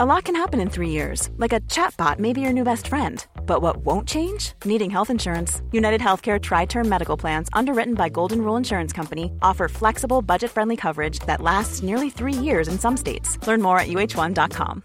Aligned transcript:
A 0.00 0.04
lot 0.04 0.24
can 0.24 0.34
happen 0.34 0.60
in 0.60 0.68
three 0.68 0.90
years, 0.90 1.30
like 1.36 1.52
a 1.52 1.60
chatbot 1.60 2.18
may 2.18 2.32
be 2.32 2.40
your 2.40 2.52
new 2.52 2.64
best 2.64 2.88
friend. 2.88 3.24
But 3.46 3.62
what 3.62 3.76
won't 3.78 4.08
change? 4.08 4.52
Needing 4.64 4.90
health 4.90 5.10
insurance. 5.10 5.62
United 5.70 6.00
Healthcare 6.00 6.40
Tri 6.40 6.64
Term 6.64 6.88
Medical 6.88 7.16
Plans, 7.16 7.48
underwritten 7.52 7.94
by 7.94 8.08
Golden 8.08 8.42
Rule 8.42 8.56
Insurance 8.56 8.92
Company, 8.92 9.32
offer 9.42 9.68
flexible, 9.68 10.22
budget 10.22 10.50
friendly 10.50 10.76
coverage 10.76 11.20
that 11.20 11.40
lasts 11.40 11.82
nearly 11.82 12.10
three 12.10 12.32
years 12.32 12.66
in 12.66 12.78
some 12.78 12.96
states. 12.96 13.38
Learn 13.46 13.62
more 13.62 13.78
at 13.78 13.86
uh1.com. 13.86 14.82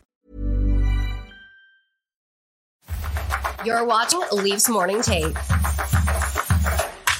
You're 3.65 3.85
watching 3.85 4.21
Leafs 4.31 4.69
Morning 4.69 5.01
Take 5.01 5.35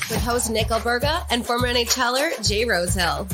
with 0.09 0.21
host 0.23 0.49
Nick 0.49 0.67
Alberga 0.67 1.25
and 1.29 1.45
former 1.45 1.67
NHLer 1.67 2.47
Jay 2.47 2.65
Rosehill. 2.65 3.25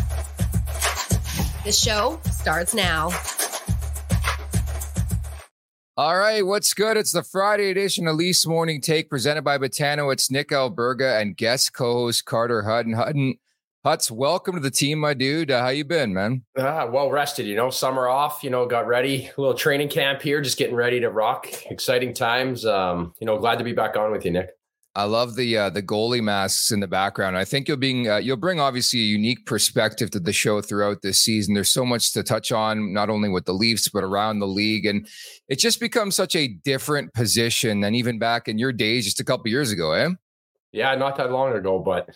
The 1.63 1.72
show 1.72 2.19
starts 2.31 2.73
now. 2.73 3.09
All 5.97 6.17
right, 6.17 6.45
what's 6.45 6.73
good? 6.73 6.97
It's 6.97 7.13
the 7.13 7.23
Friday 7.23 7.69
edition 7.69 8.05
of 8.09 8.17
Leafs 8.17 8.45
Morning 8.45 8.81
Take 8.81 9.09
presented 9.09 9.43
by 9.43 9.57
Betano. 9.57 10.11
It's 10.11 10.29
Nick 10.29 10.49
Alberga 10.49 11.21
and 11.21 11.38
guest 11.38 11.71
co-host 11.71 12.25
Carter 12.25 12.63
Hutton. 12.63 12.91
Hutton, 12.91 13.35
Huts, 13.85 14.11
welcome 14.11 14.55
to 14.55 14.59
the 14.59 14.69
team, 14.69 15.00
my 15.00 15.13
dude. 15.13 15.51
Uh, 15.51 15.61
how 15.61 15.69
you 15.69 15.85
been, 15.85 16.13
man? 16.13 16.44
Ah, 16.57 16.85
well 16.85 17.09
rested, 17.09 17.45
you 17.45 17.56
know, 17.56 17.69
summer 17.69 18.09
off, 18.09 18.44
you 18.44 18.50
know, 18.50 18.66
got 18.66 18.88
ready, 18.88 19.28
a 19.38 19.39
little 19.39 19.57
training 19.57 19.88
camp 19.88 20.22
here, 20.22 20.41
just 20.41 20.57
getting 20.57 20.75
ready 20.75 21.00
to 21.00 21.09
rock. 21.09 21.47
Exciting 21.72 22.13
times. 22.13 22.66
Um, 22.66 23.13
you 23.22 23.25
know, 23.25 23.38
glad 23.38 23.57
to 23.59 23.63
be 23.63 23.72
back 23.72 23.95
on 23.95 24.12
with 24.12 24.25
you, 24.25 24.31
Nick. 24.31 24.50
I 24.97 25.03
love 25.03 25.35
the 25.35 25.57
uh, 25.57 25.69
the 25.69 25.83
goalie 25.83 26.23
masks 26.23 26.72
in 26.72 26.79
the 26.79 26.88
background. 26.88 27.38
I 27.38 27.44
think 27.44 27.67
you'll 27.67 27.75
being 27.75 28.09
uh, 28.09 28.17
you'll 28.17 28.38
bring 28.38 28.61
obviously 28.61 29.01
a 29.01 29.03
unique 29.03 29.45
perspective 29.45 30.09
to 30.11 30.22
the 30.22 30.31
show 30.31 30.61
throughout 30.61 31.01
this 31.01 31.19
season. 31.19 31.53
There's 31.53 31.69
so 31.69 31.85
much 31.85 32.13
to 32.13 32.23
touch 32.23 32.53
on, 32.53 32.94
not 32.94 33.09
only 33.09 33.28
with 33.28 33.44
the 33.44 33.53
Leafs 33.53 33.89
but 33.89 34.06
around 34.06 34.39
the 34.39 34.47
league, 34.47 34.85
and 34.85 35.06
it 35.50 35.59
just 35.59 35.81
becomes 35.81 36.16
such 36.16 36.33
a 36.35 36.47
different 36.47 37.13
position 37.13 37.81
than 37.81 37.94
even 37.94 38.19
back 38.19 38.47
in 38.47 38.57
your 38.57 38.72
days, 38.72 39.03
just 39.03 39.19
a 39.19 39.25
couple 39.25 39.50
years 39.50 39.69
ago, 39.69 39.91
eh? 39.91 40.09
Yeah, 40.72 40.95
not 40.95 41.17
that 41.17 41.31
long 41.31 41.53
ago, 41.53 41.79
but 41.79 42.09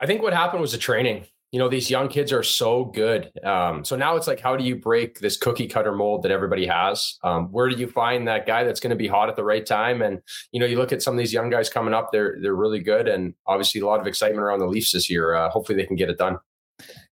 I 0.00 0.06
think 0.06 0.22
what 0.22 0.32
happened 0.32 0.62
was 0.62 0.72
the 0.72 0.78
training 0.78 1.26
you 1.52 1.58
know 1.58 1.68
these 1.68 1.90
young 1.90 2.08
kids 2.08 2.32
are 2.32 2.42
so 2.42 2.84
good 2.84 3.30
um, 3.44 3.84
so 3.84 3.96
now 3.96 4.16
it's 4.16 4.26
like 4.26 4.40
how 4.40 4.56
do 4.56 4.64
you 4.64 4.76
break 4.76 5.18
this 5.20 5.36
cookie 5.36 5.66
cutter 5.66 5.92
mold 5.92 6.22
that 6.22 6.30
everybody 6.30 6.66
has 6.66 7.18
um, 7.24 7.50
where 7.52 7.68
do 7.68 7.76
you 7.76 7.88
find 7.88 8.28
that 8.28 8.46
guy 8.46 8.64
that's 8.64 8.80
going 8.80 8.90
to 8.90 8.96
be 8.96 9.08
hot 9.08 9.28
at 9.28 9.36
the 9.36 9.44
right 9.44 9.64
time 9.64 10.02
and 10.02 10.20
you 10.52 10.60
know 10.60 10.66
you 10.66 10.76
look 10.76 10.92
at 10.92 11.02
some 11.02 11.14
of 11.14 11.18
these 11.18 11.32
young 11.32 11.48
guys 11.48 11.68
coming 11.68 11.94
up 11.94 12.10
they're 12.12 12.36
they're 12.42 12.54
really 12.54 12.80
good 12.80 13.08
and 13.08 13.34
obviously 13.46 13.80
a 13.80 13.86
lot 13.86 14.00
of 14.00 14.06
excitement 14.06 14.42
around 14.42 14.58
the 14.58 14.66
leafs 14.66 14.92
this 14.92 15.08
year 15.08 15.34
uh, 15.34 15.48
hopefully 15.50 15.76
they 15.76 15.86
can 15.86 15.96
get 15.96 16.10
it 16.10 16.18
done 16.18 16.38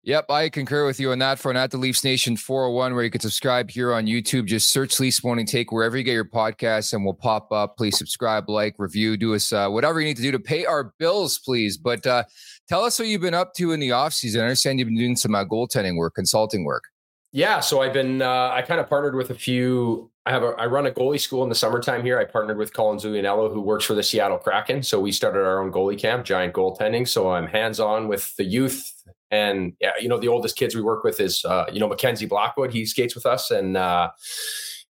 Yep, 0.04 0.30
I 0.30 0.48
concur 0.48 0.86
with 0.86 1.00
you 1.00 1.10
on 1.10 1.18
that 1.18 1.40
front 1.40 1.58
at 1.58 1.72
the 1.72 1.78
Leafs 1.78 2.04
Nation 2.04 2.36
401, 2.36 2.94
where 2.94 3.02
you 3.02 3.10
can 3.10 3.20
subscribe 3.20 3.68
here 3.68 3.92
on 3.92 4.06
YouTube. 4.06 4.46
Just 4.46 4.72
search 4.72 5.00
Leafs 5.00 5.24
Morning 5.24 5.44
Take 5.44 5.72
wherever 5.72 5.96
you 5.96 6.04
get 6.04 6.12
your 6.12 6.24
podcasts 6.24 6.92
and 6.92 7.04
we'll 7.04 7.14
pop 7.14 7.50
up. 7.50 7.76
Please 7.76 7.98
subscribe, 7.98 8.48
like, 8.48 8.76
review, 8.78 9.16
do 9.16 9.34
us 9.34 9.52
uh, 9.52 9.68
whatever 9.68 10.00
you 10.00 10.06
need 10.06 10.16
to 10.18 10.22
do 10.22 10.30
to 10.30 10.38
pay 10.38 10.64
our 10.64 10.94
bills, 11.00 11.40
please. 11.40 11.76
But 11.76 12.06
uh, 12.06 12.22
tell 12.68 12.84
us 12.84 12.98
what 12.98 13.08
you've 13.08 13.20
been 13.20 13.34
up 13.34 13.54
to 13.54 13.72
in 13.72 13.80
the 13.80 13.90
offseason. 13.90 14.40
I 14.40 14.44
understand 14.44 14.78
you've 14.78 14.88
been 14.88 14.96
doing 14.96 15.16
some 15.16 15.34
uh, 15.34 15.44
goaltending 15.44 15.96
work, 15.96 16.14
consulting 16.14 16.64
work. 16.64 16.84
Yeah, 17.32 17.60
so 17.60 17.82
I've 17.82 17.92
been 17.92 18.22
uh, 18.22 18.50
I 18.52 18.62
kind 18.62 18.80
of 18.80 18.88
partnered 18.88 19.14
with 19.14 19.30
a 19.30 19.34
few. 19.34 20.10
I 20.24 20.30
have 20.30 20.42
a 20.42 20.54
I 20.58 20.66
run 20.66 20.86
a 20.86 20.90
goalie 20.90 21.20
school 21.20 21.42
in 21.42 21.48
the 21.48 21.54
summertime 21.54 22.02
here. 22.04 22.18
I 22.18 22.24
partnered 22.24 22.56
with 22.56 22.72
Colin 22.72 22.98
Zulianello, 22.98 23.52
who 23.52 23.60
works 23.60 23.84
for 23.84 23.94
the 23.94 24.02
Seattle 24.02 24.38
Kraken. 24.38 24.82
So 24.82 25.00
we 25.00 25.12
started 25.12 25.40
our 25.40 25.62
own 25.62 25.70
goalie 25.70 25.98
camp, 25.98 26.24
giant 26.24 26.54
goaltending. 26.54 27.06
So 27.06 27.30
I'm 27.30 27.46
hands 27.46 27.78
on 27.78 28.08
with 28.08 28.34
the 28.36 28.44
youth 28.44 28.90
and 29.30 29.72
yeah, 29.80 29.92
you 30.00 30.08
know, 30.08 30.18
the 30.18 30.28
oldest 30.28 30.56
kids 30.56 30.74
we 30.74 30.82
work 30.82 31.04
with 31.04 31.20
is 31.20 31.44
uh, 31.44 31.66
you 31.72 31.80
know 31.80 31.88
Mackenzie 31.88 32.26
Blackwood. 32.26 32.72
He 32.72 32.86
skates 32.86 33.14
with 33.14 33.26
us, 33.26 33.50
and 33.50 33.76
uh, 33.76 34.10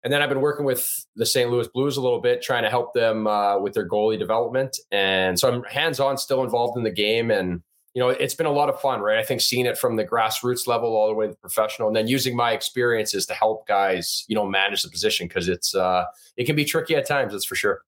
and 0.05 0.13
then 0.13 0.23
I've 0.23 0.29
been 0.29 0.41
working 0.41 0.67
with 0.67 1.07
the 1.17 1.27
St. 1.27 1.51
Louis 1.51 1.69
Blues 1.69 1.97
a 1.97 2.03
little 2.03 2.21
bit, 2.21 2.43
trying 2.43 2.63
to 2.63 2.71
help 2.71 2.93
them 2.93 3.27
uh, 3.27 3.59
with 3.59 3.75
their 3.75 3.89
goalie 3.89 4.19
development. 4.19 4.79
And 4.93 5.39
so 5.39 5.51
I'm 5.51 5.65
hands 5.65 6.01
on, 6.01 6.19
still 6.19 6.45
involved 6.45 6.77
in 6.77 6.85
the 6.85 6.91
game, 6.91 7.31
and 7.31 7.63
you 7.97 8.03
know, 8.03 8.11
it's 8.11 8.35
been 8.35 8.45
a 8.45 8.53
lot 8.53 8.69
of 8.69 8.79
fun, 8.79 9.01
right? 9.01 9.17
I 9.17 9.23
think 9.23 9.41
seeing 9.41 9.65
it 9.65 9.79
from 9.79 9.97
the 9.97 10.05
grassroots 10.05 10.67
level 10.67 10.95
all 10.95 11.09
the 11.09 11.15
way 11.15 11.29
to 11.29 11.33
the 11.33 11.39
professional, 11.39 11.89
and 11.89 11.97
then 11.97 12.07
using 12.07 12.37
my 12.37 12.53
experiences 12.53 13.25
to 13.25 13.33
help 13.33 13.67
guys, 13.67 14.27
you 14.29 14.35
know, 14.35 14.47
manage 14.47 14.83
the 14.83 14.91
position 14.91 15.27
because 15.27 15.49
it's 15.49 15.75
uh, 15.75 16.05
it 16.37 16.45
can 16.45 16.55
be 16.55 16.67
tricky 16.67 16.95
at 16.95 17.07
times. 17.07 17.33
That's 17.33 17.47
for 17.47 17.55
sure. 17.55 17.81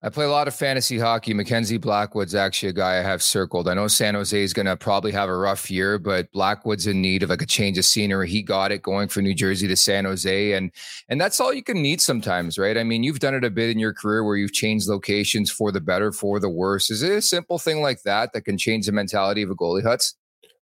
I 0.00 0.10
play 0.10 0.26
a 0.26 0.30
lot 0.30 0.46
of 0.46 0.54
fantasy 0.54 0.96
hockey. 0.96 1.34
Mackenzie 1.34 1.76
Blackwood's 1.76 2.36
actually 2.36 2.68
a 2.68 2.72
guy 2.72 2.98
I 2.98 3.02
have 3.02 3.20
circled. 3.20 3.68
I 3.68 3.74
know 3.74 3.88
San 3.88 4.14
Jose 4.14 4.40
is 4.40 4.52
going 4.52 4.66
to 4.66 4.76
probably 4.76 5.10
have 5.10 5.28
a 5.28 5.36
rough 5.36 5.72
year, 5.72 5.98
but 5.98 6.30
Blackwood's 6.30 6.86
in 6.86 7.02
need 7.02 7.24
of 7.24 7.30
like 7.30 7.42
a 7.42 7.46
change 7.46 7.78
of 7.78 7.84
scenery. 7.84 8.28
He 8.28 8.40
got 8.40 8.70
it 8.70 8.80
going 8.80 9.08
from 9.08 9.24
New 9.24 9.34
Jersey 9.34 9.66
to 9.66 9.76
San 9.76 10.04
Jose, 10.04 10.52
and 10.52 10.70
and 11.08 11.20
that's 11.20 11.40
all 11.40 11.52
you 11.52 11.64
can 11.64 11.82
need 11.82 12.00
sometimes, 12.00 12.58
right? 12.58 12.78
I 12.78 12.84
mean, 12.84 13.02
you've 13.02 13.18
done 13.18 13.34
it 13.34 13.44
a 13.44 13.50
bit 13.50 13.70
in 13.70 13.80
your 13.80 13.92
career 13.92 14.22
where 14.22 14.36
you've 14.36 14.52
changed 14.52 14.88
locations 14.88 15.50
for 15.50 15.72
the 15.72 15.80
better, 15.80 16.12
for 16.12 16.38
the 16.38 16.48
worse. 16.48 16.90
Is 16.90 17.02
it 17.02 17.10
a 17.10 17.20
simple 17.20 17.58
thing 17.58 17.82
like 17.82 18.02
that 18.02 18.32
that 18.34 18.42
can 18.42 18.56
change 18.56 18.86
the 18.86 18.92
mentality 18.92 19.42
of 19.42 19.50
a 19.50 19.56
goalie, 19.56 19.82
Huts? 19.82 20.14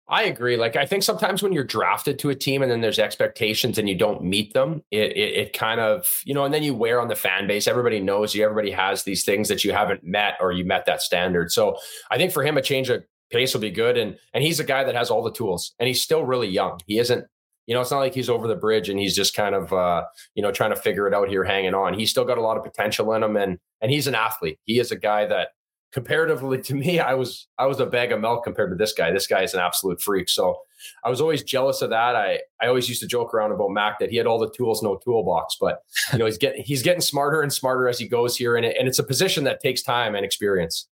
I 0.09 0.25
agree. 0.25 0.57
Like 0.57 0.77
I 0.77 0.87
think 0.87 1.03
sometimes 1.03 1.43
when 1.43 1.53
you're 1.53 1.65
drafted 1.65 2.19
to 2.21 2.31
a 2.31 2.35
team 2.35 2.63
and 2.63 2.71
then 2.71 2.81
there's 2.81 2.99
expectations 2.99 3.77
and 3.77 3.89
you 3.89 3.97
don't 3.97 4.23
meet 4.23 4.55
them, 4.55 4.83
it, 4.93 5.13
it, 5.17 5.35
it 5.35 5.53
kind 5.53 5.81
of 5.81 6.23
you 6.25 6.33
know, 6.33 6.45
and 6.45 6.55
then 6.55 6.63
you 6.63 6.75
wear 6.75 7.01
on 7.01 7.09
the 7.09 7.17
fan 7.17 7.49
base. 7.49 7.67
Everybody 7.67 7.99
knows 8.01 8.35
you. 8.35 8.45
Everybody 8.45 8.71
has 8.71 9.03
these 9.03 9.25
things 9.25 9.49
that 9.49 9.65
you 9.65 9.73
haven't 9.73 10.05
met 10.05 10.35
or 10.41 10.53
you 10.53 10.65
met 10.65 10.87
that 10.87 11.03
standard. 11.03 11.51
So 11.51 11.77
I 12.11 12.19
think 12.19 12.33
for 12.33 12.45
him 12.45 12.57
a 12.57 12.63
change 12.63 12.89
of 12.89 13.05
pace 13.33 13.53
will 13.53 13.61
be 13.61 13.71
good. 13.71 13.97
And 13.97 14.17
and 14.33 14.45
he's 14.45 14.61
a 14.61 14.65
guy 14.65 14.85
that 14.85 14.95
has 14.95 15.11
all 15.11 15.25
the 15.25 15.33
tools 15.33 15.75
and 15.81 15.89
he's 15.89 16.03
still 16.03 16.25
really 16.25 16.49
young. 16.49 16.81
He 16.87 16.99
isn't. 16.99 17.27
You 17.67 17.75
know, 17.75 17.81
it's 17.81 17.91
not 17.91 17.99
like 17.99 18.15
he's 18.15 18.31
over 18.31 18.47
the 18.47 18.55
bridge 18.55 18.89
and 18.89 19.01
he's 19.01 19.17
just 19.17 19.35
kind 19.35 19.53
of 19.53 19.73
uh, 19.73 20.05
you 20.37 20.43
know 20.43 20.53
trying 20.53 20.71
to 20.71 20.77
figure 20.77 21.09
it 21.09 21.15
out 21.15 21.29
here, 21.29 21.43
hanging 21.43 21.75
on. 21.75 21.95
He's 21.95 22.11
still 22.11 22.25
got 22.25 22.39
a 22.39 22.43
lot 22.43 22.57
of 22.57 22.63
potential 22.63 23.13
in 23.15 23.25
him, 23.25 23.37
and 23.37 23.59
and 23.81 23.91
he's 23.91 24.07
an 24.07 24.15
athlete. 24.15 24.61
He 24.67 24.79
is 24.79 24.93
a 24.93 24.97
guy 24.97 25.27
that 25.27 25.49
comparatively 25.97 26.61
to 26.61 26.75
me, 26.75 27.01
I 27.01 27.15
was 27.15 27.49
I 27.59 27.65
was 27.65 27.81
a 27.81 27.87
bag 27.87 28.13
of 28.13 28.21
milk 28.21 28.45
compared 28.45 28.71
to 28.71 28.77
this 28.77 28.93
guy. 28.93 29.11
This 29.11 29.27
guy 29.27 29.43
is 29.43 29.55
an 29.55 29.61
absolute 29.61 30.03
freak. 30.03 30.29
So 30.29 30.59
I 31.03 31.09
was 31.09 31.23
always 31.23 31.43
jealous 31.43 31.81
of 31.81 31.89
that. 31.89 32.15
I 32.15 32.41
I 32.61 32.67
always 32.67 32.87
used 32.87 33.01
to 33.01 33.07
joke 33.07 33.33
around 33.33 33.53
about 33.53 33.71
Mac 33.71 33.99
that 34.01 34.11
he 34.11 34.19
had 34.19 34.27
all 34.27 34.39
the 34.39 34.51
tools, 34.51 34.83
no 34.83 34.97
toolbox. 34.99 35.57
But 35.59 35.83
you 36.13 36.19
know, 36.19 36.27
he's 36.27 36.37
getting 36.37 36.63
he's 36.63 36.83
getting 36.83 37.01
smarter 37.01 37.41
and 37.41 37.51
smarter 37.51 37.89
as 37.89 37.99
he 37.99 38.07
goes 38.07 38.37
here, 38.37 38.57
and 38.57 38.67
it, 38.67 38.77
and 38.79 38.87
it's 38.87 38.99
a 38.99 39.03
position 39.03 39.45
that 39.45 39.63
takes 39.63 39.83
time 39.83 40.15
and 40.15 40.23
experience. 40.23 40.87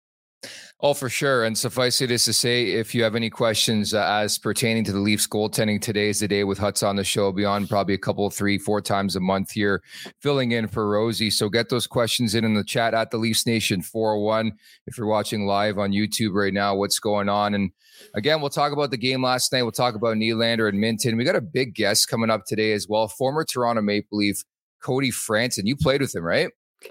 Oh, 0.80 0.92
for 0.92 1.08
sure. 1.08 1.44
And 1.44 1.56
suffice 1.56 2.02
it 2.02 2.10
is 2.10 2.24
to 2.24 2.34
say, 2.34 2.72
if 2.72 2.94
you 2.94 3.04
have 3.04 3.14
any 3.14 3.30
questions 3.30 3.94
uh, 3.94 4.04
as 4.04 4.36
pertaining 4.36 4.84
to 4.84 4.92
the 4.92 4.98
Leafs 4.98 5.26
goaltending, 5.26 5.80
today 5.80 6.10
is 6.10 6.20
the 6.20 6.28
day 6.28 6.44
with 6.44 6.58
Huts 6.58 6.82
on 6.82 6.96
the 6.96 7.04
show 7.04 7.32
beyond 7.32 7.70
probably 7.70 7.94
a 7.94 7.98
couple, 7.98 8.28
three, 8.28 8.58
four 8.58 8.82
times 8.82 9.16
a 9.16 9.20
month 9.20 9.52
here, 9.52 9.82
filling 10.20 10.52
in 10.52 10.68
for 10.68 10.90
Rosie. 10.90 11.30
So 11.30 11.48
get 11.48 11.70
those 11.70 11.86
questions 11.86 12.34
in 12.34 12.44
in 12.44 12.52
the 12.52 12.64
chat 12.64 12.92
at 12.92 13.10
the 13.10 13.16
Leafs 13.16 13.46
Nation 13.46 13.80
401. 13.80 14.52
If 14.86 14.98
you're 14.98 15.06
watching 15.06 15.46
live 15.46 15.78
on 15.78 15.92
YouTube 15.92 16.34
right 16.34 16.52
now, 16.52 16.74
what's 16.74 16.98
going 16.98 17.30
on? 17.30 17.54
And 17.54 17.70
again, 18.14 18.42
we'll 18.42 18.50
talk 18.50 18.72
about 18.72 18.90
the 18.90 18.98
game 18.98 19.22
last 19.22 19.52
night. 19.52 19.62
We'll 19.62 19.72
talk 19.72 19.94
about 19.94 20.16
Nylander 20.16 20.68
and 20.68 20.78
Minten. 20.78 21.16
We 21.16 21.24
got 21.24 21.34
a 21.34 21.40
big 21.40 21.74
guest 21.74 22.08
coming 22.08 22.28
up 22.28 22.44
today 22.46 22.72
as 22.72 22.86
well. 22.88 23.08
Former 23.08 23.44
Toronto 23.44 23.80
Maple 23.80 24.18
Leaf, 24.18 24.42
Cody 24.82 25.12
Franson. 25.12 25.62
You 25.64 25.76
played 25.76 26.02
with 26.02 26.14
him, 26.14 26.24
right? 26.24 26.50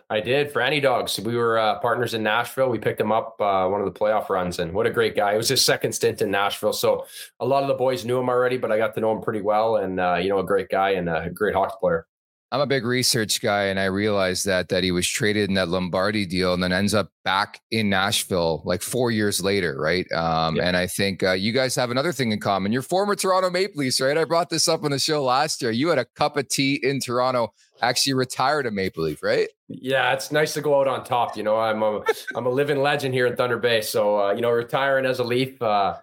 I 0.09 0.19
did. 0.19 0.53
Franny 0.53 0.81
Dogs. 0.81 1.19
We 1.19 1.35
were 1.35 1.57
uh, 1.57 1.79
partners 1.79 2.13
in 2.13 2.23
Nashville. 2.23 2.69
We 2.69 2.79
picked 2.79 2.99
him 2.99 3.11
up 3.11 3.35
uh, 3.39 3.67
one 3.67 3.81
of 3.81 3.91
the 3.91 3.99
playoff 3.99 4.29
runs, 4.29 4.59
and 4.59 4.73
what 4.73 4.85
a 4.85 4.91
great 4.91 5.15
guy! 5.15 5.33
It 5.33 5.37
was 5.37 5.49
his 5.49 5.63
second 5.63 5.93
stint 5.93 6.21
in 6.21 6.31
Nashville, 6.31 6.73
so 6.73 7.05
a 7.39 7.45
lot 7.45 7.63
of 7.63 7.67
the 7.67 7.75
boys 7.75 8.05
knew 8.05 8.19
him 8.19 8.29
already, 8.29 8.57
but 8.57 8.71
I 8.71 8.77
got 8.77 8.95
to 8.95 9.01
know 9.01 9.11
him 9.11 9.21
pretty 9.21 9.41
well, 9.41 9.77
and 9.77 9.99
uh, 9.99 10.15
you 10.21 10.29
know, 10.29 10.39
a 10.39 10.43
great 10.43 10.69
guy 10.69 10.91
and 10.91 11.09
a 11.09 11.29
great 11.29 11.55
hockey 11.55 11.75
player. 11.79 12.07
I'm 12.53 12.61
a 12.61 12.67
big 12.67 12.85
research 12.85 13.41
guy, 13.41 13.63
and 13.63 13.79
I 13.79 13.85
realized 13.85 14.45
that 14.45 14.69
that 14.69 14.83
he 14.83 14.91
was 14.91 15.07
traded 15.07 15.49
in 15.49 15.55
that 15.55 15.69
Lombardi 15.69 16.27
deal, 16.27 16.53
and 16.53 16.61
then 16.61 16.71
ends 16.71 16.93
up 16.93 17.09
back 17.25 17.59
in 17.71 17.89
Nashville 17.89 18.61
like 18.63 18.83
four 18.83 19.09
years 19.09 19.41
later, 19.41 19.75
right? 19.79 20.05
Um, 20.11 20.57
yeah. 20.57 20.67
And 20.67 20.77
I 20.77 20.85
think 20.85 21.23
uh, 21.23 21.31
you 21.31 21.51
guys 21.51 21.73
have 21.73 21.89
another 21.89 22.11
thing 22.11 22.31
in 22.31 22.39
common. 22.39 22.71
You're 22.71 22.83
former 22.83 23.15
Toronto 23.15 23.49
Maple 23.49 23.79
Leafs, 23.79 23.99
right? 23.99 24.15
I 24.15 24.25
brought 24.25 24.51
this 24.51 24.67
up 24.67 24.83
on 24.83 24.91
the 24.91 24.99
show 24.99 25.23
last 25.23 25.63
year. 25.63 25.71
You 25.71 25.87
had 25.87 25.97
a 25.97 26.05
cup 26.05 26.37
of 26.37 26.47
tea 26.47 26.79
in 26.83 26.99
Toronto 26.99 27.51
actually 27.83 28.13
retired 28.13 28.65
a 28.65 28.71
Maple 28.71 29.03
Leaf, 29.03 29.21
right? 29.21 29.49
Yeah, 29.67 30.13
it's 30.13 30.31
nice 30.31 30.53
to 30.53 30.61
go 30.61 30.79
out 30.79 30.87
on 30.87 31.03
top. 31.03 31.35
You 31.37 31.43
know, 31.43 31.57
I'm 31.57 31.81
a 31.83 32.03
I'm 32.35 32.45
a 32.45 32.49
living 32.49 32.77
legend 32.77 33.13
here 33.13 33.27
in 33.27 33.35
Thunder 33.35 33.57
Bay. 33.57 33.81
So 33.81 34.19
uh, 34.19 34.33
you 34.33 34.41
know, 34.41 34.51
retiring 34.51 35.05
as 35.05 35.19
a 35.19 35.23
Leaf, 35.23 35.61
uh, 35.61 35.95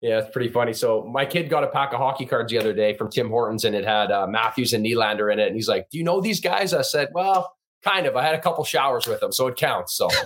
yeah, 0.00 0.18
it's 0.20 0.30
pretty 0.30 0.50
funny. 0.50 0.72
So 0.72 1.04
my 1.04 1.24
kid 1.26 1.48
got 1.48 1.64
a 1.64 1.68
pack 1.68 1.92
of 1.92 1.98
hockey 1.98 2.26
cards 2.26 2.50
the 2.50 2.58
other 2.58 2.72
day 2.72 2.94
from 2.96 3.10
Tim 3.10 3.28
Hortons, 3.28 3.64
and 3.64 3.74
it 3.74 3.84
had 3.84 4.10
uh, 4.10 4.26
Matthews 4.26 4.72
and 4.72 4.84
Nylander 4.84 5.32
in 5.32 5.38
it. 5.38 5.46
And 5.46 5.56
he's 5.56 5.68
like, 5.68 5.90
"Do 5.90 5.98
you 5.98 6.04
know 6.04 6.20
these 6.20 6.40
guys?" 6.40 6.72
I 6.72 6.82
said, 6.82 7.08
"Well, 7.12 7.52
kind 7.82 8.06
of. 8.06 8.16
I 8.16 8.24
had 8.24 8.34
a 8.34 8.40
couple 8.40 8.64
showers 8.64 9.06
with 9.06 9.20
them, 9.20 9.32
so 9.32 9.46
it 9.46 9.56
counts." 9.56 9.96
So. 9.96 10.08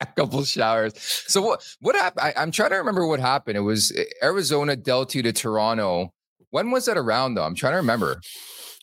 a 0.00 0.06
couple 0.06 0.44
showers. 0.44 0.92
So 1.26 1.40
what 1.40 1.64
what 1.80 1.94
happened? 1.94 2.32
I, 2.36 2.42
am 2.42 2.50
trying 2.50 2.70
to 2.70 2.76
remember 2.76 3.06
what 3.06 3.20
happened. 3.20 3.56
It 3.56 3.60
was 3.60 3.92
eh, 3.96 4.04
Arizona 4.22 4.76
dealt 4.76 5.14
you 5.14 5.22
to 5.22 5.32
Toronto. 5.32 6.12
When 6.50 6.70
was 6.70 6.86
that 6.86 6.96
around 6.96 7.34
though? 7.34 7.44
I'm 7.44 7.54
trying 7.54 7.72
to 7.72 7.78
remember. 7.78 8.20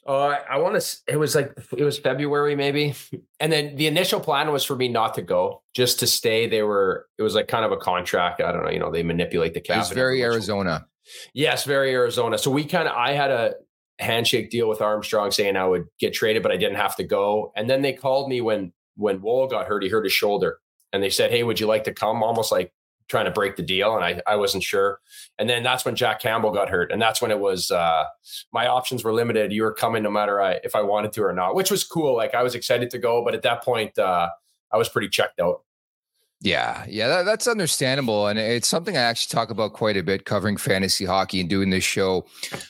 Uh, 0.06 0.38
I 0.50 0.58
want 0.58 0.80
to. 0.80 0.98
It 1.08 1.18
was 1.18 1.34
like 1.34 1.58
it 1.78 1.84
was 1.84 1.98
February 1.98 2.56
maybe, 2.56 2.94
and 3.40 3.52
then 3.52 3.76
the 3.76 3.88
initial 3.88 4.20
plan 4.20 4.52
was 4.52 4.64
for 4.64 4.76
me 4.76 4.90
not 4.90 5.14
to 5.16 5.22
go, 5.22 5.62
just 5.74 6.00
to 6.00 6.08
stay. 6.08 6.48
They 6.48 6.62
were. 6.62 7.08
It 7.18 7.24
was 7.24 7.36
like 7.36 7.48
kind 7.48 7.64
of 7.64 7.72
a 7.72 7.78
contract. 7.78 8.42
I 8.42 8.52
don't 8.52 8.64
know. 8.64 8.70
You 8.70 8.80
know, 8.80 8.92
they 8.92 9.04
manipulate 9.04 9.54
the 9.54 9.62
cap. 9.62 9.78
It 9.78 9.80
was 9.80 9.92
very 9.92 10.22
Arizona. 10.22 10.86
Yes, 11.34 11.64
very 11.64 11.92
Arizona. 11.92 12.38
So 12.38 12.52
we 12.52 12.66
kind 12.66 12.88
of. 12.88 12.96
I 12.96 13.14
had 13.14 13.32
a 13.32 13.54
handshake 14.00 14.50
deal 14.50 14.68
with 14.68 14.82
Armstrong 14.82 15.32
saying 15.32 15.56
I 15.56 15.66
would 15.66 15.86
get 16.00 16.14
traded, 16.14 16.44
but 16.44 16.52
I 16.52 16.58
didn't 16.58 16.78
have 16.78 16.96
to 16.98 17.04
go. 17.04 17.54
And 17.56 17.70
then 17.70 17.82
they 17.82 17.94
called 17.94 18.30
me 18.30 18.42
when 18.42 18.74
when 18.96 19.22
Woll 19.22 19.48
got 19.48 19.68
hurt. 19.68 19.84
He 19.84 19.90
hurt 19.90 20.04
his 20.04 20.14
shoulder, 20.14 20.60
and 20.92 21.02
they 21.02 21.10
said, 21.10 21.32
"Hey, 21.32 21.44
would 21.44 21.60
you 21.60 21.68
like 21.68 21.86
to 21.86 21.94
come?" 21.94 22.24
Almost 22.24 22.52
like 22.52 22.74
trying 23.08 23.26
to 23.26 23.32
break 23.32 23.56
the 23.56 23.64
deal, 23.64 23.96
and 23.96 24.04
I 24.04 24.22
I 24.26 24.36
wasn't 24.36 24.64
sure. 24.64 25.00
And 25.40 25.50
then 25.50 25.64
that's 25.64 25.86
when 25.86 25.96
Jack 25.96 26.20
Campbell 26.20 26.52
got 26.52 26.70
hurt, 26.70 26.92
and 26.92 27.02
that's 27.02 27.22
when 27.22 27.32
it 27.32 27.40
was 27.40 27.72
uh, 27.72 28.06
my 28.52 28.68
options 28.68 29.04
were 29.04 29.14
limited. 29.14 29.52
You 29.52 29.64
were 29.64 29.74
coming 29.74 30.04
no 30.04 30.12
matter 30.12 30.42
I, 30.42 30.60
if 30.64 30.76
I 30.76 30.82
wanted 30.82 31.14
to 31.14 31.24
or 31.24 31.34
not, 31.34 31.56
which 31.56 31.72
was 31.72 31.84
cool. 31.84 32.16
Like 32.16 32.34
I 32.36 32.44
was 32.44 32.56
excited 32.56 32.90
to 32.92 33.00
go, 33.00 33.24
but 33.24 33.34
at 33.34 33.42
that 33.44 33.64
point, 33.64 33.98
uh, 33.98 34.30
I 34.72 34.78
was 34.78 34.90
pretty 34.90 35.10
checked 35.10 35.40
out. 35.40 35.62
Yeah, 36.42 36.86
yeah, 36.90 37.08
that, 37.08 37.24
that's 37.24 37.48
understandable, 37.48 38.28
and 38.28 38.38
it's 38.38 38.68
something 38.68 38.98
I 38.98 39.02
actually 39.02 39.34
talk 39.34 39.50
about 39.50 39.72
quite 39.72 39.96
a 39.96 40.04
bit 40.04 40.26
covering 40.26 40.58
fantasy 40.58 41.06
hockey 41.06 41.40
and 41.40 41.50
doing 41.50 41.70
this 41.70 41.86
show. 41.86 42.26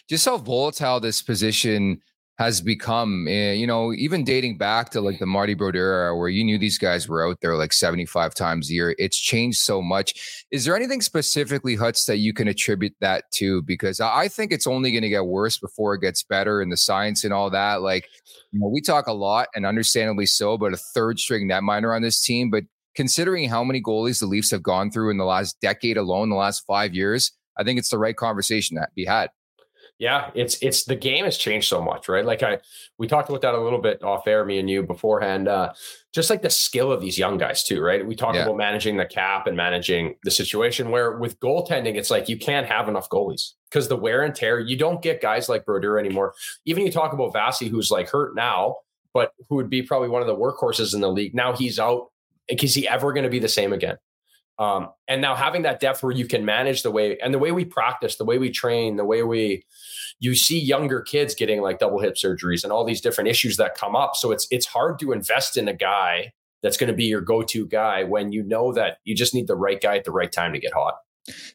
Just 0.07 0.25
how 0.25 0.37
volatile 0.37 0.99
this 0.99 1.23
position 1.23 1.99
has 2.39 2.61
become, 2.61 3.27
uh, 3.27 3.51
you 3.51 3.67
know, 3.67 3.93
even 3.93 4.23
dating 4.23 4.57
back 4.57 4.89
to 4.89 5.01
like 5.01 5.19
the 5.19 5.25
Marty 5.25 5.53
Brodeur 5.53 5.79
era 5.79 6.17
where 6.17 6.29
you 6.29 6.43
knew 6.43 6.57
these 6.57 6.79
guys 6.79 7.07
were 7.07 7.27
out 7.27 7.37
there 7.41 7.55
like 7.55 7.71
75 7.71 8.33
times 8.33 8.69
a 8.69 8.73
year. 8.73 8.95
It's 8.97 9.19
changed 9.19 9.59
so 9.59 9.83
much. 9.83 10.45
Is 10.49 10.65
there 10.65 10.75
anything 10.75 11.01
specifically, 11.01 11.75
Huts, 11.75 12.05
that 12.05 12.17
you 12.17 12.33
can 12.33 12.47
attribute 12.47 12.95
that 13.01 13.25
to? 13.33 13.61
Because 13.61 13.99
I 13.99 14.27
think 14.27 14.51
it's 14.51 14.65
only 14.65 14.91
going 14.91 15.03
to 15.03 15.09
get 15.09 15.27
worse 15.27 15.59
before 15.59 15.93
it 15.93 16.01
gets 16.01 16.23
better 16.23 16.59
and 16.59 16.71
the 16.71 16.77
science 16.77 17.23
and 17.23 17.33
all 17.33 17.51
that. 17.51 17.83
Like, 17.83 18.07
you 18.51 18.59
know, 18.59 18.67
we 18.67 18.81
talk 18.81 19.05
a 19.05 19.13
lot 19.13 19.47
and 19.53 19.65
understandably 19.65 20.25
so 20.25 20.53
about 20.53 20.73
a 20.73 20.77
third 20.77 21.19
string 21.19 21.47
netminder 21.47 21.95
on 21.95 22.01
this 22.01 22.19
team, 22.19 22.49
but 22.49 22.63
considering 22.95 23.47
how 23.47 23.63
many 23.63 23.81
goalies 23.81 24.19
the 24.19 24.25
Leafs 24.25 24.51
have 24.51 24.63
gone 24.63 24.89
through 24.89 25.11
in 25.11 25.17
the 25.17 25.25
last 25.25 25.59
decade 25.61 25.97
alone, 25.97 26.29
the 26.29 26.35
last 26.35 26.63
five 26.65 26.95
years, 26.95 27.31
I 27.57 27.63
think 27.63 27.77
it's 27.77 27.89
the 27.89 27.99
right 27.99 28.15
conversation 28.15 28.75
that 28.75 28.93
be 28.95 29.05
had. 29.05 29.29
Yeah, 29.99 30.31
it's 30.33 30.57
it's 30.61 30.85
the 30.85 30.95
game 30.95 31.23
has 31.25 31.37
changed 31.37 31.67
so 31.67 31.81
much, 31.81 32.09
right? 32.09 32.25
Like 32.25 32.41
I 32.43 32.59
we 32.97 33.07
talked 33.07 33.29
about 33.29 33.41
that 33.41 33.53
a 33.53 33.61
little 33.61 33.79
bit 33.79 34.03
off 34.03 34.27
air, 34.27 34.43
me 34.43 34.57
and 34.57 34.69
you 34.69 34.83
beforehand. 34.83 35.47
Uh, 35.47 35.71
just 36.13 36.29
like 36.29 36.41
the 36.41 36.49
skill 36.49 36.91
of 36.91 36.99
these 36.99 37.17
young 37.17 37.37
guys 37.37 37.63
too, 37.63 37.81
right? 37.81 38.05
We 38.05 38.15
talk 38.15 38.35
yeah. 38.35 38.43
about 38.43 38.57
managing 38.57 38.97
the 38.97 39.05
cap 39.05 39.47
and 39.47 39.55
managing 39.55 40.15
the 40.23 40.31
situation 40.31 40.89
where 40.89 41.17
with 41.17 41.39
goaltending, 41.39 41.95
it's 41.95 42.11
like 42.11 42.27
you 42.27 42.37
can't 42.37 42.67
have 42.67 42.89
enough 42.89 43.07
goalies 43.09 43.51
because 43.69 43.87
the 43.87 43.95
wear 43.95 44.23
and 44.23 44.35
tear, 44.35 44.59
you 44.59 44.77
don't 44.77 45.01
get 45.01 45.21
guys 45.21 45.47
like 45.47 45.65
Brodeur 45.65 45.97
anymore. 45.97 46.33
Even 46.65 46.85
you 46.85 46.91
talk 46.91 47.13
about 47.13 47.33
Vasi, 47.33 47.69
who's 47.69 47.91
like 47.91 48.09
hurt 48.09 48.35
now, 48.35 48.77
but 49.13 49.31
who 49.47 49.55
would 49.55 49.69
be 49.69 49.83
probably 49.83 50.09
one 50.09 50.21
of 50.21 50.27
the 50.27 50.35
workhorses 50.35 50.93
in 50.93 51.01
the 51.01 51.11
league. 51.11 51.35
Now 51.35 51.55
he's 51.55 51.79
out. 51.79 52.09
Is 52.47 52.73
he 52.73 52.87
ever 52.87 53.13
going 53.13 53.23
to 53.23 53.29
be 53.29 53.39
the 53.39 53.47
same 53.47 53.71
again? 53.71 53.97
Um, 54.59 54.89
and 55.07 55.21
now 55.21 55.35
having 55.35 55.63
that 55.63 55.79
depth 55.79 56.03
where 56.03 56.11
you 56.11 56.27
can 56.27 56.45
manage 56.45 56.83
the 56.83 56.91
way 56.91 57.17
and 57.19 57.33
the 57.33 57.39
way 57.39 57.51
we 57.51 57.65
practice, 57.65 58.17
the 58.17 58.25
way 58.25 58.37
we 58.37 58.51
train, 58.51 58.97
the 58.97 59.05
way 59.05 59.23
we 59.23 59.63
you 60.19 60.35
see 60.35 60.59
younger 60.59 61.01
kids 61.01 61.33
getting 61.35 61.61
like 61.61 61.79
double 61.79 61.99
hip 61.99 62.15
surgeries 62.15 62.63
and 62.63 62.71
all 62.71 62.85
these 62.85 63.01
different 63.01 63.29
issues 63.29 63.57
that 63.57 63.75
come 63.75 63.95
up. 63.95 64.15
So 64.15 64.31
it's 64.31 64.47
it's 64.51 64.67
hard 64.67 64.99
to 64.99 65.11
invest 65.11 65.57
in 65.57 65.67
a 65.67 65.73
guy 65.73 66.33
that's 66.61 66.77
going 66.77 66.87
to 66.87 66.95
be 66.95 67.05
your 67.05 67.19
go-to 67.19 67.67
guy 67.67 68.03
when 68.03 68.31
you 68.31 68.41
know 68.41 68.71
that 68.73 68.99
you 69.03 69.15
just 69.15 69.33
need 69.33 69.47
the 69.47 69.55
right 69.55 69.81
guy 69.81 69.97
at 69.97 70.05
the 70.05 70.11
right 70.11 70.31
time 70.31 70.53
to 70.53 70.59
get 70.59 70.73
hot 70.73 70.95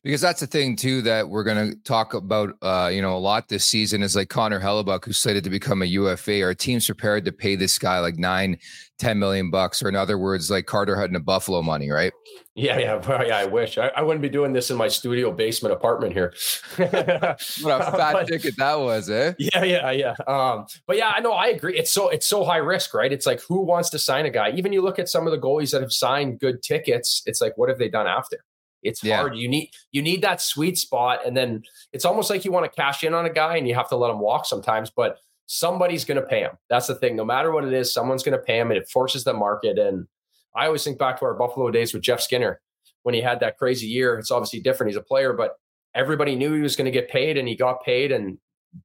because 0.02 0.20
that's 0.20 0.40
the 0.40 0.46
thing 0.46 0.76
too 0.76 1.02
that 1.02 1.28
we're 1.28 1.44
going 1.44 1.70
to 1.70 1.76
talk 1.82 2.14
about 2.14 2.56
uh, 2.62 2.90
you 2.92 3.02
know 3.02 3.16
a 3.16 3.18
lot 3.18 3.48
this 3.48 3.66
season 3.66 4.02
is 4.02 4.16
like 4.16 4.28
connor 4.28 4.60
Hellebuyck, 4.60 5.04
who's 5.04 5.18
slated 5.18 5.44
to 5.44 5.50
become 5.50 5.82
a 5.82 5.86
ufa 5.86 6.42
our 6.42 6.54
team's 6.54 6.86
prepared 6.86 7.24
to 7.26 7.32
pay 7.32 7.56
this 7.56 7.78
guy 7.78 7.98
like 8.00 8.16
nine 8.16 8.58
10 8.98 9.18
million 9.18 9.50
bucks? 9.50 9.82
Or 9.82 9.88
in 9.88 9.94
other 9.94 10.18
words 10.18 10.50
like 10.50 10.66
carter 10.66 10.96
hutton 10.96 11.16
a 11.16 11.20
buffalo 11.20 11.62
money 11.62 11.90
right? 11.90 12.12
Yeah 12.54 12.78
yeah 12.78 13.00
yeah 13.24 13.36
i 13.36 13.44
wish. 13.44 13.78
I, 13.78 13.88
I, 13.88 14.02
wouldn't 14.02 14.22
be 14.22 14.28
doing 14.28 14.52
this 14.52 14.70
in 14.70 14.76
my 14.76 14.88
studio 14.88 15.30
basement 15.30 15.72
apartment 15.72 16.12
here. 16.14 16.32
What 16.78 16.94
a 16.94 17.36
fat 17.96 18.12
but, 18.12 18.26
ticket 18.26 18.56
that 18.56 18.78
was 18.78 19.10
eh? 19.10 19.34
Yeah 19.38 19.64
yeah 19.64 19.90
yeah. 19.90 20.14
Um, 20.26 20.66
but 20.86 20.96
yeah 20.96 21.12
i 21.14 21.20
know 21.20 21.32
i 21.32 21.48
agree. 21.48 21.76
It's 21.78 21.92
so 21.92 22.08
it's 22.08 22.26
so 22.26 22.44
high 22.44 22.56
risk 22.56 22.94
right? 22.94 23.12
It's 23.12 23.26
like 23.26 23.40
who 23.42 23.60
wants 23.60 23.90
to 23.90 23.98
sign 23.98 24.24
a 24.26 24.30
guy? 24.30 24.50
Even 24.50 24.72
you 24.72 24.80
look 24.82 24.98
at 24.98 25.08
some 25.08 25.26
of 25.26 25.30
the 25.30 25.38
goalies 25.38 25.72
that 25.72 25.82
have 25.82 25.92
signed 25.92 26.40
good 26.40 26.62
tickets 26.62 27.22
it's 27.26 27.40
like 27.40 27.56
what 27.56 27.68
have 27.68 27.78
they 27.78 27.88
done 27.88 28.06
after 28.06 28.38
it's 28.82 29.02
yeah. 29.02 29.18
hard. 29.18 29.36
You 29.36 29.48
need 29.48 29.70
you 29.92 30.02
need 30.02 30.22
that 30.22 30.40
sweet 30.40 30.78
spot, 30.78 31.20
and 31.26 31.36
then 31.36 31.62
it's 31.92 32.04
almost 32.04 32.30
like 32.30 32.44
you 32.44 32.52
want 32.52 32.70
to 32.70 32.76
cash 32.76 33.02
in 33.04 33.14
on 33.14 33.26
a 33.26 33.32
guy, 33.32 33.56
and 33.56 33.66
you 33.66 33.74
have 33.74 33.88
to 33.90 33.96
let 33.96 34.10
him 34.10 34.20
walk 34.20 34.46
sometimes. 34.46 34.90
But 34.90 35.18
somebody's 35.46 36.04
going 36.04 36.20
to 36.20 36.26
pay 36.26 36.40
him. 36.40 36.52
That's 36.68 36.86
the 36.86 36.94
thing. 36.94 37.16
No 37.16 37.24
matter 37.24 37.50
what 37.50 37.64
it 37.64 37.72
is, 37.72 37.92
someone's 37.92 38.22
going 38.22 38.38
to 38.38 38.44
pay 38.44 38.58
him, 38.58 38.70
and 38.70 38.78
it 38.78 38.88
forces 38.88 39.24
the 39.24 39.34
market. 39.34 39.78
And 39.78 40.06
I 40.54 40.66
always 40.66 40.84
think 40.84 40.98
back 40.98 41.18
to 41.18 41.24
our 41.24 41.34
Buffalo 41.34 41.70
days 41.70 41.92
with 41.92 42.02
Jeff 42.02 42.20
Skinner 42.20 42.60
when 43.02 43.14
he 43.14 43.20
had 43.20 43.40
that 43.40 43.58
crazy 43.58 43.86
year. 43.86 44.18
It's 44.18 44.30
obviously 44.30 44.60
different. 44.60 44.90
He's 44.90 44.98
a 44.98 45.02
player, 45.02 45.32
but 45.32 45.56
everybody 45.94 46.36
knew 46.36 46.54
he 46.54 46.60
was 46.60 46.76
going 46.76 46.84
to 46.84 46.90
get 46.90 47.08
paid, 47.08 47.36
and 47.36 47.48
he 47.48 47.56
got 47.56 47.84
paid, 47.84 48.12
and 48.12 48.38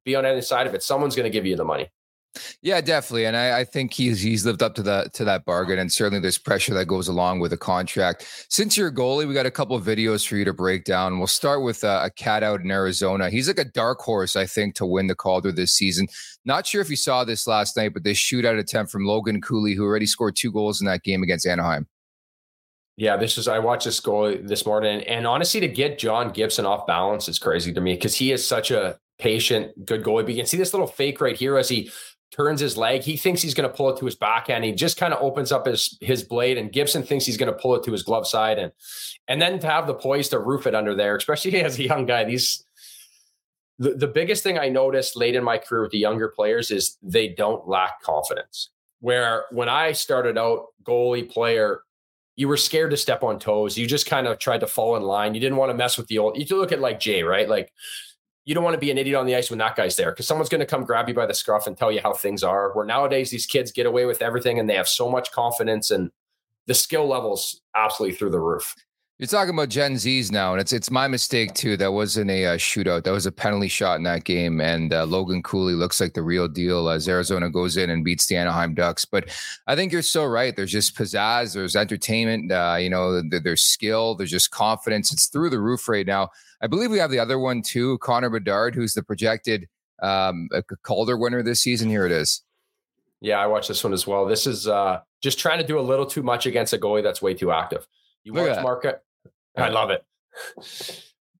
be 0.04 0.16
on 0.16 0.24
any 0.24 0.40
side 0.40 0.66
of 0.66 0.74
it. 0.74 0.82
Someone's 0.82 1.14
going 1.14 1.30
to 1.30 1.36
give 1.36 1.46
you 1.46 1.56
the 1.56 1.64
money. 1.64 1.88
Yeah, 2.62 2.80
definitely, 2.80 3.26
and 3.26 3.36
I, 3.36 3.60
I, 3.60 3.64
think 3.64 3.92
he's 3.92 4.20
he's 4.20 4.44
lived 4.44 4.62
up 4.62 4.74
to 4.76 4.82
that 4.82 5.12
to 5.14 5.24
that 5.24 5.44
bargain, 5.44 5.78
and 5.78 5.92
certainly 5.92 6.20
there's 6.20 6.38
pressure 6.38 6.74
that 6.74 6.86
goes 6.86 7.08
along 7.08 7.40
with 7.40 7.52
a 7.52 7.56
contract. 7.56 8.26
Since 8.48 8.76
you're 8.76 8.88
a 8.88 8.94
goalie, 8.94 9.26
we 9.26 9.34
got 9.34 9.46
a 9.46 9.50
couple 9.50 9.76
of 9.76 9.84
videos 9.84 10.26
for 10.26 10.36
you 10.36 10.44
to 10.44 10.52
break 10.52 10.84
down. 10.84 11.18
We'll 11.18 11.26
start 11.26 11.62
with 11.62 11.84
a, 11.84 12.04
a 12.04 12.10
cat 12.10 12.42
out 12.42 12.60
in 12.60 12.70
Arizona. 12.70 13.30
He's 13.30 13.48
like 13.48 13.58
a 13.58 13.64
dark 13.64 14.00
horse, 14.00 14.36
I 14.36 14.46
think, 14.46 14.74
to 14.76 14.86
win 14.86 15.06
the 15.06 15.14
Calder 15.14 15.52
this 15.52 15.72
season. 15.72 16.08
Not 16.44 16.66
sure 16.66 16.80
if 16.80 16.90
you 16.90 16.96
saw 16.96 17.24
this 17.24 17.46
last 17.46 17.76
night, 17.76 17.92
but 17.94 18.04
this 18.04 18.18
shootout 18.18 18.58
attempt 18.58 18.90
from 18.90 19.04
Logan 19.04 19.40
Cooley, 19.40 19.74
who 19.74 19.84
already 19.84 20.06
scored 20.06 20.36
two 20.36 20.52
goals 20.52 20.80
in 20.80 20.86
that 20.86 21.02
game 21.02 21.22
against 21.22 21.46
Anaheim. 21.46 21.86
Yeah, 22.96 23.16
this 23.16 23.38
is 23.38 23.48
I 23.48 23.58
watched 23.58 23.86
this 23.86 23.98
goal 23.98 24.36
this 24.40 24.66
morning, 24.66 25.02
and 25.04 25.26
honestly, 25.26 25.60
to 25.60 25.68
get 25.68 25.98
John 25.98 26.30
Gibson 26.30 26.64
off 26.64 26.86
balance 26.86 27.28
is 27.28 27.40
crazy 27.40 27.72
to 27.72 27.80
me 27.80 27.94
because 27.94 28.14
he 28.14 28.30
is 28.30 28.46
such 28.46 28.70
a 28.70 28.98
patient, 29.18 29.84
good 29.84 30.04
goalie. 30.04 30.22
But 30.22 30.30
you 30.30 30.36
can 30.36 30.46
see 30.46 30.56
this 30.56 30.72
little 30.72 30.86
fake 30.86 31.20
right 31.20 31.36
here 31.36 31.58
as 31.58 31.68
he 31.68 31.90
turns 32.34 32.60
his 32.60 32.76
leg. 32.76 33.02
He 33.02 33.16
thinks 33.16 33.42
he's 33.42 33.54
going 33.54 33.68
to 33.68 33.74
pull 33.74 33.90
it 33.90 33.98
to 33.98 34.04
his 34.04 34.16
backhand. 34.16 34.64
He 34.64 34.72
just 34.72 34.96
kind 34.96 35.14
of 35.14 35.22
opens 35.22 35.52
up 35.52 35.66
his 35.66 35.96
his 36.00 36.22
blade, 36.22 36.58
and 36.58 36.72
Gibson 36.72 37.02
thinks 37.02 37.24
he's 37.24 37.36
going 37.36 37.52
to 37.52 37.58
pull 37.58 37.74
it 37.76 37.84
to 37.84 37.92
his 37.92 38.02
glove 38.02 38.26
side, 38.26 38.58
and 38.58 38.72
and 39.28 39.40
then 39.40 39.58
to 39.60 39.66
have 39.66 39.86
the 39.86 39.94
poise 39.94 40.28
to 40.30 40.38
roof 40.38 40.66
it 40.66 40.74
under 40.74 40.94
there, 40.94 41.16
especially 41.16 41.60
as 41.62 41.78
a 41.78 41.84
young 41.84 42.06
guy. 42.06 42.24
These 42.24 42.64
the, 43.78 43.94
the 43.94 44.06
biggest 44.06 44.42
thing 44.42 44.58
I 44.58 44.68
noticed 44.68 45.16
late 45.16 45.34
in 45.34 45.42
my 45.42 45.58
career 45.58 45.82
with 45.82 45.92
the 45.92 45.98
younger 45.98 46.28
players 46.28 46.70
is 46.70 46.96
they 47.02 47.28
don't 47.28 47.66
lack 47.68 48.02
confidence. 48.02 48.70
Where 49.00 49.44
when 49.50 49.68
I 49.68 49.92
started 49.92 50.38
out 50.38 50.66
goalie 50.84 51.28
player, 51.28 51.80
you 52.36 52.48
were 52.48 52.56
scared 52.56 52.90
to 52.90 52.96
step 52.96 53.22
on 53.22 53.38
toes. 53.38 53.76
You 53.76 53.86
just 53.86 54.06
kind 54.06 54.26
of 54.26 54.38
tried 54.38 54.60
to 54.60 54.66
fall 54.66 54.96
in 54.96 55.02
line. 55.02 55.34
You 55.34 55.40
didn't 55.40 55.58
want 55.58 55.70
to 55.70 55.76
mess 55.76 55.98
with 55.98 56.06
the 56.08 56.18
old. 56.18 56.36
You 56.36 56.56
look 56.56 56.72
at 56.72 56.80
like 56.80 57.00
Jay, 57.00 57.22
right? 57.22 57.48
Like 57.48 57.72
you 58.44 58.54
don't 58.54 58.64
want 58.64 58.74
to 58.74 58.80
be 58.80 58.90
an 58.90 58.98
idiot 58.98 59.16
on 59.16 59.26
the 59.26 59.34
ice 59.34 59.50
when 59.50 59.58
that 59.58 59.76
guy's 59.76 59.96
there 59.96 60.10
because 60.10 60.26
someone's 60.26 60.48
going 60.48 60.60
to 60.60 60.66
come 60.66 60.84
grab 60.84 61.08
you 61.08 61.14
by 61.14 61.26
the 61.26 61.34
scruff 61.34 61.66
and 61.66 61.76
tell 61.76 61.90
you 61.90 62.00
how 62.02 62.12
things 62.12 62.42
are. 62.42 62.72
Where 62.72 62.84
nowadays 62.84 63.30
these 63.30 63.46
kids 63.46 63.72
get 63.72 63.86
away 63.86 64.04
with 64.04 64.20
everything 64.20 64.58
and 64.58 64.68
they 64.68 64.74
have 64.74 64.88
so 64.88 65.10
much 65.10 65.32
confidence 65.32 65.90
and 65.90 66.10
the 66.66 66.74
skill 66.74 67.06
levels 67.06 67.60
absolutely 67.74 68.16
through 68.16 68.30
the 68.30 68.40
roof. 68.40 68.74
You're 69.18 69.28
talking 69.28 69.54
about 69.54 69.68
Gen 69.68 69.94
Zs 69.94 70.32
now, 70.32 70.52
and 70.52 70.60
it's 70.60 70.72
it's 70.72 70.90
my 70.90 71.06
mistake 71.06 71.54
too. 71.54 71.76
That 71.76 71.92
wasn't 71.92 72.32
a 72.32 72.46
uh, 72.46 72.56
shootout. 72.56 73.04
That 73.04 73.12
was 73.12 73.26
a 73.26 73.32
penalty 73.32 73.68
shot 73.68 73.96
in 73.96 74.02
that 74.02 74.24
game, 74.24 74.60
and 74.60 74.92
uh, 74.92 75.04
Logan 75.04 75.40
Cooley 75.40 75.74
looks 75.74 76.00
like 76.00 76.14
the 76.14 76.22
real 76.22 76.48
deal 76.48 76.88
as 76.88 77.08
Arizona 77.08 77.48
goes 77.48 77.76
in 77.76 77.90
and 77.90 78.04
beats 78.04 78.26
the 78.26 78.34
Anaheim 78.34 78.74
Ducks. 78.74 79.04
But 79.04 79.28
I 79.68 79.76
think 79.76 79.92
you're 79.92 80.02
so 80.02 80.24
right. 80.24 80.56
There's 80.56 80.72
just 80.72 80.96
pizzazz. 80.96 81.54
There's 81.54 81.76
entertainment. 81.76 82.50
Uh, 82.50 82.76
you 82.80 82.90
know, 82.90 83.22
there's 83.22 83.62
skill. 83.62 84.16
There's 84.16 84.32
just 84.32 84.50
confidence. 84.50 85.12
It's 85.12 85.28
through 85.28 85.50
the 85.50 85.60
roof 85.60 85.88
right 85.88 86.06
now. 86.06 86.30
I 86.60 86.66
believe 86.66 86.90
we 86.90 86.98
have 86.98 87.12
the 87.12 87.20
other 87.20 87.38
one 87.38 87.62
too, 87.62 87.98
Connor 87.98 88.30
Bedard, 88.30 88.74
who's 88.74 88.94
the 88.94 89.04
projected 89.04 89.68
um, 90.02 90.48
Calder 90.82 91.16
winner 91.16 91.44
this 91.44 91.62
season. 91.62 91.88
Here 91.88 92.04
it 92.04 92.12
is. 92.12 92.42
Yeah, 93.20 93.38
I 93.38 93.46
watched 93.46 93.68
this 93.68 93.84
one 93.84 93.92
as 93.92 94.08
well. 94.08 94.26
This 94.26 94.48
is 94.48 94.66
uh, 94.66 95.02
just 95.22 95.38
trying 95.38 95.58
to 95.58 95.66
do 95.66 95.78
a 95.78 95.80
little 95.80 96.04
too 96.04 96.24
much 96.24 96.46
against 96.46 96.72
a 96.72 96.78
goalie 96.78 97.04
that's 97.04 97.22
way 97.22 97.32
too 97.32 97.52
active. 97.52 97.86
You 98.24 98.32
Look 98.32 98.48
watch 98.48 98.62
Market. 98.62 99.03
I 99.56 99.68
love 99.68 99.90
it. 99.90 100.04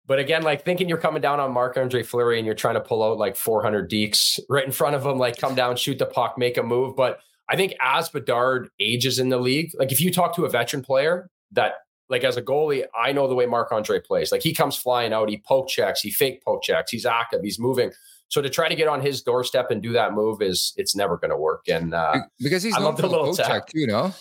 But 0.07 0.19
again, 0.19 0.43
like 0.43 0.65
thinking 0.65 0.89
you're 0.89 0.99
coming 0.99 1.23
down 1.23 1.41
on 1.41 1.53
Marc 1.53 1.77
Andre 1.77 2.03
Fleury 2.03 2.39
and 2.39 2.45
you're 2.45 2.55
trying 2.55 2.75
to 2.75 2.81
pull 2.81 3.03
out 3.03 3.17
like 3.17 3.37
400 3.37 3.91
deeks 3.91 4.39
right 4.51 4.65
in 4.65 4.73
front 4.73 4.95
of 4.95 5.05
him, 5.05 5.19
like 5.19 5.39
come 5.39 5.55
down, 5.55 5.77
shoot 5.77 5.99
the 5.99 6.07
puck, 6.07 6.37
make 6.37 6.59
a 6.59 6.63
move. 6.63 6.95
But 6.95 7.21
I 7.49 7.57
think 7.57 7.75
as 7.81 8.09
Bedard 8.09 8.69
ages 8.79 9.19
in 9.19 9.31
the 9.31 9.39
league, 9.39 9.71
like 9.79 9.93
if 9.93 10.01
you 10.01 10.13
talk 10.13 10.37
to 10.37 10.45
a 10.45 10.51
veteran 10.51 10.83
player 10.83 11.31
that, 11.53 11.75
like 12.11 12.23
as 12.23 12.37
a 12.37 12.43
goalie, 12.43 12.85
I 12.95 13.13
know 13.13 13.27
the 13.27 13.35
way 13.35 13.47
Mark 13.47 13.73
Andre 13.73 13.99
plays. 13.99 14.31
Like 14.31 14.43
he 14.43 14.53
comes 14.53 14.77
flying 14.77 15.15
out, 15.15 15.31
he 15.31 15.43
poke 15.47 15.69
checks, 15.69 16.03
he 16.03 16.11
fake 16.11 16.45
poke 16.45 16.63
checks, 16.63 16.91
he's 16.91 17.07
active, 17.07 17.41
he's 17.43 17.59
moving. 17.59 17.93
So 18.29 18.43
to 18.43 18.51
try 18.51 18.69
to 18.69 18.75
get 18.75 18.89
on 18.89 19.01
his 19.01 19.23
doorstep 19.23 19.71
and 19.71 19.83
do 19.83 19.93
that 19.95 20.13
move 20.13 20.43
is 20.43 20.75
it's 20.77 20.95
never 20.95 21.17
going 21.17 21.31
to 21.31 21.37
work. 21.37 21.67
And 21.67 21.95
uh, 21.95 22.19
because 22.41 22.63
he's 22.63 22.75
I 22.75 22.81
love 22.81 22.99
the 22.99 23.07
little 23.07 23.35
check 23.35 23.69
too, 23.69 23.81
you 23.81 23.87
know. 23.87 24.13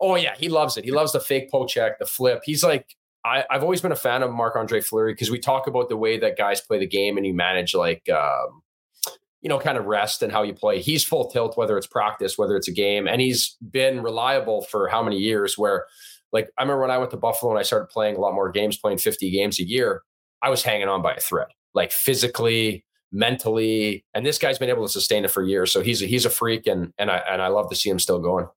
Oh 0.00 0.14
yeah, 0.14 0.34
he 0.36 0.48
loves 0.48 0.76
it. 0.76 0.84
He 0.84 0.92
loves 0.92 1.12
the 1.12 1.20
fake 1.20 1.50
poke 1.50 1.68
check, 1.68 1.98
the 1.98 2.06
flip. 2.06 2.42
He's 2.44 2.62
like 2.62 2.94
I, 3.24 3.44
have 3.50 3.62
always 3.62 3.80
been 3.80 3.92
a 3.92 3.96
fan 3.96 4.22
of 4.22 4.32
Marc 4.32 4.56
Andre 4.56 4.80
Fleury 4.80 5.12
because 5.12 5.30
we 5.30 5.38
talk 5.38 5.66
about 5.66 5.88
the 5.88 5.96
way 5.96 6.18
that 6.18 6.36
guys 6.36 6.60
play 6.60 6.78
the 6.78 6.86
game 6.86 7.16
and 7.16 7.26
you 7.26 7.34
manage 7.34 7.74
like 7.74 8.08
um, 8.10 8.62
you 9.40 9.48
know 9.48 9.58
kind 9.58 9.78
of 9.78 9.84
rest 9.84 10.22
and 10.22 10.32
how 10.32 10.42
you 10.42 10.54
play. 10.54 10.80
He's 10.80 11.04
full 11.04 11.30
tilt 11.30 11.56
whether 11.56 11.76
it's 11.76 11.86
practice, 11.86 12.36
whether 12.36 12.56
it's 12.56 12.68
a 12.68 12.72
game, 12.72 13.06
and 13.06 13.20
he's 13.20 13.56
been 13.70 14.02
reliable 14.02 14.62
for 14.62 14.88
how 14.88 15.02
many 15.02 15.18
years. 15.18 15.56
Where 15.56 15.86
like 16.32 16.50
I 16.58 16.62
remember 16.62 16.82
when 16.82 16.90
I 16.90 16.98
went 16.98 17.10
to 17.12 17.16
Buffalo 17.16 17.52
and 17.52 17.58
I 17.58 17.62
started 17.62 17.86
playing 17.86 18.16
a 18.16 18.20
lot 18.20 18.34
more 18.34 18.50
games, 18.50 18.76
playing 18.76 18.98
50 18.98 19.30
games 19.30 19.60
a 19.60 19.64
year, 19.64 20.02
I 20.42 20.50
was 20.50 20.62
hanging 20.62 20.88
on 20.88 21.02
by 21.02 21.14
a 21.14 21.20
thread, 21.20 21.48
like 21.74 21.92
physically, 21.92 22.84
mentally, 23.12 24.04
and 24.14 24.26
this 24.26 24.38
guy's 24.38 24.58
been 24.58 24.70
able 24.70 24.84
to 24.84 24.92
sustain 24.92 25.24
it 25.24 25.30
for 25.30 25.42
years. 25.42 25.70
So 25.70 25.82
he's 25.82 26.02
a, 26.02 26.06
he's 26.06 26.24
a 26.24 26.30
freak, 26.30 26.66
and 26.66 26.92
and 26.98 27.10
I 27.10 27.18
and 27.18 27.40
I 27.40 27.48
love 27.48 27.70
to 27.70 27.76
see 27.76 27.90
him 27.90 27.98
still 27.98 28.18
going. 28.18 28.48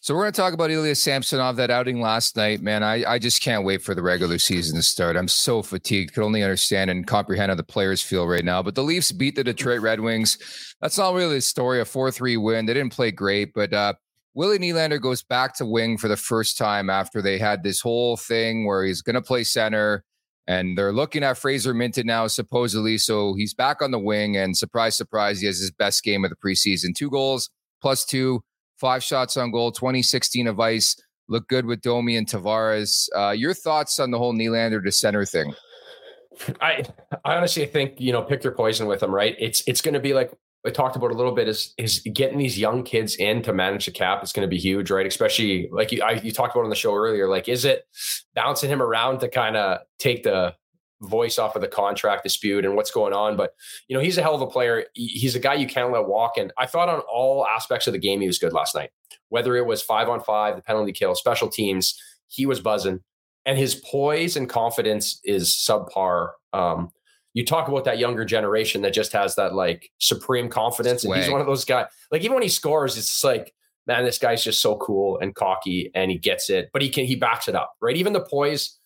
So 0.00 0.14
we're 0.14 0.22
going 0.22 0.32
to 0.32 0.40
talk 0.40 0.52
about 0.52 0.70
Ilya 0.70 0.94
Samsonov, 0.94 1.56
that 1.56 1.70
outing 1.70 2.00
last 2.00 2.36
night, 2.36 2.62
man. 2.62 2.82
I, 2.82 3.04
I 3.04 3.18
just 3.18 3.42
can't 3.42 3.64
wait 3.64 3.82
for 3.82 3.94
the 3.94 4.02
regular 4.02 4.38
season 4.38 4.76
to 4.76 4.82
start. 4.82 5.16
I'm 5.16 5.28
so 5.28 5.62
fatigued. 5.62 6.14
Could 6.14 6.22
only 6.22 6.42
understand 6.42 6.90
and 6.90 7.06
comprehend 7.06 7.50
how 7.50 7.56
the 7.56 7.64
players 7.64 8.02
feel 8.02 8.26
right 8.26 8.44
now. 8.44 8.62
But 8.62 8.74
the 8.74 8.82
Leafs 8.82 9.12
beat 9.12 9.34
the 9.34 9.44
Detroit 9.44 9.80
Red 9.80 10.00
Wings. 10.00 10.38
That's 10.80 10.98
not 10.98 11.14
really 11.14 11.36
the 11.36 11.40
story. 11.40 11.80
A 11.80 11.84
4-3 11.84 12.40
win. 12.42 12.66
They 12.66 12.74
didn't 12.74 12.92
play 12.92 13.10
great, 13.10 13.52
but 13.52 13.72
uh, 13.72 13.94
Willie 14.34 14.58
Nylander 14.58 15.00
goes 15.00 15.22
back 15.22 15.54
to 15.56 15.66
wing 15.66 15.98
for 15.98 16.08
the 16.08 16.16
first 16.16 16.56
time 16.56 16.90
after 16.90 17.20
they 17.20 17.38
had 17.38 17.62
this 17.62 17.80
whole 17.80 18.16
thing 18.16 18.66
where 18.66 18.84
he's 18.84 19.02
going 19.02 19.14
to 19.14 19.22
play 19.22 19.44
center. 19.44 20.04
And 20.46 20.76
they're 20.76 20.92
looking 20.92 21.24
at 21.24 21.38
Fraser 21.38 21.72
Minten 21.72 22.04
now, 22.04 22.26
supposedly. 22.26 22.98
So 22.98 23.34
he's 23.34 23.54
back 23.54 23.80
on 23.80 23.92
the 23.92 23.98
wing. 23.98 24.36
And 24.36 24.56
surprise, 24.56 24.96
surprise, 24.96 25.40
he 25.40 25.46
has 25.46 25.58
his 25.58 25.70
best 25.70 26.04
game 26.04 26.24
of 26.24 26.30
the 26.30 26.36
preseason. 26.36 26.94
Two 26.94 27.08
goals, 27.08 27.48
plus 27.80 28.04
two 28.04 28.42
five 28.84 29.02
shots 29.02 29.38
on 29.38 29.50
goal, 29.50 29.72
2016 29.72 30.46
of 30.46 30.60
ice. 30.60 30.94
Look 31.26 31.48
good 31.48 31.64
with 31.64 31.80
Domi 31.80 32.18
and 32.18 32.26
Tavares. 32.26 33.08
Uh, 33.16 33.30
your 33.30 33.54
thoughts 33.54 33.98
on 33.98 34.10
the 34.10 34.18
whole 34.18 34.34
Nylander 34.34 34.84
to 34.84 34.92
center 34.92 35.24
thing? 35.24 35.54
I 36.60 36.84
I 37.24 37.36
honestly 37.36 37.64
think 37.64 37.98
you 37.98 38.12
know 38.12 38.20
pick 38.20 38.44
your 38.44 38.52
poison 38.52 38.86
with 38.86 39.00
them, 39.00 39.14
right? 39.14 39.34
It's 39.38 39.62
it's 39.66 39.80
going 39.80 39.94
to 39.94 40.00
be 40.00 40.12
like 40.12 40.32
I 40.66 40.70
talked 40.70 40.96
about 40.96 41.12
a 41.12 41.14
little 41.14 41.32
bit 41.32 41.48
is 41.48 41.72
is 41.78 42.00
getting 42.12 42.36
these 42.36 42.58
young 42.58 42.82
kids 42.82 43.16
in 43.16 43.40
to 43.44 43.54
manage 43.54 43.86
the 43.86 43.92
cap 43.92 44.22
is 44.22 44.32
going 44.32 44.46
to 44.46 44.50
be 44.50 44.58
huge, 44.58 44.90
right? 44.90 45.06
Especially 45.06 45.70
like 45.72 45.90
you 45.90 46.02
I, 46.02 46.12
you 46.12 46.30
talked 46.30 46.54
about 46.54 46.64
on 46.64 46.70
the 46.70 46.76
show 46.76 46.94
earlier. 46.94 47.26
Like, 47.26 47.48
is 47.48 47.64
it 47.64 47.86
bouncing 48.34 48.68
him 48.68 48.82
around 48.82 49.20
to 49.20 49.28
kind 49.28 49.56
of 49.56 49.78
take 49.98 50.24
the 50.24 50.54
voice 51.08 51.38
off 51.38 51.56
of 51.56 51.62
the 51.62 51.68
contract 51.68 52.22
dispute 52.22 52.64
and 52.64 52.76
what's 52.76 52.90
going 52.90 53.12
on. 53.12 53.36
But 53.36 53.52
you 53.88 53.96
know, 53.96 54.02
he's 54.02 54.18
a 54.18 54.22
hell 54.22 54.34
of 54.34 54.40
a 54.40 54.46
player. 54.46 54.84
He's 54.94 55.34
a 55.34 55.40
guy 55.40 55.54
you 55.54 55.66
can't 55.66 55.92
let 55.92 56.06
walk. 56.06 56.36
And 56.36 56.52
I 56.58 56.66
thought 56.66 56.88
on 56.88 57.00
all 57.00 57.46
aspects 57.46 57.86
of 57.86 57.92
the 57.92 57.98
game 57.98 58.20
he 58.20 58.26
was 58.26 58.38
good 58.38 58.52
last 58.52 58.74
night. 58.74 58.90
Whether 59.28 59.56
it 59.56 59.66
was 59.66 59.82
five 59.82 60.08
on 60.08 60.20
five, 60.20 60.56
the 60.56 60.62
penalty 60.62 60.92
kill, 60.92 61.14
special 61.14 61.48
teams, 61.48 62.00
he 62.28 62.46
was 62.46 62.60
buzzing. 62.60 63.00
And 63.46 63.58
his 63.58 63.74
poise 63.74 64.36
and 64.36 64.48
confidence 64.48 65.20
is 65.24 65.52
subpar. 65.52 66.30
Um, 66.52 66.90
you 67.34 67.44
talk 67.44 67.68
about 67.68 67.84
that 67.84 67.98
younger 67.98 68.24
generation 68.24 68.82
that 68.82 68.94
just 68.94 69.12
has 69.12 69.34
that 69.34 69.54
like 69.54 69.90
supreme 69.98 70.48
confidence. 70.48 71.02
Swag. 71.02 71.16
And 71.16 71.24
he's 71.24 71.32
one 71.32 71.40
of 71.40 71.46
those 71.46 71.64
guys. 71.64 71.86
Like 72.10 72.22
even 72.22 72.34
when 72.34 72.42
he 72.42 72.48
scores, 72.48 72.96
it's 72.96 73.22
like, 73.24 73.52
man, 73.86 74.04
this 74.04 74.18
guy's 74.18 74.42
just 74.42 74.60
so 74.60 74.76
cool 74.76 75.18
and 75.18 75.34
cocky 75.34 75.90
and 75.94 76.10
he 76.10 76.16
gets 76.16 76.48
it, 76.48 76.70
but 76.72 76.80
he 76.80 76.88
can 76.88 77.04
he 77.04 77.16
backs 77.16 77.48
it 77.48 77.54
up, 77.54 77.74
right? 77.82 77.96
Even 77.96 78.12
the 78.12 78.20
poise 78.20 78.78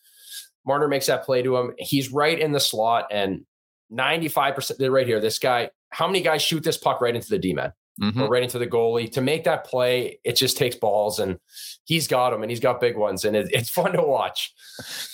Marner 0.69 0.87
makes 0.87 1.07
that 1.07 1.25
play 1.25 1.43
to 1.43 1.57
him. 1.57 1.73
He's 1.79 2.13
right 2.13 2.39
in 2.39 2.53
the 2.53 2.61
slot 2.61 3.07
and 3.11 3.47
95% 3.91 4.91
right 4.91 5.07
here. 5.07 5.19
This 5.19 5.39
guy, 5.39 5.71
how 5.89 6.07
many 6.07 6.21
guys 6.21 6.43
shoot 6.43 6.63
this 6.63 6.77
puck 6.77 7.01
right 7.01 7.17
into 7.17 7.31
the 7.31 7.39
D 7.39 7.55
man 7.55 7.73
mm-hmm. 8.01 8.21
or 8.21 8.29
right 8.29 8.43
into 8.43 8.59
the 8.59 8.67
goalie? 8.67 9.11
To 9.13 9.23
make 9.23 9.45
that 9.45 9.65
play, 9.65 10.21
it 10.25 10.37
just 10.37 10.59
takes 10.59 10.77
balls 10.77 11.21
and 11.21 11.39
he's 11.87 12.07
got 12.07 12.31
them 12.31 12.43
and 12.43 12.51
he's 12.51 12.61
got 12.61 12.83
big 12.83 12.99
ones 12.99 13.25
and 13.25 13.35
it, 13.35 13.49
it's 13.51 13.71
fun 13.81 13.93
to 13.93 14.03
watch. 14.03 14.53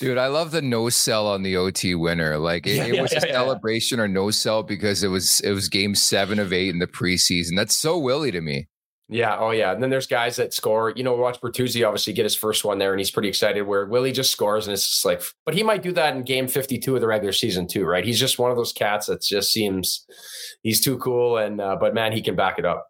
Dude, 0.01 0.19
I 0.19 0.27
love 0.27 0.51
the 0.51 0.61
no 0.61 0.89
sell 0.89 1.29
on 1.29 1.45
the 1.45 1.57
OT 1.57 1.95
winner. 1.95 2.37
Like 2.37 2.67
it, 2.67 2.77
yeah, 2.77 2.87
it 2.87 3.01
was 3.01 3.13
yeah, 3.13 3.21
a 3.23 3.27
yeah, 3.29 3.33
celebration 3.35 4.01
or 4.01 4.09
no 4.09 4.33
sell 4.33 4.65
because 4.65 5.05
it 5.05 5.09
was 5.09 5.41
it 5.41 5.53
was 5.53 5.69
game 5.69 5.95
seven 5.95 6.41
of 6.41 6.53
eight 6.53 6.71
in 6.71 6.81
the 6.81 6.89
preseason. 6.89 7.55
That's 7.55 7.77
so 7.77 7.97
Willie 7.97 8.33
to 8.33 8.41
me. 8.41 8.67
Yeah. 9.09 9.37
Oh, 9.39 9.51
yeah. 9.51 9.73
And 9.73 9.83
then 9.83 9.91
there's 9.91 10.07
guys 10.07 10.37
that 10.37 10.55
score. 10.55 10.93
You 10.97 11.05
know, 11.05 11.15
watch 11.15 11.41
Bertuzzi 11.41 11.87
obviously 11.87 12.15
get 12.15 12.25
his 12.25 12.35
first 12.35 12.65
one 12.65 12.79
there, 12.79 12.93
and 12.93 13.01
he's 13.01 13.11
pretty 13.11 13.29
excited. 13.29 13.63
Where 13.63 13.85
Willie 13.85 14.13
just 14.13 14.31
scores, 14.31 14.67
and 14.67 14.73
it's 14.73 14.89
just 14.89 15.05
like, 15.05 15.23
but 15.45 15.55
he 15.55 15.63
might 15.63 15.83
do 15.83 15.93
that 15.93 16.17
in 16.17 16.23
Game 16.23 16.49
52 16.49 16.95
of 16.95 17.01
the 17.01 17.07
regular 17.07 17.33
season 17.33 17.67
too, 17.67 17.85
right? 17.85 18.05
He's 18.05 18.19
just 18.19 18.39
one 18.39 18.51
of 18.51 18.57
those 18.57 18.73
cats 18.73 19.07
that 19.07 19.23
just 19.23 19.53
seems 19.53 20.07
he's 20.63 20.81
too 20.81 20.97
cool, 20.99 21.37
and 21.37 21.61
uh, 21.61 21.77
but 21.79 21.93
man, 21.93 22.13
he 22.13 22.23
can 22.23 22.35
back 22.35 22.59
it 22.59 22.65
up. 22.65 22.87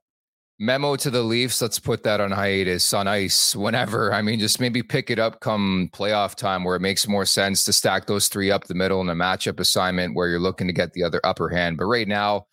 Memo 0.61 0.95
to 0.95 1.11
the 1.11 1.23
Leafs: 1.23 1.61
Let's 1.61 1.81
put 1.81 2.05
that 2.05 2.21
on 2.21 2.31
hiatus, 2.31 2.95
on 2.95 3.09
ice, 3.09 3.57
whenever. 3.57 4.15
I 4.15 4.23
mean, 4.23 4.39
just 4.39 4.61
maybe 4.61 4.85
pick 4.85 5.11
it 5.11 5.19
up 5.19 5.41
come 5.41 5.91
playoff 5.93 6.37
time, 6.37 6.63
where 6.63 6.77
it 6.77 6.81
makes 6.81 7.09
more 7.09 7.25
sense 7.25 7.65
to 7.65 7.73
stack 7.73 8.07
those 8.07 8.29
three 8.29 8.53
up 8.53 8.65
the 8.65 8.75
middle 8.75 9.01
in 9.01 9.09
a 9.09 9.17
matchup 9.17 9.59
assignment 9.59 10.15
where 10.15 10.29
you're 10.29 10.39
looking 10.39 10.69
to 10.69 10.73
get 10.73 10.93
the 10.93 11.03
other 11.03 11.21
upper 11.25 11.49
hand. 11.49 11.77
But 11.77 11.87
right 11.87 12.07
now, 12.07 12.47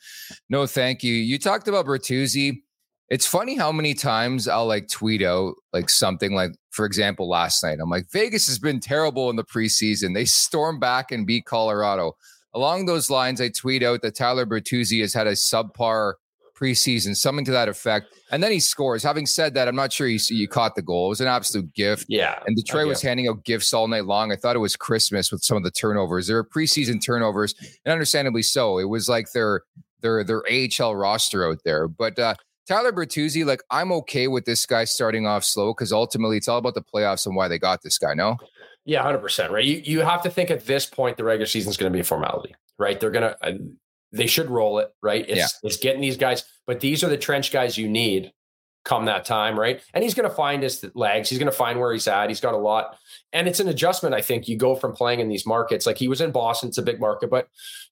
no, 0.49 0.65
thank 0.65 1.03
you. 1.03 1.13
You 1.13 1.37
talked 1.37 1.67
about 1.67 1.85
Bertuzzi 1.85 2.63
it's 3.11 3.27
funny 3.27 3.57
how 3.57 3.73
many 3.73 3.93
times 3.93 4.47
I'll 4.47 4.65
like 4.65 4.87
tweet 4.87 5.21
out 5.21 5.55
like 5.73 5.89
something 5.89 6.33
like, 6.33 6.51
for 6.69 6.85
example, 6.85 7.27
last 7.27 7.61
night, 7.61 7.79
I'm 7.81 7.89
like, 7.89 8.09
Vegas 8.09 8.47
has 8.47 8.57
been 8.57 8.79
terrible 8.79 9.29
in 9.29 9.35
the 9.35 9.43
preseason. 9.43 10.13
They 10.13 10.23
storm 10.23 10.79
back 10.79 11.11
and 11.11 11.27
beat 11.27 11.43
Colorado. 11.45 12.15
Along 12.53 12.85
those 12.85 13.09
lines, 13.09 13.41
I 13.41 13.49
tweet 13.49 13.83
out 13.83 14.01
that 14.03 14.15
Tyler 14.15 14.45
Bertuzzi 14.45 15.01
has 15.01 15.13
had 15.13 15.27
a 15.27 15.33
subpar 15.33 16.13
preseason, 16.55 17.13
something 17.17 17.43
to 17.43 17.51
that 17.51 17.67
effect. 17.67 18.15
And 18.31 18.41
then 18.41 18.53
he 18.53 18.61
scores. 18.61 19.03
Having 19.03 19.25
said 19.25 19.55
that, 19.55 19.67
I'm 19.67 19.75
not 19.75 19.91
sure 19.91 20.07
you, 20.07 20.19
you 20.29 20.47
caught 20.47 20.75
the 20.75 20.81
goal. 20.81 21.07
It 21.07 21.09
was 21.09 21.21
an 21.21 21.27
absolute 21.27 21.73
gift. 21.73 22.05
Yeah. 22.07 22.39
And 22.47 22.55
Detroit 22.55 22.87
was 22.87 23.01
handing 23.01 23.27
out 23.27 23.43
gifts 23.43 23.73
all 23.73 23.89
night 23.89 24.05
long. 24.05 24.31
I 24.31 24.37
thought 24.37 24.55
it 24.55 24.59
was 24.59 24.77
Christmas 24.77 25.33
with 25.33 25.43
some 25.43 25.57
of 25.57 25.63
the 25.63 25.71
turnovers. 25.71 26.27
There 26.27 26.37
were 26.37 26.45
preseason 26.45 27.03
turnovers, 27.03 27.55
and 27.83 27.91
understandably 27.91 28.43
so. 28.43 28.77
It 28.77 28.85
was 28.85 29.09
like 29.09 29.33
their 29.33 29.63
their 29.99 30.23
their 30.23 30.43
AHL 30.49 30.95
roster 30.95 31.45
out 31.45 31.59
there. 31.65 31.89
But 31.89 32.17
uh, 32.17 32.35
Tyler 32.71 32.93
Bertuzzi, 32.93 33.45
like 33.45 33.61
I'm 33.69 33.91
okay 33.91 34.27
with 34.27 34.45
this 34.45 34.65
guy 34.65 34.85
starting 34.85 35.27
off 35.27 35.43
slow 35.43 35.73
because 35.73 35.91
ultimately 35.91 36.37
it's 36.37 36.47
all 36.47 36.57
about 36.57 36.73
the 36.73 36.83
playoffs 36.83 37.25
and 37.25 37.35
why 37.35 37.47
they 37.47 37.59
got 37.59 37.81
this 37.81 37.97
guy. 37.97 38.13
No. 38.13 38.37
Yeah, 38.85 39.03
hundred 39.03 39.19
percent. 39.19 39.51
Right. 39.51 39.65
You 39.65 39.81
you 39.83 39.99
have 40.01 40.23
to 40.23 40.29
think 40.29 40.49
at 40.49 40.65
this 40.65 40.85
point 40.85 41.17
the 41.17 41.23
regular 41.23 41.45
season 41.45 41.69
is 41.69 41.77
going 41.77 41.91
to 41.91 41.95
be 41.95 41.99
a 41.99 42.03
formality, 42.03 42.55
right? 42.79 42.99
They're 42.99 43.11
gonna 43.11 43.35
uh, 43.41 43.53
they 44.11 44.27
should 44.27 44.49
roll 44.49 44.79
it, 44.79 44.89
right? 45.03 45.25
It's 45.27 45.37
yeah. 45.37 45.47
it's 45.63 45.77
getting 45.77 46.01
these 46.01 46.17
guys, 46.17 46.43
but 46.65 46.79
these 46.79 47.03
are 47.03 47.09
the 47.09 47.17
trench 47.17 47.51
guys 47.51 47.77
you 47.77 47.87
need 47.87 48.31
come 48.83 49.05
that 49.05 49.25
time, 49.25 49.59
right? 49.59 49.81
And 49.93 50.03
he's 50.03 50.13
going 50.13 50.27
to 50.29 50.35
find 50.35 50.63
his 50.63 50.85
legs. 50.95 51.29
He's 51.29 51.39
going 51.39 51.51
to 51.51 51.57
find 51.57 51.79
where 51.79 51.93
he's 51.93 52.07
at. 52.07 52.29
He's 52.29 52.39
got 52.39 52.53
a 52.53 52.57
lot, 52.57 52.97
and 53.33 53.47
it's 53.47 53.59
an 53.59 53.67
adjustment. 53.67 54.15
I 54.15 54.21
think 54.21 54.47
you 54.47 54.57
go 54.57 54.75
from 54.75 54.93
playing 54.93 55.19
in 55.19 55.29
these 55.29 55.45
markets, 55.45 55.85
like 55.85 55.97
he 55.97 56.07
was 56.07 56.21
in 56.21 56.31
Boston, 56.31 56.69
it's 56.69 56.77
a 56.77 56.83
big 56.83 56.99
market, 56.99 57.29
but 57.29 57.47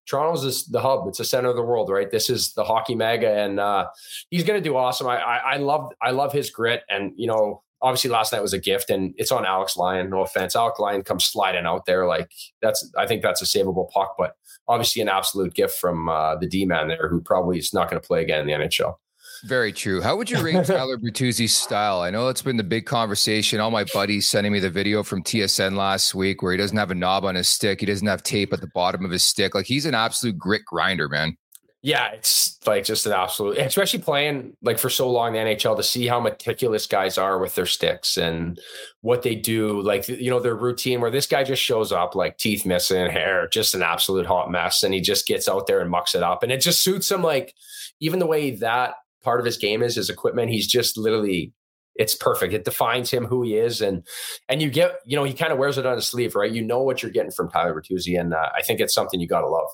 Toronto's 0.08 0.44
is 0.44 0.66
the 0.66 0.82
hub. 0.82 1.08
It's 1.08 1.20
the 1.20 1.26
center 1.26 1.50
of 1.50 1.56
the 1.56 1.64
world, 1.64 1.90
right? 1.90 2.10
This 2.10 2.30
is 2.30 2.54
the 2.54 2.64
hockey 2.64 2.96
mega, 2.96 3.32
and 3.32 3.60
uh, 3.60 3.88
he's 4.30 4.44
going 4.44 4.62
to 4.62 4.68
do 4.68 4.76
awesome. 4.76 5.08
I, 5.08 5.18
I 5.18 5.38
I 5.38 5.58
love 5.58 5.92
I 6.02 6.12
love 6.12 6.34
his 6.34 6.50
grit, 6.50 6.84
and 6.90 7.14
you 7.16 7.28
know 7.28 7.64
obviously 7.82 8.10
last 8.10 8.34
night 8.34 8.42
was 8.42 8.54
a 8.54 8.60
gift 8.60 8.90
and 8.90 9.14
it's 9.18 9.32
on 9.32 9.46
Alex 9.46 9.78
Lyon. 9.78 10.10
No 10.10 10.22
offense. 10.22 10.56
Alex 10.56 10.80
Lyon 10.80 11.04
comes 11.04 11.26
sliding 11.26 11.66
out 11.66 11.86
there. 11.86 12.06
Like 12.06 12.32
that's, 12.62 12.92
I 12.98 13.08
think 13.08 13.22
that's 13.22 13.42
a 13.42 13.46
savable 13.46 13.90
puck, 13.90 14.16
but 14.18 14.36
obviously 14.68 15.02
an 15.02 15.10
absolute 15.10 15.54
gift 15.54 15.78
from 15.78 16.10
uh, 16.10 16.36
the 16.36 16.48
D 16.48 16.66
man 16.66 16.88
there 16.90 17.08
who 17.10 17.22
probably 17.22 17.58
is 17.58 17.74
not 17.74 17.90
going 17.90 18.02
to 18.02 18.06
play 18.06 18.22
again 18.22 18.42
in 18.42 18.48
the 18.48 18.66
NHL. 18.66 18.96
Very 19.44 19.72
true. 19.72 20.02
How 20.02 20.16
would 20.16 20.30
you 20.30 20.42
rate 20.42 20.66
Tyler 20.66 20.98
Bertuzzi's 20.98 21.56
style? 21.56 22.02
I 22.02 22.10
know 22.10 22.28
it's 22.28 22.42
been 22.42 22.58
the 22.58 22.64
big 22.64 22.86
conversation. 22.86 23.60
All 23.60 23.72
my 23.72 23.86
buddies 23.94 24.28
sending 24.28 24.52
me 24.52 24.60
the 24.60 24.70
video 24.70 25.04
from 25.04 25.24
TSN 25.24 25.76
last 25.76 26.14
week 26.14 26.42
where 26.42 26.52
he 26.52 26.58
doesn't 26.58 26.78
have 26.78 26.92
a 26.92 26.96
knob 26.96 27.26
on 27.26 27.36
his 27.36 27.48
stick. 27.48 27.80
He 27.80 27.86
doesn't 27.86 28.08
have 28.08 28.24
tape 28.24 28.54
at 28.54 28.62
the 28.62 28.70
bottom 28.74 29.06
of 29.06 29.12
his 29.12 29.24
stick. 29.24 29.56
Like 29.56 29.66
he's 29.66 29.86
an 29.86 29.96
absolute 29.96 30.38
grit 30.38 30.66
grinder, 30.66 31.08
man. 31.08 31.38
Yeah, 31.82 32.10
it's 32.10 32.60
like 32.68 32.84
just 32.84 33.06
an 33.06 33.14
absolute, 33.14 33.58
especially 33.58 34.00
playing 34.00 34.58
like 34.62 34.78
for 34.78 34.90
so 34.90 35.10
long 35.10 35.34
in 35.36 35.46
the 35.46 35.56
NHL 35.56 35.78
to 35.78 35.84
see 35.84 36.08
how 36.08 36.20
meticulous 36.20 36.86
guys 36.86 37.18
are 37.18 37.40
with 37.40 37.56
their 37.56 37.66
sticks 37.66 38.18
and 38.18 38.60
what 39.00 39.22
they 39.22 39.34
do. 39.34 39.82
Like, 39.82 40.10
you 40.10 40.30
know, 40.30 40.42
their 40.42 40.58
routine 40.58 41.00
where 41.00 41.10
this 41.10 41.26
guy 41.26 41.46
just 41.46 41.62
shows 41.62 41.94
up 41.94 42.16
like 42.16 42.38
teeth 42.38 42.66
missing, 42.66 43.10
hair, 43.10 43.48
just 43.48 43.76
an 43.76 43.82
absolute 43.82 44.26
hot 44.26 44.52
mess. 44.52 44.84
And 44.84 44.94
he 44.94 45.00
just 45.00 45.26
gets 45.26 45.48
out 45.48 45.68
there 45.68 45.80
and 45.80 45.90
mucks 45.90 46.16
it 46.16 46.24
up. 46.24 46.44
And 46.44 46.52
it 46.52 46.60
just 46.60 46.84
suits 46.84 47.10
him. 47.10 47.24
Like, 47.24 47.56
even 48.02 48.20
the 48.20 48.28
way 48.28 48.52
that 48.52 48.96
part 49.24 49.40
of 49.40 49.46
his 49.46 49.58
game 49.58 49.82
is 49.82 49.96
his 49.96 50.10
equipment, 50.10 50.50
he's 50.52 50.68
just 50.68 50.98
literally 50.98 51.54
it's 51.96 52.16
perfect. 52.16 52.54
It 52.54 52.64
defines 52.64 53.12
him 53.12 53.26
who 53.26 53.44
he 53.44 53.56
is, 53.56 53.82
and 53.82 54.06
and 54.48 54.62
you 54.62 54.70
get 54.70 55.00
you 55.06 55.18
know 55.18 55.24
he 55.24 55.34
kind 55.34 55.52
of 55.52 55.58
wears 55.58 55.78
it 55.78 55.86
on 55.86 55.96
his 55.96 56.08
sleeve, 56.08 56.36
right? 56.36 56.52
You 56.52 56.64
know 56.64 56.82
what 56.82 57.04
you're 57.04 57.12
getting 57.12 57.32
from 57.32 57.50
Tyler 57.50 57.74
Bertuzzi, 57.74 58.20
and 58.20 58.34
uh, 58.34 58.50
I 58.56 58.62
think 58.62 58.80
it's 58.80 58.94
something 58.94 59.20
you 59.20 59.28
got 59.28 59.42
to 59.42 59.50
love. 59.50 59.70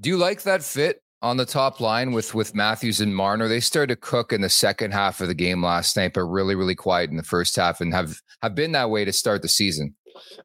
Do 0.00 0.10
you 0.10 0.16
like 0.16 0.42
that 0.42 0.62
fit 0.62 1.02
on 1.22 1.36
the 1.36 1.46
top 1.46 1.80
line 1.80 2.12
with 2.12 2.34
with 2.34 2.54
Matthews 2.54 3.00
and 3.00 3.14
Marner. 3.14 3.48
They 3.48 3.60
started 3.60 3.94
to 3.94 4.00
cook 4.00 4.32
in 4.32 4.40
the 4.40 4.48
second 4.48 4.90
half 4.92 5.20
of 5.20 5.28
the 5.28 5.34
game 5.34 5.62
last 5.62 5.96
night, 5.96 6.12
but 6.14 6.24
really, 6.24 6.54
really 6.54 6.74
quiet 6.74 7.10
in 7.10 7.16
the 7.16 7.22
first 7.22 7.54
half, 7.56 7.80
and 7.80 7.94
have 7.94 8.16
have 8.42 8.54
been 8.54 8.72
that 8.72 8.90
way 8.90 9.04
to 9.04 9.12
start 9.12 9.40
the 9.42 9.48
season. 9.48 9.94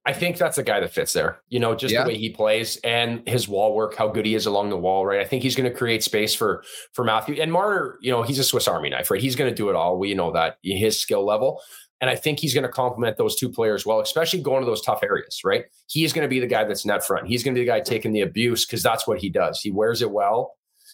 I 0.06 0.14
think 0.14 0.38
that's 0.38 0.58
a 0.58 0.64
guy 0.64 0.80
that 0.80 0.94
fits 0.94 1.14
there. 1.14 1.42
You 1.50 1.60
know, 1.60 1.76
just 1.76 1.94
yeah. 1.94 2.04
the 2.04 2.10
way 2.10 2.18
he 2.18 2.30
plays 2.30 2.78
and 2.84 3.28
his 3.28 3.48
wall 3.48 3.76
work, 3.76 3.96
how 3.96 4.08
good 4.08 4.26
he 4.26 4.36
is 4.36 4.46
along 4.46 4.70
the 4.70 4.78
wall, 4.78 5.06
right? 5.06 5.20
I 5.20 5.26
think 5.26 5.44
he's 5.44 5.56
going 5.56 5.70
to 5.70 5.76
create 5.76 6.04
space 6.04 6.34
for 6.34 6.64
for 6.94 7.04
Matthew 7.04 7.42
and 7.42 7.52
Marner. 7.52 7.98
You 8.02 8.12
know, 8.12 8.24
he's 8.24 8.40
a 8.40 8.44
Swiss 8.44 8.68
Army 8.68 8.90
knife, 8.90 9.12
right? 9.12 9.22
He's 9.22 9.36
going 9.36 9.50
to 9.50 9.56
do 9.56 9.70
it 9.70 9.76
all. 9.76 9.98
We 9.98 10.14
know 10.14 10.32
that 10.32 10.58
his 10.64 11.00
skill 11.00 11.26
level. 11.26 11.62
And 12.00 12.10
I 12.10 12.16
think 12.16 12.40
he's 12.40 12.54
going 12.54 12.64
to 12.64 12.70
complement 12.70 13.18
those 13.18 13.36
two 13.36 13.50
players 13.50 13.86
well, 13.86 14.00
especially 14.02 14.42
going 14.42 14.62
to 14.62 14.68
those 14.68 14.82
tough 14.82 15.02
areas, 15.02 15.42
right? 15.44 15.66
He's 15.88 16.14
going 16.14 16.26
to 16.26 16.30
be 16.30 16.40
the 16.40 16.48
guy 16.48 16.64
that's 16.64 16.86
net 16.86 17.04
front. 17.04 17.28
He's 17.28 17.44
going 17.44 17.56
to 17.56 17.60
be 17.60 17.66
the 17.66 17.72
guy 17.72 17.80
taking 17.80 18.12
the 18.12 18.22
abuse 18.22 18.66
because 18.66 18.84
that's 18.84 19.08
what 19.08 19.18
he 19.20 19.30
does. 19.30 19.62
He 19.62 19.72
wears 19.72 20.04
it 20.04 20.12
well. 20.12 20.54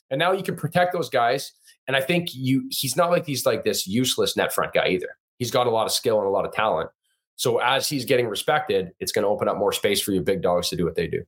And 0.09 0.19
now 0.19 0.31
you 0.31 0.43
can 0.43 0.55
protect 0.55 0.93
those 0.93 1.09
guys. 1.09 1.51
And 1.87 1.97
I 1.97 2.01
think 2.01 2.33
you 2.33 2.67
he's 2.69 2.95
not 2.95 3.11
like 3.11 3.25
he's 3.25 3.45
like 3.45 3.65
this 3.65 3.85
useless 3.85 4.37
net 4.37 4.53
front 4.53 4.73
guy 4.73 4.87
either. 4.89 5.17
He's 5.37 5.51
got 5.51 5.67
a 5.67 5.71
lot 5.71 5.85
of 5.85 5.91
skill 5.91 6.19
and 6.19 6.27
a 6.27 6.29
lot 6.29 6.45
of 6.45 6.53
talent. 6.53 6.89
So 7.35 7.59
as 7.59 7.89
he's 7.89 8.05
getting 8.05 8.27
respected, 8.27 8.91
it's 8.99 9.11
going 9.11 9.23
to 9.23 9.29
open 9.29 9.47
up 9.47 9.57
more 9.57 9.71
space 9.71 10.01
for 10.01 10.11
your 10.11 10.23
big 10.23 10.41
dogs 10.41 10.69
to 10.69 10.75
do 10.75 10.85
what 10.85 10.95
they 10.95 11.07
do. 11.07 11.23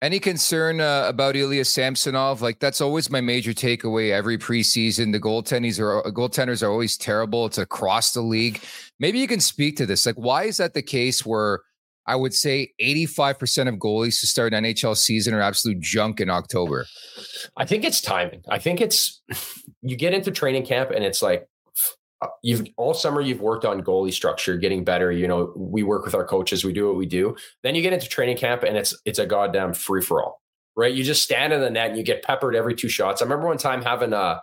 Any 0.00 0.18
concern 0.18 0.80
uh, 0.80 1.04
about 1.06 1.36
Ilya 1.36 1.64
Samsonov? 1.64 2.42
Like 2.42 2.58
that's 2.58 2.80
always 2.80 3.08
my 3.10 3.20
major 3.20 3.52
takeaway 3.52 4.10
every 4.10 4.36
preseason. 4.36 5.12
The 5.12 5.20
goaltenders 5.20 5.78
are 5.78 6.02
goaltenders 6.10 6.62
are 6.62 6.70
always 6.70 6.96
terrible. 6.96 7.46
It's 7.46 7.58
across 7.58 8.12
the 8.12 8.22
league. 8.22 8.60
Maybe 8.98 9.20
you 9.20 9.28
can 9.28 9.40
speak 9.40 9.76
to 9.76 9.86
this. 9.86 10.04
Like, 10.04 10.16
why 10.16 10.44
is 10.44 10.56
that 10.56 10.74
the 10.74 10.82
case? 10.82 11.24
Where 11.24 11.60
I 12.06 12.16
would 12.16 12.34
say 12.34 12.72
85% 12.80 13.68
of 13.68 13.76
goalies 13.76 14.18
to 14.20 14.26
start 14.26 14.52
an 14.54 14.64
NHL 14.64 14.96
season 14.96 15.34
are 15.34 15.40
absolute 15.40 15.78
junk 15.78 16.20
in 16.20 16.30
October. 16.30 16.86
I 17.56 17.64
think 17.64 17.84
it's 17.84 18.00
timing. 18.00 18.42
I 18.48 18.58
think 18.58 18.80
it's 18.80 19.22
you 19.82 19.94
get 19.96 20.14
into 20.14 20.32
training 20.32 20.66
camp 20.66 20.90
and 20.90 21.04
it's 21.04 21.22
like 21.22 21.42
uh, 21.42 21.44
Uh, 22.22 22.28
you've 22.42 22.66
all 22.76 22.94
summer 22.94 23.20
you've 23.20 23.40
worked 23.40 23.64
on 23.64 23.82
goalie 23.82 24.12
structure, 24.12 24.56
getting 24.56 24.84
better. 24.84 25.10
You 25.10 25.26
know, 25.26 25.52
we 25.56 25.82
work 25.82 26.04
with 26.04 26.14
our 26.14 26.24
coaches, 26.24 26.64
we 26.64 26.72
do 26.72 26.86
what 26.86 26.96
we 26.96 27.04
do. 27.04 27.34
Then 27.62 27.74
you 27.74 27.82
get 27.82 27.92
into 27.92 28.08
training 28.08 28.36
camp 28.36 28.62
and 28.62 28.76
it's 28.76 28.96
it's 29.04 29.18
a 29.18 29.26
goddamn 29.26 29.74
free 29.74 30.02
for 30.02 30.22
all. 30.22 30.40
Right? 30.76 30.94
You 30.94 31.04
just 31.04 31.22
stand 31.22 31.52
in 31.52 31.60
the 31.60 31.68
net 31.68 31.88
and 31.88 31.98
you 31.98 32.04
get 32.04 32.22
peppered 32.22 32.56
every 32.56 32.74
two 32.74 32.88
shots. 32.88 33.20
I 33.20 33.24
remember 33.24 33.46
one 33.46 33.58
time 33.58 33.82
having 33.82 34.12
a 34.14 34.40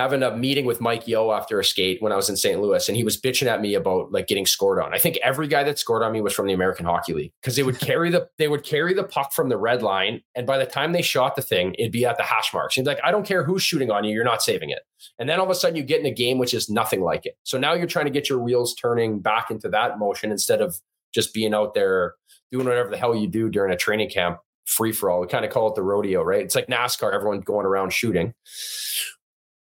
having 0.00 0.22
a 0.22 0.34
meeting 0.34 0.64
with 0.64 0.80
Mike 0.80 1.06
Yeo 1.06 1.30
after 1.30 1.60
a 1.60 1.64
skate 1.64 2.00
when 2.00 2.10
I 2.10 2.16
was 2.16 2.30
in 2.30 2.36
St. 2.36 2.60
Louis, 2.60 2.88
and 2.88 2.96
he 2.96 3.04
was 3.04 3.20
bitching 3.20 3.46
at 3.46 3.60
me 3.60 3.74
about 3.74 4.10
like 4.10 4.26
getting 4.28 4.46
scored 4.46 4.82
on. 4.82 4.94
I 4.94 4.98
think 4.98 5.18
every 5.22 5.46
guy 5.46 5.62
that 5.64 5.78
scored 5.78 6.02
on 6.02 6.12
me 6.12 6.22
was 6.22 6.32
from 6.32 6.46
the 6.46 6.54
American 6.54 6.86
Hockey 6.86 7.12
League 7.12 7.32
because 7.40 7.56
they 7.56 7.62
would 7.62 7.78
carry 7.80 8.10
the 8.10 8.26
they 8.38 8.48
would 8.48 8.64
carry 8.64 8.94
the 8.94 9.04
puck 9.04 9.32
from 9.34 9.50
the 9.50 9.58
red 9.58 9.82
line, 9.82 10.22
and 10.34 10.46
by 10.46 10.56
the 10.56 10.64
time 10.64 10.92
they 10.92 11.02
shot 11.02 11.36
the 11.36 11.42
thing, 11.42 11.74
it'd 11.78 11.92
be 11.92 12.06
at 12.06 12.16
the 12.16 12.22
hash 12.22 12.52
marks. 12.54 12.76
He's 12.76 12.86
like, 12.86 13.00
I 13.04 13.10
don't 13.10 13.26
care 13.26 13.44
who's 13.44 13.62
shooting 13.62 13.90
on 13.90 14.04
you, 14.04 14.14
you're 14.14 14.24
not 14.24 14.42
saving 14.42 14.70
it. 14.70 14.80
And 15.18 15.28
then 15.28 15.38
all 15.38 15.44
of 15.44 15.50
a 15.50 15.54
sudden, 15.54 15.76
you 15.76 15.82
get 15.82 16.00
in 16.00 16.06
a 16.06 16.14
game 16.14 16.38
which 16.38 16.54
is 16.54 16.70
nothing 16.70 17.02
like 17.02 17.26
it. 17.26 17.36
So 17.42 17.58
now 17.58 17.74
you're 17.74 17.86
trying 17.86 18.06
to 18.06 18.10
get 18.10 18.28
your 18.28 18.38
wheels 18.38 18.74
turning 18.74 19.20
back 19.20 19.50
into 19.50 19.68
that 19.68 19.98
motion 19.98 20.32
instead 20.32 20.62
of 20.62 20.80
just 21.12 21.34
being 21.34 21.52
out 21.52 21.74
there 21.74 22.14
doing 22.50 22.66
whatever 22.66 22.88
the 22.88 22.96
hell 22.96 23.14
you 23.14 23.28
do 23.28 23.50
during 23.50 23.72
a 23.72 23.76
training 23.76 24.08
camp 24.08 24.38
free 24.64 24.92
for 24.92 25.10
all. 25.10 25.20
We 25.20 25.26
kind 25.26 25.44
of 25.44 25.50
call 25.50 25.68
it 25.68 25.74
the 25.74 25.82
rodeo, 25.82 26.22
right? 26.22 26.42
It's 26.42 26.54
like 26.54 26.68
NASCAR, 26.68 27.12
everyone 27.12 27.40
going 27.40 27.66
around 27.66 27.92
shooting 27.92 28.34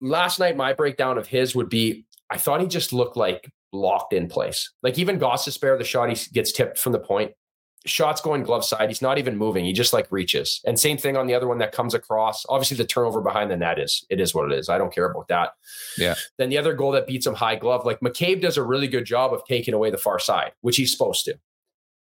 last 0.01 0.39
night, 0.39 0.57
my 0.57 0.73
breakdown 0.73 1.17
of 1.17 1.27
his 1.27 1.55
would 1.55 1.69
be 1.69 2.05
I 2.29 2.38
thought 2.38 2.62
he 2.62 2.67
just 2.67 2.93
looked 2.93 3.17
like 3.17 3.49
locked 3.71 4.13
in 4.13 4.27
place. 4.27 4.71
Like 4.83 4.97
even 4.97 5.19
Gostisbehere, 5.19 5.77
the 5.77 5.83
shot 5.83 6.10
he 6.10 6.17
gets 6.33 6.51
tipped 6.51 6.77
from 6.77 6.93
the 6.93 6.99
point, 6.99 7.31
shots 7.86 8.21
going 8.21 8.43
glove 8.43 8.65
side. 8.65 8.89
He's 8.89 9.01
not 9.01 9.17
even 9.17 9.38
moving. 9.38 9.65
He 9.65 9.73
just 9.73 9.93
like 9.93 10.12
reaches. 10.12 10.62
And 10.65 10.79
same 10.79 10.97
thing 10.97 11.15
on 11.17 11.27
the 11.27 11.33
other 11.33 11.47
one 11.47 11.57
that 11.60 11.71
comes 11.71 11.93
across. 11.93 12.45
Obviously, 12.49 12.77
the 12.77 12.86
turnover 12.86 13.21
behind 13.21 13.49
the 13.49 13.57
net 13.57 13.79
is 13.79 14.05
it 14.10 14.19
is 14.19 14.33
what 14.33 14.51
it 14.51 14.57
is. 14.57 14.69
I 14.69 14.77
don't 14.77 14.93
care 14.93 15.10
about 15.10 15.27
that. 15.29 15.51
Yeah. 15.97 16.15
Then 16.38 16.49
the 16.49 16.57
other 16.57 16.73
goal 16.73 16.91
that 16.91 17.07
beats 17.07 17.25
him 17.25 17.36
high 17.36 17.55
glove, 17.55 17.86
like 17.86 17.99
McCabe 18.01 18.41
does 18.41 18.57
a 18.57 18.63
really 18.63 18.88
good 18.88 19.05
job 19.05 19.33
of 19.33 19.45
taking 19.45 19.73
away 19.73 19.89
the 19.89 19.97
far 19.97 20.19
side, 20.19 20.51
which 20.62 20.77
he's 20.77 20.91
supposed 20.91 21.25
to. 21.25 21.39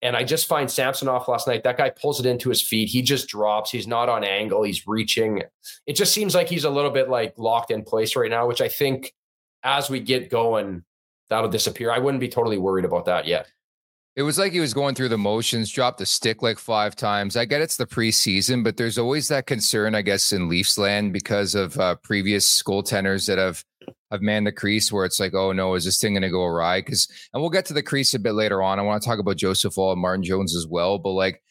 And 0.02 0.16
I 0.16 0.24
just 0.24 0.48
find 0.48 0.72
Samsonov 0.72 1.28
last 1.28 1.48
night. 1.48 1.64
That 1.64 1.78
guy 1.78 1.90
pulls 1.90 2.20
it 2.20 2.26
into 2.26 2.50
his 2.50 2.62
feet. 2.62 2.88
He 2.88 3.02
just 3.02 3.28
drops. 3.28 3.70
He's 3.72 3.88
not 3.88 4.08
on 4.08 4.24
angle. 4.24 4.64
He's 4.64 4.88
reaching. 4.88 5.44
It 5.86 5.94
just 5.94 6.14
seems 6.14 6.34
like 6.34 6.48
he's 6.48 6.64
a 6.64 6.70
little 6.70 6.92
bit 6.92 7.10
like 7.10 7.34
locked 7.38 7.70
in 7.70 7.84
place 7.84 8.16
right 8.16 8.30
now, 8.30 8.48
which 8.48 8.62
I 8.62 8.70
think 8.70 9.14
as 9.64 9.90
we 9.90 10.00
get 10.00 10.30
going, 10.30 10.84
that'll 11.30 11.50
disappear. 11.50 11.92
I 11.92 12.00
wouldn't 12.00 12.22
be 12.22 12.30
totally 12.30 12.58
worried 12.58 12.86
about 12.86 13.06
that 13.06 13.28
yet. 13.28 13.48
It 14.16 14.24
was 14.24 14.38
like 14.38 14.52
he 14.52 14.60
was 14.60 14.74
going 14.74 14.96
through 14.96 15.10
the 15.10 15.18
motions, 15.18 15.72
dropped 15.72 16.00
the 16.00 16.06
stick 16.06 16.42
like 16.42 16.60
five 16.60 16.96
times. 16.96 17.38
I 17.38 17.46
get 17.46 17.62
it's 17.62 17.78
the 17.78 17.86
preseason, 17.86 18.64
but 18.64 18.76
there's 18.76 18.98
always 18.98 19.28
that 19.30 19.46
concern, 19.46 19.96
I 19.96 20.02
guess, 20.02 20.34
in 20.34 20.50
Leafs 20.50 20.78
land 20.78 21.14
because 21.14 21.56
of 21.56 21.78
uh, 21.80 21.96
previous 21.96 22.62
goaltenders 22.64 23.28
that 23.28 23.38
have 23.38 23.64
have 24.12 24.22
manned 24.22 24.48
the 24.48 24.52
crease 24.52 24.92
where 24.92 25.06
it's 25.06 25.20
like, 25.20 25.34
oh 25.34 25.52
no, 25.52 25.76
is 25.76 25.86
this 25.86 26.00
thing 26.00 26.14
going 26.14 26.24
to 26.24 26.30
go 26.30 26.44
awry? 26.44 26.82
Because, 26.82 27.08
and 27.34 27.42
we'll 27.42 27.50
get 27.50 27.66
to 27.66 27.74
the 27.74 27.84
crease 27.84 28.14
a 28.14 28.20
bit 28.20 28.34
later 28.34 28.62
on. 28.62 28.80
I 28.80 28.84
want 28.84 29.02
to 29.02 29.08
talk 29.08 29.20
about 29.20 29.38
Joseph 29.38 29.78
Woll 29.78 29.92
and 29.92 30.02
Martin 30.02 30.24
Jones 30.24 30.56
as 30.56 30.68
well. 30.68 30.98
But 30.98 31.12
like, 31.12 31.42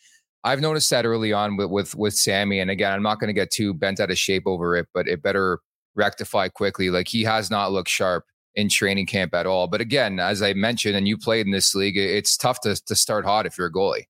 I've 0.45 0.61
noticed 0.61 0.91
that 0.91 1.05
early 1.05 1.33
on 1.33 1.57
with 1.57 1.71
with 1.71 1.95
with 1.95 2.15
Sammy, 2.15 2.61
and 2.61 2.71
again, 2.71 2.93
I'm 2.93 3.03
not 3.03 3.19
going 3.19 3.29
to 3.29 3.35
get 3.35 3.51
too 3.51 3.75
bent 3.75 4.01
out 4.01 4.11
of 4.11 4.19
shape 4.19 4.45
over 4.47 4.77
it, 4.77 4.89
but 4.95 5.09
it 5.09 5.23
better 5.23 5.61
rectify 5.95 6.49
quickly. 6.49 6.91
Like 6.91 7.09
he 7.09 7.25
has 7.25 7.51
not 7.51 7.73
looked 7.73 7.89
sharp 7.89 8.25
in 8.55 8.69
training 8.69 9.07
camp 9.07 9.35
at 9.35 9.47
all. 9.47 9.67
But 9.67 9.81
again, 9.81 10.21
as 10.21 10.41
I 10.43 10.53
mentioned, 10.53 10.97
and 10.97 11.07
you 11.07 11.19
played 11.19 11.47
in 11.47 11.53
this 11.53 11.75
league, 11.75 11.97
it's 11.97 12.37
tough 12.37 12.61
to 12.63 12.81
to 12.87 12.95
start 12.95 13.25
hot 13.25 13.47
if 13.47 13.59
you're 13.59 13.67
a 13.67 13.73
goalie. 13.73 14.05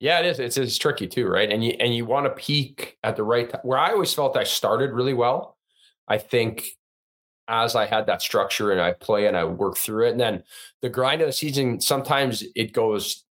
Yeah, 0.00 0.20
it 0.20 0.26
is. 0.26 0.40
It's, 0.40 0.56
it's 0.56 0.78
tricky 0.78 1.06
too, 1.06 1.28
right? 1.28 1.50
And 1.50 1.64
you 1.64 1.72
and 1.78 1.94
you 1.94 2.04
want 2.04 2.26
to 2.26 2.30
peak 2.30 2.98
at 3.02 3.16
the 3.16 3.22
right 3.22 3.48
time. 3.48 3.60
Where 3.62 3.78
I 3.78 3.92
always 3.92 4.12
felt 4.12 4.36
I 4.36 4.44
started 4.44 4.92
really 4.92 5.14
well. 5.14 5.56
I 6.08 6.18
think 6.18 6.64
as 7.50 7.74
I 7.74 7.84
had 7.84 8.06
that 8.06 8.22
structure 8.22 8.70
and 8.70 8.80
I 8.80 8.92
play 8.92 9.26
and 9.26 9.36
I 9.36 9.44
work 9.44 9.76
through 9.76 10.06
it. 10.06 10.12
And 10.12 10.20
then 10.20 10.44
the 10.80 10.88
grind 10.88 11.20
of 11.20 11.26
the 11.26 11.32
season, 11.32 11.80
sometimes 11.80 12.44
it 12.54 12.72
goes, 12.72 13.24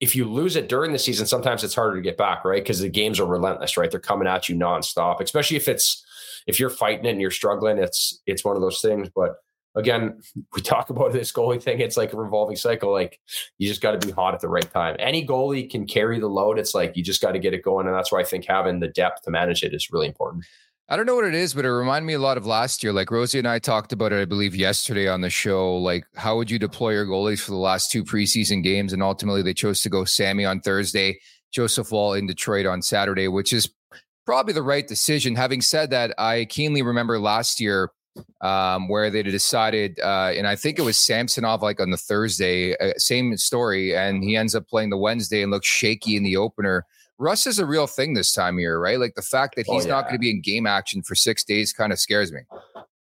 if 0.00 0.14
you 0.14 0.24
lose 0.26 0.54
it 0.54 0.68
during 0.68 0.92
the 0.92 0.98
season, 0.98 1.26
sometimes 1.26 1.64
it's 1.64 1.74
harder 1.74 1.96
to 1.96 2.02
get 2.02 2.16
back, 2.16 2.44
right? 2.44 2.62
Because 2.62 2.80
the 2.80 2.88
games 2.88 3.18
are 3.18 3.26
relentless, 3.26 3.76
right? 3.76 3.90
They're 3.90 4.00
coming 4.00 4.28
at 4.28 4.48
you 4.48 4.54
nonstop, 4.54 5.20
especially 5.20 5.56
if 5.56 5.66
it's, 5.66 6.04
if 6.46 6.60
you're 6.60 6.70
fighting 6.70 7.04
it 7.06 7.10
and 7.10 7.20
you're 7.20 7.30
struggling, 7.30 7.78
it's, 7.78 8.20
it's 8.26 8.44
one 8.44 8.54
of 8.54 8.62
those 8.62 8.80
things. 8.80 9.08
But 9.14 9.36
again, 9.74 10.20
we 10.54 10.62
talk 10.62 10.90
about 10.90 11.12
this 11.12 11.32
goalie 11.32 11.62
thing. 11.62 11.80
It's 11.80 11.96
like 11.96 12.12
a 12.12 12.16
revolving 12.16 12.56
cycle. 12.56 12.92
Like 12.92 13.18
you 13.58 13.68
just 13.68 13.80
got 13.80 14.00
to 14.00 14.06
be 14.06 14.12
hot 14.12 14.34
at 14.34 14.40
the 14.40 14.48
right 14.48 14.70
time. 14.72 14.94
Any 14.98 15.26
goalie 15.26 15.68
can 15.68 15.86
carry 15.86 16.20
the 16.20 16.28
load. 16.28 16.58
It's 16.58 16.74
like 16.74 16.96
you 16.96 17.02
just 17.02 17.20
got 17.20 17.32
to 17.32 17.40
get 17.40 17.54
it 17.54 17.62
going. 17.62 17.86
And 17.86 17.96
that's 17.96 18.12
why 18.12 18.20
I 18.20 18.24
think 18.24 18.44
having 18.44 18.78
the 18.78 18.88
depth 18.88 19.22
to 19.22 19.30
manage 19.30 19.62
it 19.64 19.74
is 19.74 19.90
really 19.90 20.06
important. 20.06 20.44
I 20.86 20.96
don't 20.96 21.06
know 21.06 21.14
what 21.14 21.24
it 21.24 21.34
is, 21.34 21.54
but 21.54 21.64
it 21.64 21.72
reminded 21.72 22.06
me 22.06 22.12
a 22.12 22.18
lot 22.18 22.36
of 22.36 22.44
last 22.44 22.82
year. 22.82 22.92
Like 22.92 23.10
Rosie 23.10 23.38
and 23.38 23.48
I 23.48 23.58
talked 23.58 23.94
about 23.94 24.12
it, 24.12 24.20
I 24.20 24.26
believe, 24.26 24.54
yesterday 24.54 25.08
on 25.08 25.22
the 25.22 25.30
show. 25.30 25.78
Like, 25.78 26.04
how 26.14 26.36
would 26.36 26.50
you 26.50 26.58
deploy 26.58 26.90
your 26.90 27.06
goalies 27.06 27.40
for 27.40 27.52
the 27.52 27.56
last 27.56 27.90
two 27.90 28.04
preseason 28.04 28.62
games? 28.62 28.92
And 28.92 29.02
ultimately, 29.02 29.40
they 29.40 29.54
chose 29.54 29.80
to 29.82 29.88
go 29.88 30.04
Sammy 30.04 30.44
on 30.44 30.60
Thursday, 30.60 31.18
Joseph 31.52 31.90
Woll 31.90 32.12
in 32.12 32.26
Detroit 32.26 32.66
on 32.66 32.82
Saturday, 32.82 33.28
which 33.28 33.54
is 33.54 33.72
probably 34.26 34.52
the 34.52 34.62
right 34.62 34.86
decision. 34.86 35.36
Having 35.36 35.62
said 35.62 35.88
that, 35.90 36.14
I 36.18 36.44
keenly 36.44 36.82
remember 36.82 37.18
last 37.18 37.60
year 37.60 37.90
um, 38.42 38.88
where 38.88 39.08
they 39.08 39.22
decided, 39.22 39.98
uh, 40.00 40.32
and 40.36 40.46
I 40.46 40.54
think 40.54 40.78
it 40.78 40.82
was 40.82 40.98
Samsonov 40.98 41.62
like 41.62 41.80
on 41.80 41.92
the 41.92 41.96
Thursday, 41.96 42.76
uh, 42.76 42.92
same 42.98 43.36
story, 43.38 43.96
and 43.96 44.22
he 44.22 44.36
ends 44.36 44.54
up 44.54 44.68
playing 44.68 44.90
the 44.90 44.98
Wednesday 44.98 45.42
and 45.42 45.50
looks 45.50 45.66
shaky 45.66 46.14
in 46.14 46.24
the 46.24 46.36
opener. 46.36 46.84
Russ 47.18 47.46
is 47.46 47.58
a 47.58 47.66
real 47.66 47.86
thing 47.86 48.14
this 48.14 48.32
time 48.32 48.54
of 48.54 48.60
year, 48.60 48.78
right? 48.78 48.98
Like 48.98 49.14
the 49.14 49.22
fact 49.22 49.56
that 49.56 49.66
oh, 49.68 49.74
he's 49.74 49.84
oh, 49.84 49.88
yeah. 49.88 49.94
not 49.94 50.04
going 50.04 50.14
to 50.14 50.18
be 50.18 50.30
in 50.30 50.40
game 50.40 50.66
action 50.66 51.02
for 51.02 51.14
six 51.14 51.44
days 51.44 51.72
kind 51.72 51.92
of 51.92 51.98
scares 51.98 52.32
me. 52.32 52.40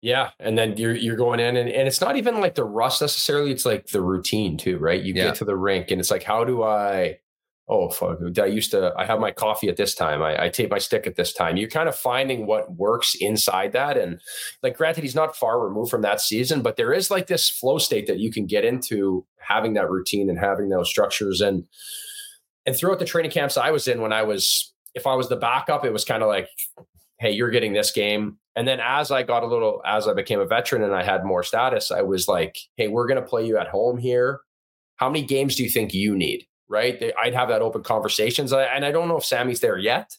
Yeah, 0.03 0.31
and 0.41 0.59
then 0.59 0.77
you're 0.77 0.97
you're 0.97 1.17
going 1.17 1.39
in, 1.39 1.57
and, 1.57 1.69
and 1.69 1.87
it's 1.87 2.01
not 2.01 2.17
even 2.17 2.41
like 2.41 2.57
the 2.57 2.65
rust 2.65 3.01
necessarily. 3.01 3.53
It's 3.53 3.65
like 3.65 3.87
the 3.87 4.01
routine 4.01 4.57
too, 4.57 4.79
right? 4.79 5.01
You 5.01 5.15
yeah. 5.15 5.27
get 5.27 5.37
to 5.37 5.45
the 5.45 5.57
rink, 5.57 5.93
and 5.93 6.01
it's 6.01 6.11
like, 6.11 6.25
how 6.25 6.43
do 6.43 6.65
I? 6.65 7.19
Oh 7.69 7.89
fuck! 7.89 8.19
I 8.37 8.47
used 8.47 8.73
to. 8.73 8.93
I 8.99 9.07
have 9.07 9.21
my 9.21 9.31
coffee 9.31 9.69
at 9.69 9.77
this 9.77 9.95
time. 9.95 10.21
I, 10.21 10.47
I 10.47 10.49
tape 10.49 10.71
my 10.71 10.79
stick 10.79 11.07
at 11.07 11.15
this 11.15 11.33
time. 11.33 11.57
You're 11.57 11.71
kind 11.71 11.89
of 11.89 11.95
finding 11.95 12.47
what 12.47 12.75
works 12.75 13.15
inside 13.15 13.73
that, 13.75 13.97
and 13.97 14.21
like, 14.65 14.77
granted, 14.77 15.05
he's 15.05 15.15
not 15.15 15.37
far 15.37 15.65
removed 15.65 15.93
from 15.93 16.03
that 16.03 16.21
season, 16.21 16.63
but 16.63 16.77
there 16.77 16.93
is 16.93 17.09
like 17.09 17.29
this 17.29 17.49
flow 17.49 17.79
state 17.79 18.09
that 18.09 18.19
you 18.19 18.33
can 18.33 18.45
get 18.45 18.65
into 18.65 19.25
having 19.39 19.75
that 19.75 19.89
routine 19.89 20.29
and 20.29 20.39
having 20.39 20.69
those 20.69 20.91
structures, 20.91 21.41
and 21.41 21.65
and 22.67 22.77
throughout 22.77 22.99
the 22.99 23.05
training 23.05 23.31
camps 23.31 23.57
I 23.57 23.71
was 23.71 23.89
in 23.89 24.01
when 24.01 24.13
I 24.13 24.23
was, 24.23 24.73
if 24.95 25.07
I 25.07 25.15
was 25.15 25.29
the 25.29 25.37
backup, 25.37 25.85
it 25.85 25.93
was 25.93 26.05
kind 26.05 26.23
of 26.23 26.29
like, 26.29 26.49
hey, 27.19 27.31
you're 27.31 27.51
getting 27.51 27.73
this 27.73 27.93
game 27.93 28.39
and 28.55 28.69
then 28.69 28.81
as 28.81 29.11
I 29.11 29.23
got 29.23 29.43
a 29.43 29.47
little, 29.47 29.81
as 29.87 30.07
I 30.07 30.15
became 30.15 30.41
a 30.41 30.47
veteran 30.47 30.83
and 30.83 30.95
I 30.95 31.03
had 31.03 31.25
more 31.25 31.43
status, 31.43 31.91
I 31.91 32.03
was 32.03 32.29
like, 32.29 32.59
hey, 32.77 32.89
we're 32.89 33.07
going 33.07 33.21
to 33.21 33.27
play 33.27 33.47
you 33.47 33.57
at 33.57 33.69
home 33.69 33.99
here. 33.99 34.41
How 34.97 35.09
many 35.09 35.25
games 35.25 35.57
do 35.57 35.63
you 35.63 35.71
think 35.71 35.95
you 35.95 36.15
need? 36.15 36.47
Right. 36.69 37.13
I'd 37.23 37.35
have 37.35 37.49
that 37.49 37.63
open 37.63 37.83
conversations. 37.83 38.53
And 38.53 38.85
I 38.85 38.91
don't 38.91 39.09
know 39.09 39.17
if 39.17 39.25
Sammy's 39.25 39.61
there 39.61 39.79
yet, 39.79 40.11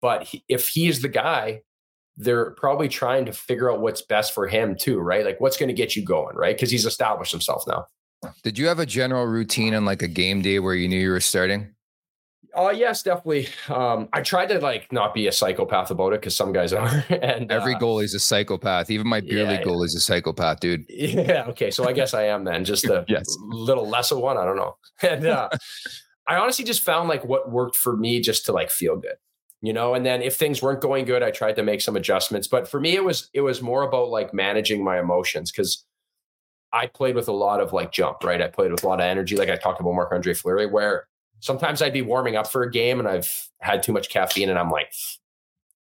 but 0.00 0.32
if 0.48 0.68
he's 0.68 1.02
the 1.02 1.08
guy, 1.08 1.62
they're 2.16 2.52
probably 2.52 2.88
trying 2.88 3.26
to 3.26 3.32
figure 3.32 3.70
out 3.70 3.80
what's 3.80 4.02
best 4.02 4.34
for 4.34 4.48
him 4.48 4.76
too, 4.76 4.98
right? 4.98 5.24
Like 5.24 5.40
what's 5.40 5.56
going 5.56 5.68
to 5.68 5.74
get 5.74 5.96
you 5.96 6.04
going, 6.04 6.36
right? 6.36 6.56
Because 6.56 6.70
he's 6.70 6.86
established 6.86 7.32
himself 7.32 7.64
now. 7.66 7.86
Did 8.42 8.58
you 8.58 8.66
have 8.66 8.78
a 8.78 8.86
general 8.86 9.26
routine 9.26 9.74
on 9.74 9.84
like 9.84 10.02
a 10.02 10.08
game 10.08 10.42
day 10.42 10.58
where 10.58 10.74
you 10.74 10.88
knew 10.88 10.98
you 10.98 11.10
were 11.10 11.20
starting? 11.20 11.74
Oh 12.54 12.70
yes, 12.70 13.02
definitely. 13.02 13.48
Um, 13.68 14.08
I 14.12 14.22
tried 14.22 14.46
to 14.46 14.58
like 14.58 14.92
not 14.92 15.14
be 15.14 15.26
a 15.26 15.32
psychopath 15.32 15.90
about 15.90 16.12
it 16.12 16.20
because 16.20 16.34
some 16.34 16.52
guys 16.52 16.72
are. 16.74 16.88
and 17.10 17.50
every 17.50 17.74
uh, 17.74 17.78
goal 17.78 17.98
is 18.00 18.14
a 18.14 18.20
psychopath. 18.20 18.90
Even 18.90 19.06
my 19.06 19.20
beer 19.20 19.44
yeah, 19.44 19.62
league 19.64 19.84
is 19.84 19.94
a 19.94 20.00
psychopath, 20.00 20.60
dude. 20.60 20.84
Yeah. 20.98 21.44
Okay. 21.48 21.70
So 21.70 21.88
I 21.88 21.92
guess 21.92 22.14
I 22.14 22.24
am 22.24 22.44
then. 22.44 22.64
Just 22.64 22.84
a 22.84 23.04
yes. 23.08 23.36
little 23.40 23.88
less 23.88 24.10
of 24.10 24.18
one. 24.18 24.36
I 24.36 24.44
don't 24.44 24.56
know. 24.56 24.76
And 25.02 25.26
uh, 25.26 25.48
I 26.26 26.36
honestly 26.36 26.64
just 26.64 26.82
found 26.82 27.08
like 27.08 27.24
what 27.24 27.50
worked 27.50 27.76
for 27.76 27.96
me 27.96 28.20
just 28.20 28.46
to 28.46 28.52
like 28.52 28.70
feel 28.70 28.96
good, 28.96 29.16
you 29.60 29.72
know. 29.72 29.94
And 29.94 30.04
then 30.04 30.22
if 30.22 30.36
things 30.36 30.62
weren't 30.62 30.80
going 30.80 31.04
good, 31.04 31.22
I 31.22 31.30
tried 31.30 31.56
to 31.56 31.62
make 31.62 31.80
some 31.80 31.96
adjustments. 31.96 32.48
But 32.48 32.68
for 32.68 32.80
me, 32.80 32.94
it 32.94 33.04
was 33.04 33.30
it 33.34 33.42
was 33.42 33.62
more 33.62 33.82
about 33.82 34.08
like 34.08 34.32
managing 34.32 34.82
my 34.82 34.98
emotions 34.98 35.50
because. 35.50 35.84
I 36.70 36.86
played 36.86 37.14
with 37.14 37.28
a 37.28 37.32
lot 37.32 37.62
of 37.62 37.72
like 37.72 37.92
jump, 37.92 38.22
right? 38.22 38.42
I 38.42 38.48
played 38.48 38.70
with 38.70 38.84
a 38.84 38.86
lot 38.86 39.00
of 39.00 39.06
energy, 39.06 39.36
like 39.36 39.48
I 39.48 39.56
talked 39.56 39.80
about 39.80 39.94
Marc 39.94 40.12
Andre 40.12 40.34
Fleury, 40.34 40.66
where 40.66 41.06
sometimes 41.40 41.82
I'd 41.82 41.92
be 41.92 42.02
warming 42.02 42.36
up 42.36 42.46
for 42.46 42.62
a 42.62 42.70
game 42.70 42.98
and 42.98 43.08
I've 43.08 43.48
had 43.60 43.82
too 43.82 43.92
much 43.92 44.08
caffeine 44.08 44.48
and 44.48 44.58
I'm 44.58 44.70
like 44.70 44.92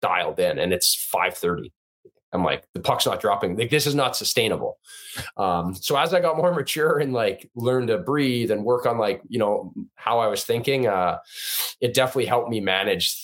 dialed 0.02 0.39
in 0.39 0.60
and 0.60 0.74
it's 0.74 0.96
5:30. 1.13 1.72
I'm 2.34 2.43
like 2.43 2.67
the 2.74 2.80
puck's 2.80 3.06
not 3.06 3.22
dropping. 3.22 3.58
Like 3.58 3.70
this 3.70 3.88
is 3.88 3.96
not 3.96 4.15
sustainable. 4.15 4.80
Um, 5.38 5.74
so 5.74 5.98
as 5.98 6.13
I 6.13 6.20
got 6.20 6.38
more 6.38 6.54
mature 6.54 7.00
and 7.00 7.13
like 7.13 7.50
learned 7.56 7.88
to 7.88 7.98
breathe 7.98 8.52
and 8.52 8.65
work 8.65 8.86
on 8.86 8.98
like 8.98 9.22
you 9.28 9.39
know 9.39 9.74
how 9.96 10.20
I 10.20 10.28
was 10.28 10.43
thinking, 10.43 10.88
uh, 10.88 11.20
it 11.80 11.93
definitely 11.93 12.26
helped 12.26 12.50
me 12.50 12.60
manage 12.60 13.24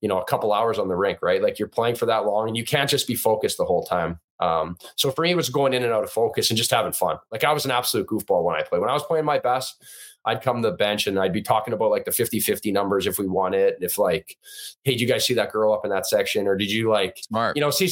you 0.00 0.08
know 0.08 0.20
a 0.20 0.24
couple 0.24 0.52
hours 0.52 0.78
on 0.78 0.88
the 0.88 0.96
rink. 0.96 1.20
Right, 1.22 1.42
like 1.42 1.58
you're 1.58 1.68
playing 1.68 1.94
for 1.94 2.06
that 2.06 2.26
long 2.26 2.48
and 2.48 2.56
you 2.56 2.64
can't 2.64 2.90
just 2.90 3.06
be 3.08 3.14
focused 3.14 3.56
the 3.56 3.64
whole 3.64 3.84
time. 3.84 4.20
Um, 4.38 4.76
so 4.96 5.10
for 5.10 5.22
me, 5.22 5.30
it 5.30 5.36
was 5.36 5.48
going 5.48 5.72
in 5.72 5.84
and 5.84 5.92
out 5.92 6.02
of 6.02 6.10
focus 6.10 6.50
and 6.50 6.56
just 6.56 6.70
having 6.70 6.92
fun. 6.92 7.16
Like 7.30 7.44
I 7.44 7.52
was 7.52 7.64
an 7.64 7.70
absolute 7.70 8.08
goofball 8.08 8.42
when 8.44 8.56
I 8.56 8.62
played. 8.62 8.80
When 8.80 8.90
I 8.90 8.94
was 8.94 9.04
playing 9.04 9.24
my 9.24 9.38
best, 9.38 9.82
I'd 10.24 10.42
come 10.42 10.62
to 10.62 10.70
the 10.70 10.76
bench 10.76 11.06
and 11.06 11.18
I'd 11.18 11.32
be 11.32 11.42
talking 11.42 11.74
about 11.74 11.90
like 11.90 12.04
the 12.04 12.12
50 12.12 12.40
50 12.40 12.70
numbers 12.72 13.06
if 13.06 13.18
we 13.18 13.26
won 13.26 13.54
it. 13.54 13.74
And 13.74 13.84
If 13.84 13.98
like, 13.98 14.36
hey, 14.84 14.92
did 14.92 15.00
you 15.00 15.08
guys 15.08 15.26
see 15.26 15.34
that 15.34 15.52
girl 15.52 15.72
up 15.72 15.84
in 15.84 15.90
that 15.90 16.06
section? 16.06 16.46
Or 16.46 16.56
did 16.56 16.70
you 16.70 16.90
like, 16.90 17.18
Smart. 17.28 17.56
you 17.56 17.60
know, 17.60 17.70
see, 17.70 17.90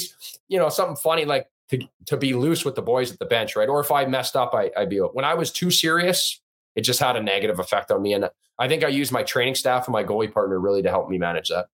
you 0.49 0.59
know, 0.59 0.69
something 0.69 0.97
funny 0.97 1.25
like 1.25 1.49
to, 1.71 1.81
to 2.07 2.17
be 2.17 2.35
loose 2.35 2.65
with 2.65 2.75
the 2.75 2.83
boys 2.83 3.13
at 3.13 3.19
the 3.19 3.27
bench, 3.27 3.57
right? 3.57 3.69
Or 3.69 3.81
if 3.81 3.91
I 3.91 4.05
messed 4.07 4.37
up, 4.37 4.55
I, 4.55 4.71
I'd 4.77 4.91
be, 4.91 4.99
when 4.99 5.25
I 5.25 5.35
was 5.35 5.51
too 5.51 5.71
serious, 5.71 6.41
it 6.77 6.83
just 6.83 7.01
had 7.01 7.17
a 7.17 7.23
negative 7.23 7.59
effect 7.59 7.91
on 7.91 8.03
me. 8.03 8.13
And 8.15 8.31
I 8.59 8.69
think 8.69 8.85
I 8.85 8.89
used 8.89 9.13
my 9.13 9.23
training 9.23 9.55
staff 9.57 9.87
and 9.87 9.93
my 9.93 10.05
goalie 10.05 10.33
partner 10.33 10.61
really 10.61 10.83
to 10.83 10.91
help 10.91 11.09
me 11.09 11.19
manage 11.19 11.49
that. 11.49 11.67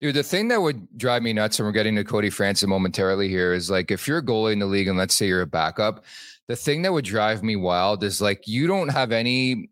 Dude, 0.00 0.14
the 0.14 0.22
thing 0.22 0.48
that 0.48 0.60
would 0.60 0.86
drive 0.98 1.22
me 1.22 1.32
nuts, 1.32 1.58
and 1.58 1.66
we're 1.66 1.72
getting 1.72 1.96
to 1.96 2.04
Cody 2.04 2.30
Franson 2.30 2.68
momentarily 2.68 3.28
here, 3.28 3.54
is 3.54 3.70
like 3.70 3.90
if 3.90 4.06
you're 4.06 4.18
a 4.18 4.22
goalie 4.22 4.52
in 4.52 4.58
the 4.58 4.66
league 4.66 4.88
and 4.88 4.98
let's 4.98 5.14
say 5.14 5.26
you're 5.26 5.42
a 5.42 5.46
backup, 5.46 6.04
the 6.48 6.56
thing 6.56 6.82
that 6.82 6.92
would 6.92 7.04
drive 7.04 7.42
me 7.42 7.56
wild 7.56 8.04
is 8.04 8.20
like 8.20 8.46
you 8.46 8.66
don't 8.66 8.88
have 8.88 9.12
any 9.12 9.70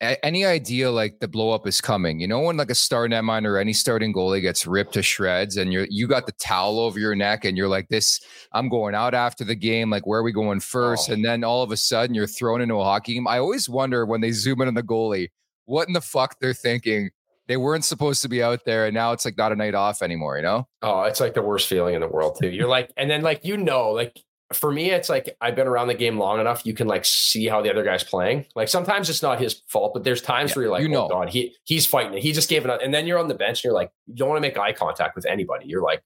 any 0.00 0.44
idea 0.44 0.90
like 0.90 1.18
the 1.20 1.28
blow 1.28 1.50
up 1.50 1.66
is 1.66 1.80
coming? 1.80 2.20
You 2.20 2.28
know, 2.28 2.40
when 2.40 2.56
like 2.56 2.70
a 2.70 2.74
star 2.74 3.08
netminder 3.08 3.50
or 3.50 3.58
any 3.58 3.72
starting 3.72 4.12
goalie 4.12 4.40
gets 4.40 4.66
ripped 4.66 4.94
to 4.94 5.02
shreds 5.02 5.56
and 5.56 5.72
you're 5.72 5.86
you 5.90 6.06
got 6.06 6.26
the 6.26 6.32
towel 6.32 6.78
over 6.78 6.98
your 6.98 7.14
neck 7.14 7.44
and 7.44 7.56
you're 7.56 7.68
like, 7.68 7.88
this, 7.88 8.20
I'm 8.52 8.68
going 8.68 8.94
out 8.94 9.14
after 9.14 9.44
the 9.44 9.56
game. 9.56 9.90
Like, 9.90 10.06
where 10.06 10.20
are 10.20 10.24
we 10.24 10.32
going 10.32 10.60
first? 10.60 11.10
Oh. 11.10 11.12
And 11.14 11.24
then 11.24 11.42
all 11.42 11.62
of 11.62 11.72
a 11.72 11.76
sudden 11.76 12.14
you're 12.14 12.26
thrown 12.26 12.60
into 12.60 12.76
a 12.76 12.84
hockey 12.84 13.14
game. 13.14 13.26
I 13.26 13.38
always 13.38 13.68
wonder 13.68 14.06
when 14.06 14.20
they 14.20 14.30
zoom 14.30 14.60
in 14.60 14.68
on 14.68 14.74
the 14.74 14.82
goalie, 14.82 15.28
what 15.64 15.88
in 15.88 15.94
the 15.94 16.00
fuck 16.00 16.36
they're 16.40 16.54
thinking. 16.54 17.10
They 17.48 17.56
weren't 17.56 17.86
supposed 17.86 18.20
to 18.20 18.28
be 18.28 18.42
out 18.42 18.66
there, 18.66 18.84
and 18.84 18.94
now 18.94 19.12
it's 19.12 19.24
like 19.24 19.38
not 19.38 19.52
a 19.52 19.56
night 19.56 19.74
off 19.74 20.02
anymore, 20.02 20.36
you 20.36 20.42
know? 20.42 20.68
Oh, 20.82 21.04
it's 21.04 21.18
like 21.18 21.32
the 21.32 21.40
worst 21.40 21.66
feeling 21.66 21.94
in 21.94 22.02
the 22.02 22.06
world, 22.06 22.36
too. 22.38 22.50
You're 22.50 22.68
like, 22.68 22.92
and 22.98 23.10
then 23.10 23.22
like 23.22 23.42
you 23.42 23.56
know, 23.56 23.88
like 23.88 24.20
for 24.52 24.72
me, 24.72 24.90
it's 24.90 25.08
like 25.08 25.36
I've 25.40 25.54
been 25.54 25.66
around 25.66 25.88
the 25.88 25.94
game 25.94 26.18
long 26.18 26.40
enough. 26.40 26.64
You 26.64 26.72
can 26.72 26.88
like 26.88 27.04
see 27.04 27.46
how 27.46 27.60
the 27.60 27.70
other 27.70 27.84
guy's 27.84 28.02
playing. 28.02 28.46
Like 28.54 28.68
sometimes 28.68 29.10
it's 29.10 29.22
not 29.22 29.40
his 29.40 29.62
fault, 29.66 29.92
but 29.92 30.04
there's 30.04 30.22
times 30.22 30.50
yeah, 30.50 30.56
where 30.56 30.62
you're 30.64 30.72
like, 30.72 30.82
you 30.82 30.88
oh 30.88 30.92
know, 30.92 31.04
oh 31.06 31.08
God, 31.08 31.28
he 31.28 31.54
he's 31.64 31.86
fighting 31.86 32.14
it. 32.14 32.22
He 32.22 32.32
just 32.32 32.48
gave 32.48 32.64
it 32.64 32.70
up. 32.70 32.80
And 32.82 32.92
then 32.92 33.06
you're 33.06 33.18
on 33.18 33.28
the 33.28 33.34
bench 33.34 33.58
and 33.58 33.64
you're 33.64 33.74
like, 33.74 33.90
you 34.06 34.16
don't 34.16 34.28
want 34.28 34.38
to 34.38 34.48
make 34.48 34.58
eye 34.58 34.72
contact 34.72 35.16
with 35.16 35.26
anybody. 35.26 35.66
You're 35.66 35.82
like, 35.82 36.02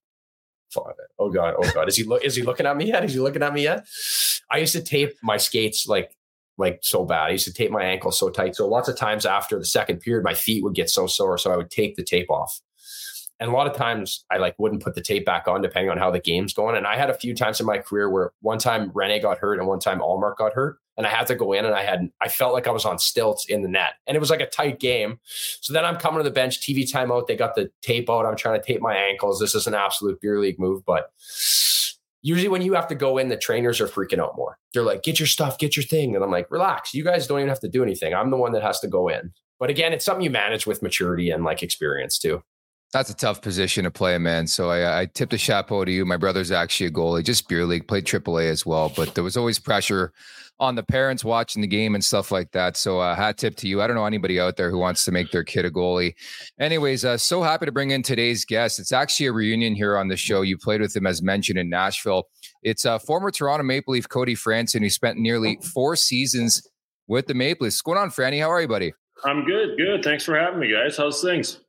oh 0.77 1.31
God, 1.31 1.55
oh 1.57 1.71
God. 1.73 1.89
Is 1.89 1.97
he 1.97 2.05
look 2.05 2.25
is 2.25 2.35
he 2.35 2.43
looking 2.43 2.67
at 2.67 2.77
me 2.77 2.87
yet? 2.87 3.05
Is 3.05 3.15
he 3.15 3.21
looking 3.21 3.43
at 3.43 3.55
me 3.55 3.63
yet? 3.63 3.87
I 4.51 4.59
used 4.59 4.73
to 4.73 4.83
tape 4.83 5.15
my 5.23 5.37
skates 5.37 5.87
like 5.87 6.17
like 6.59 6.81
so 6.83 7.05
bad. 7.05 7.29
I 7.29 7.31
used 7.31 7.47
to 7.47 7.53
tape 7.53 7.71
my 7.71 7.85
ankles 7.85 8.19
so 8.19 8.29
tight. 8.29 8.57
So 8.57 8.69
lots 8.69 8.89
of 8.89 8.97
times 8.97 9.25
after 9.25 9.59
the 9.59 9.65
second 9.65 10.01
period, 10.01 10.25
my 10.25 10.35
feet 10.35 10.63
would 10.65 10.75
get 10.75 10.91
so 10.91 11.07
sore. 11.07 11.39
So 11.39 11.53
I 11.53 11.57
would 11.57 11.71
take 11.71 11.97
the 11.97 12.03
tape 12.03 12.31
off. 12.31 12.61
And 13.43 13.51
a 13.51 13.55
lot 13.55 13.67
of 13.67 13.75
times 13.75 14.25
I 14.31 14.37
like 14.37 14.55
wouldn't 14.59 14.85
put 14.85 14.95
the 14.95 15.01
tape 15.01 15.27
back 15.27 15.49
on 15.49 15.63
depending 15.63 15.91
on 15.91 15.99
how 15.99 16.13
the 16.13 16.21
game's 16.21 16.55
going. 16.55 16.77
And 16.77 16.87
I 16.87 16.97
had 16.97 17.11
a 17.11 17.15
few 17.15 17.35
times 17.35 17.59
in 17.59 17.67
my 17.67 17.79
career 17.79 18.09
where 18.09 18.31
one 18.41 18.59
time 18.59 18.93
Rene 18.95 19.19
got 19.19 19.39
hurt 19.39 19.59
and 19.59 19.67
one 19.67 19.81
time 19.81 19.99
Ullmark 19.99 20.37
got 20.37 20.53
hurt. 20.53 20.79
And 20.97 21.09
I 21.09 21.11
had 21.11 21.27
to 21.27 21.35
go 21.35 21.53
in 21.53 21.65
and 21.65 21.75
I 21.75 21.83
had 21.83 22.09
I 22.21 22.29
felt 22.29 22.53
like 22.53 22.69
I 22.69 22.71
was 22.71 22.85
on 22.85 23.01
stilts 23.01 23.47
in 23.47 23.63
the 23.63 23.69
net. 23.69 23.95
And 24.07 24.17
it 24.17 24.21
was 24.21 24.31
like 24.31 24.41
a 24.41 24.47
tight 24.47 24.79
game. 24.79 25.19
So 25.61 25.73
then 25.73 25.85
I'm 25.85 25.97
coming 25.97 26.19
to 26.19 26.23
the 26.23 26.31
bench, 26.31 26.61
TV 26.61 26.89
timeout. 26.89 27.27
They 27.27 27.35
got 27.35 27.57
the 27.57 27.69
tape 27.83 28.09
out. 28.09 28.27
I'm 28.27 28.37
trying 28.37 28.61
to 28.61 28.65
tape 28.65 28.81
my 28.81 28.95
ankles. 28.95 29.41
This 29.41 29.57
is 29.57 29.67
an 29.67 29.75
absolute 29.75 30.21
beer 30.21 30.39
league 30.39 30.61
move. 30.61 30.85
But 30.87 31.11
usually 32.21 32.49
when 32.49 32.63
you 32.63 32.75
have 32.75 32.87
to 32.89 32.95
go 32.95 33.19
in, 33.19 33.29
the 33.29 33.37
trainers 33.37 33.81
are 33.81 33.89
freaking 33.89 34.21
out 34.21 34.37
more. 34.37 34.57
They're 34.73 34.85
like, 34.85 35.03
get 35.03 35.19
your 35.19 35.27
stuff, 35.27 35.59
get 35.59 35.77
your 35.77 35.83
thing. 35.83 36.15
And 36.15 36.23
I'm 36.23 36.31
like, 36.31 36.49
relax. 36.49 36.95
You 36.95 37.03
guys 37.03 37.27
don't 37.27 37.41
even 37.41 37.49
have 37.49 37.59
to 37.61 37.69
do 37.69 37.83
anything. 37.83 38.15
I'm 38.15 38.31
the 38.31 38.37
one 38.37 38.53
that 38.53 38.63
has 38.63 38.79
to 38.81 38.87
go 38.87 39.09
in. 39.09 39.33
But 39.59 39.69
again, 39.69 39.93
it's 39.93 40.05
something 40.05 40.23
you 40.23 40.31
manage 40.31 40.65
with 40.65 40.81
maturity 40.81 41.31
and 41.31 41.43
like 41.43 41.65
experience 41.65 42.21
too. 42.21 42.45
That's 42.93 43.09
a 43.09 43.15
tough 43.15 43.41
position 43.41 43.85
to 43.85 43.91
play, 43.91 44.19
man. 44.19 44.47
So 44.47 44.71
I, 44.71 45.01
I 45.01 45.07
tipped 45.07 45.33
a 45.33 45.39
chapeau 45.39 45.85
to 45.85 45.91
you. 45.91 46.05
My 46.05 46.19
brother's 46.19 46.51
actually 46.51 46.89
a 46.89 46.91
goalie, 46.91 47.25
just 47.25 47.49
beer 47.49 47.65
league, 47.65 47.89
played 47.89 48.05
AAA 48.05 48.51
as 48.51 48.67
well. 48.67 48.93
But 48.95 49.15
there 49.15 49.25
was 49.25 49.37
always 49.37 49.59
pressure 49.59 50.13
on 50.61 50.75
the 50.75 50.83
parents 50.83 51.25
watching 51.25 51.63
the 51.63 51.67
game 51.67 51.95
and 51.95 52.05
stuff 52.05 52.31
like 52.31 52.53
that. 52.53 52.77
So 52.77 53.01
uh, 53.01 53.17
hat 53.17 53.39
tip 53.39 53.57
to 53.57 53.69
you. 53.69 53.81
I 53.81 53.87
don't 53.87 53.97
know 53.97 54.05
anybody 54.05 54.39
out 54.39 54.57
there 54.57 54.71
who 54.71 54.79
wants 54.79 55.07
to 55.07 55.11
make 55.11 55.31
their 55.31 55.43
kid 55.43 55.65
a 55.65 55.71
goalie. 55.71 56.15
Anyways, 56.61 57.05
uh, 57.05 57.17
so 57.17 57.43
happy 57.43 57.65
to 57.65 57.73
bring 57.73 57.91
in 57.91 58.03
today's 58.03 58.45
guest. 58.45 58.79
It's 58.79 58.93
actually 58.93 59.27
a 59.27 59.33
reunion 59.33 59.75
here 59.75 59.97
on 59.97 60.09
the 60.09 60.17
show. 60.17 60.43
You 60.43 60.59
played 60.59 60.83
with 60.83 60.95
him 60.95 61.07
as 61.07 61.23
mentioned 61.23 61.59
in 61.59 61.71
Nashville. 61.71 62.29
It's 62.63 62.85
uh, 62.85 62.99
former 62.99 63.31
Toronto 63.31 63.65
Maple 63.65 63.95
Leaf 63.95 64.09
Cody 64.09 64.37
Franson, 64.37 64.83
who 64.83 64.91
spent 64.91 65.19
nearly 65.19 65.59
four 65.73 65.97
seasons 65.97 66.63
with 67.09 67.27
the 67.27 67.35
Maple 67.35 67.65
Leafs. 67.65 67.77
What's 67.77 67.83
going 67.83 67.99
on, 67.99 68.11
Franny? 68.11 68.39
How 68.39 68.51
are 68.51 68.61
you, 68.61 68.69
buddy? 68.69 68.93
I'm 69.25 69.45
good. 69.45 69.79
Good. 69.79 70.05
Thanks 70.05 70.25
for 70.25 70.39
having 70.39 70.61
me, 70.61 70.71
guys. 70.71 70.97
How's 70.97 71.23
things? 71.23 71.62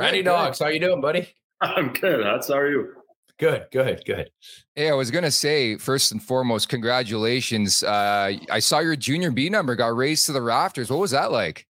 Randy 0.00 0.22
Dogs, 0.22 0.58
how 0.58 0.68
you 0.68 0.80
doing, 0.80 1.02
buddy? 1.02 1.28
I'm 1.60 1.92
good. 1.92 2.24
How 2.24 2.54
are 2.54 2.70
you? 2.70 2.94
Good, 3.38 3.66
good, 3.70 4.02
good. 4.06 4.30
Hey, 4.74 4.88
I 4.88 4.94
was 4.94 5.10
gonna 5.10 5.30
say 5.30 5.76
first 5.76 6.10
and 6.12 6.22
foremost, 6.22 6.70
congratulations. 6.70 7.82
Uh, 7.82 8.32
I 8.50 8.58
saw 8.60 8.78
your 8.78 8.96
junior 8.96 9.30
B 9.30 9.50
number 9.50 9.76
got 9.76 9.94
raised 9.94 10.24
to 10.26 10.32
the 10.32 10.40
rafters. 10.40 10.90
What 10.90 11.00
was 11.00 11.10
that 11.10 11.32
like? 11.32 11.66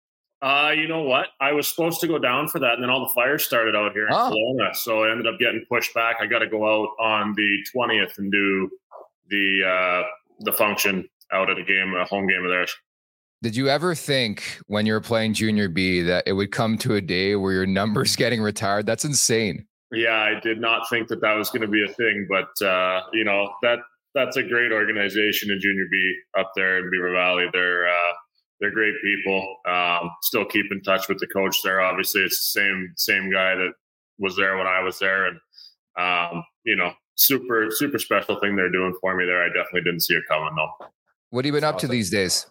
Uh, 0.41 0.73
you 0.75 0.87
know 0.87 1.03
what? 1.03 1.27
I 1.39 1.53
was 1.53 1.67
supposed 1.67 2.01
to 2.01 2.07
go 2.07 2.17
down 2.17 2.47
for 2.47 2.59
that, 2.59 2.73
and 2.73 2.83
then 2.83 2.89
all 2.89 2.99
the 2.99 3.13
fires 3.13 3.45
started 3.45 3.75
out 3.75 3.93
here 3.93 4.07
in 4.07 4.13
oh. 4.13 4.31
Kelowna, 4.31 4.75
so 4.75 5.03
I 5.03 5.11
ended 5.11 5.27
up 5.27 5.39
getting 5.39 5.63
pushed 5.69 5.93
back. 5.93 6.17
I 6.19 6.25
got 6.25 6.39
to 6.39 6.47
go 6.47 6.65
out 6.65 6.89
on 6.99 7.33
the 7.35 7.57
twentieth 7.71 8.17
and 8.17 8.31
do 8.31 8.69
the 9.29 9.63
uh, 9.65 10.03
the 10.41 10.51
function 10.51 11.07
out 11.31 11.49
at 11.49 11.57
a 11.57 11.63
game, 11.63 11.93
a 11.95 12.05
home 12.05 12.27
game 12.27 12.43
of 12.43 12.49
theirs. 12.49 12.75
Did 13.41 13.55
you 13.55 13.69
ever 13.69 13.93
think 13.93 14.59
when 14.67 14.85
you 14.85 14.93
were 14.93 15.01
playing 15.01 15.33
junior 15.33 15.69
B 15.69 16.01
that 16.01 16.23
it 16.25 16.33
would 16.33 16.51
come 16.51 16.77
to 16.79 16.95
a 16.95 17.01
day 17.01 17.35
where 17.35 17.53
your 17.53 17.65
number's 17.65 18.15
getting 18.15 18.41
retired? 18.41 18.85
That's 18.85 19.05
insane. 19.05 19.67
Yeah, 19.91 20.17
I 20.17 20.39
did 20.39 20.59
not 20.59 20.89
think 20.89 21.07
that 21.09 21.21
that 21.21 21.35
was 21.35 21.49
going 21.49 21.61
to 21.61 21.67
be 21.67 21.83
a 21.83 21.93
thing, 21.93 22.27
but 22.29 22.65
uh, 22.65 23.01
you 23.13 23.23
know 23.23 23.51
that 23.61 23.79
that's 24.13 24.37
a 24.37 24.43
great 24.43 24.71
organization 24.71 25.51
in 25.51 25.59
junior 25.59 25.85
B 25.91 26.15
up 26.37 26.51
there 26.55 26.79
in 26.79 26.89
Beaver 26.89 27.11
Valley. 27.11 27.45
They're 27.53 27.87
uh, 27.87 28.13
they're 28.59 28.71
great 28.71 28.95
people. 29.03 29.57
Um, 29.67 30.09
still 30.21 30.45
keep 30.45 30.65
in 30.71 30.81
touch 30.81 31.07
with 31.07 31.19
the 31.19 31.27
coach 31.27 31.57
there. 31.63 31.81
Obviously, 31.81 32.21
it's 32.21 32.53
the 32.53 32.59
same 32.59 32.93
same 32.97 33.31
guy 33.31 33.55
that 33.55 33.73
was 34.17 34.35
there 34.35 34.57
when 34.57 34.67
I 34.67 34.79
was 34.81 34.97
there, 34.99 35.27
and 35.27 35.37
um, 35.97 36.43
you 36.63 36.75
know 36.75 36.91
super 37.15 37.67
super 37.69 37.99
special 37.99 38.39
thing 38.39 38.55
they're 38.55 38.71
doing 38.71 38.95
for 39.01 39.15
me 39.15 39.25
there. 39.25 39.43
I 39.43 39.47
definitely 39.47 39.81
didn't 39.81 40.01
see 40.01 40.15
it 40.15 40.23
coming 40.27 40.55
though. 40.55 40.87
What 41.29 41.45
have 41.45 41.53
you 41.53 41.59
been 41.59 41.63
up 41.63 41.77
to 41.79 41.87
these 41.87 42.09
days? 42.09 42.47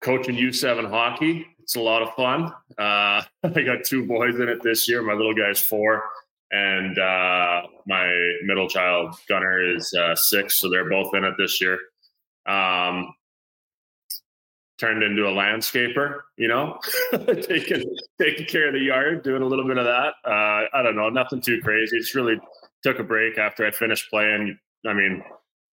Coaching 0.00 0.36
U7 0.36 0.88
hockey. 0.88 1.46
It's 1.60 1.76
a 1.76 1.80
lot 1.80 2.02
of 2.02 2.14
fun. 2.14 2.52
Uh, 2.78 3.22
I 3.44 3.62
got 3.62 3.84
two 3.84 4.06
boys 4.06 4.36
in 4.36 4.48
it 4.48 4.62
this 4.62 4.88
year. 4.88 5.02
My 5.02 5.12
little 5.12 5.34
guy's 5.34 5.60
four, 5.60 6.02
and 6.50 6.98
uh, 6.98 7.62
my 7.86 8.38
middle 8.44 8.68
child 8.68 9.14
Gunner 9.28 9.76
is 9.76 9.92
uh, 9.94 10.14
six, 10.14 10.58
so 10.58 10.70
they're 10.70 10.88
both 10.88 11.14
in 11.14 11.24
it 11.24 11.34
this 11.36 11.60
year. 11.60 11.78
Um, 12.46 13.12
turned 14.78 15.02
into 15.02 15.26
a 15.26 15.32
landscaper, 15.32 16.20
you 16.36 16.48
know, 16.48 16.78
taking 17.42 17.84
taking 18.20 18.46
care 18.46 18.68
of 18.68 18.74
the 18.74 18.80
yard, 18.80 19.22
doing 19.22 19.42
a 19.42 19.46
little 19.46 19.66
bit 19.66 19.76
of 19.76 19.84
that. 19.84 20.14
Uh, 20.24 20.66
I 20.72 20.82
don't 20.82 20.96
know, 20.96 21.10
nothing 21.10 21.40
too 21.40 21.60
crazy. 21.62 21.96
It's 21.96 22.14
really 22.14 22.38
took 22.82 22.98
a 22.98 23.04
break 23.04 23.38
after 23.38 23.66
I 23.66 23.70
finished 23.72 24.08
playing. 24.08 24.58
I 24.86 24.92
mean, 24.92 25.22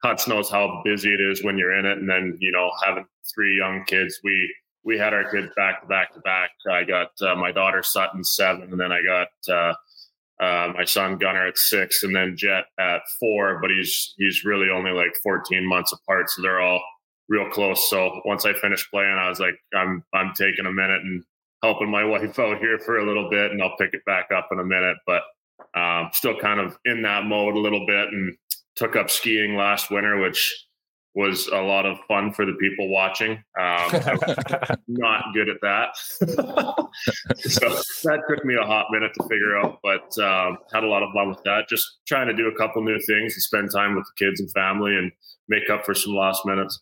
Huts 0.05 0.27
knows 0.27 0.51
how 0.51 0.83
busy 0.85 1.11
it 1.11 1.19
is 1.19 1.43
when 1.43 1.57
you're 1.57 1.75
in 1.79 1.87
it, 1.87 1.97
and 1.97 2.07
then 2.07 2.37
you 2.39 2.51
know 2.51 2.69
having 2.85 3.05
three 3.33 3.57
young 3.57 3.83
kids. 3.85 4.19
We 4.23 4.55
we 4.83 4.99
had 4.99 5.15
our 5.15 5.27
kids 5.31 5.51
back 5.55 5.81
to 5.81 5.87
back 5.87 6.13
to 6.13 6.19
back. 6.19 6.51
I 6.71 6.83
got 6.83 7.09
uh, 7.21 7.33
my 7.35 7.51
daughter 7.51 7.81
Sutton 7.81 8.23
seven, 8.23 8.71
and 8.71 8.79
then 8.79 8.91
I 8.91 9.01
got 9.01 9.27
uh, 9.49 10.43
uh, 10.43 10.73
my 10.73 10.85
son 10.85 11.17
Gunner 11.17 11.47
at 11.47 11.57
six, 11.57 12.03
and 12.03 12.15
then 12.15 12.37
Jet 12.37 12.65
at 12.79 13.01
four. 13.19 13.57
But 13.59 13.71
he's 13.71 14.13
he's 14.19 14.45
really 14.45 14.69
only 14.69 14.91
like 14.91 15.17
14 15.23 15.67
months 15.67 15.91
apart, 15.91 16.29
so 16.29 16.43
they're 16.43 16.61
all 16.61 16.83
real 17.27 17.49
close. 17.49 17.89
So 17.89 18.21
once 18.25 18.45
I 18.45 18.53
finished 18.53 18.91
playing, 18.91 19.17
I 19.19 19.27
was 19.27 19.39
like, 19.39 19.55
I'm 19.73 20.03
I'm 20.13 20.33
taking 20.35 20.67
a 20.67 20.71
minute 20.71 21.01
and 21.01 21.23
helping 21.63 21.89
my 21.89 22.03
wife 22.05 22.37
out 22.37 22.59
here 22.59 22.77
for 22.77 22.99
a 22.99 23.07
little 23.07 23.27
bit, 23.31 23.49
and 23.49 23.59
I'll 23.59 23.75
pick 23.77 23.95
it 23.95 24.05
back 24.05 24.29
up 24.31 24.49
in 24.51 24.59
a 24.59 24.63
minute. 24.63 24.97
But 25.07 25.23
um, 25.73 26.09
still 26.13 26.37
kind 26.39 26.59
of 26.59 26.77
in 26.85 27.01
that 27.01 27.25
mode 27.25 27.55
a 27.55 27.59
little 27.59 27.87
bit, 27.87 28.09
and 28.09 28.37
took 28.75 28.95
up 28.95 29.09
skiing 29.09 29.55
last 29.55 29.91
winter, 29.91 30.19
which 30.19 30.65
was 31.15 31.47
a 31.47 31.57
lot 31.57 31.85
of 31.85 31.97
fun 32.09 32.33
for 32.33 32.45
the 32.45 32.53
people 32.59 32.89
watching. 32.89 33.31
Um, 33.59 33.89
not 34.87 35.33
good 35.33 35.47
at 35.47 35.57
that. 35.61 35.95
so 37.37 37.69
that 38.03 38.21
took 38.27 38.43
me 38.43 38.55
a 38.61 38.65
hot 38.65 38.87
minute 38.91 39.13
to 39.17 39.23
figure 39.23 39.57
out, 39.57 39.79
but 39.81 40.17
um, 40.21 40.57
had 40.73 40.83
a 40.83 40.87
lot 40.87 41.03
of 41.03 41.13
fun 41.13 41.29
with 41.29 41.41
that. 41.45 41.69
Just 41.69 41.99
trying 42.05 42.27
to 42.27 42.33
do 42.33 42.47
a 42.47 42.55
couple 42.55 42.83
new 42.83 42.99
things 42.99 43.33
and 43.33 43.41
spend 43.41 43.71
time 43.71 43.95
with 43.95 44.03
the 44.05 44.25
kids 44.25 44.41
and 44.41 44.51
family 44.51 44.93
and 44.95 45.09
make 45.47 45.69
up 45.69 45.85
for 45.85 45.93
some 45.93 46.13
lost 46.13 46.45
minutes. 46.45 46.81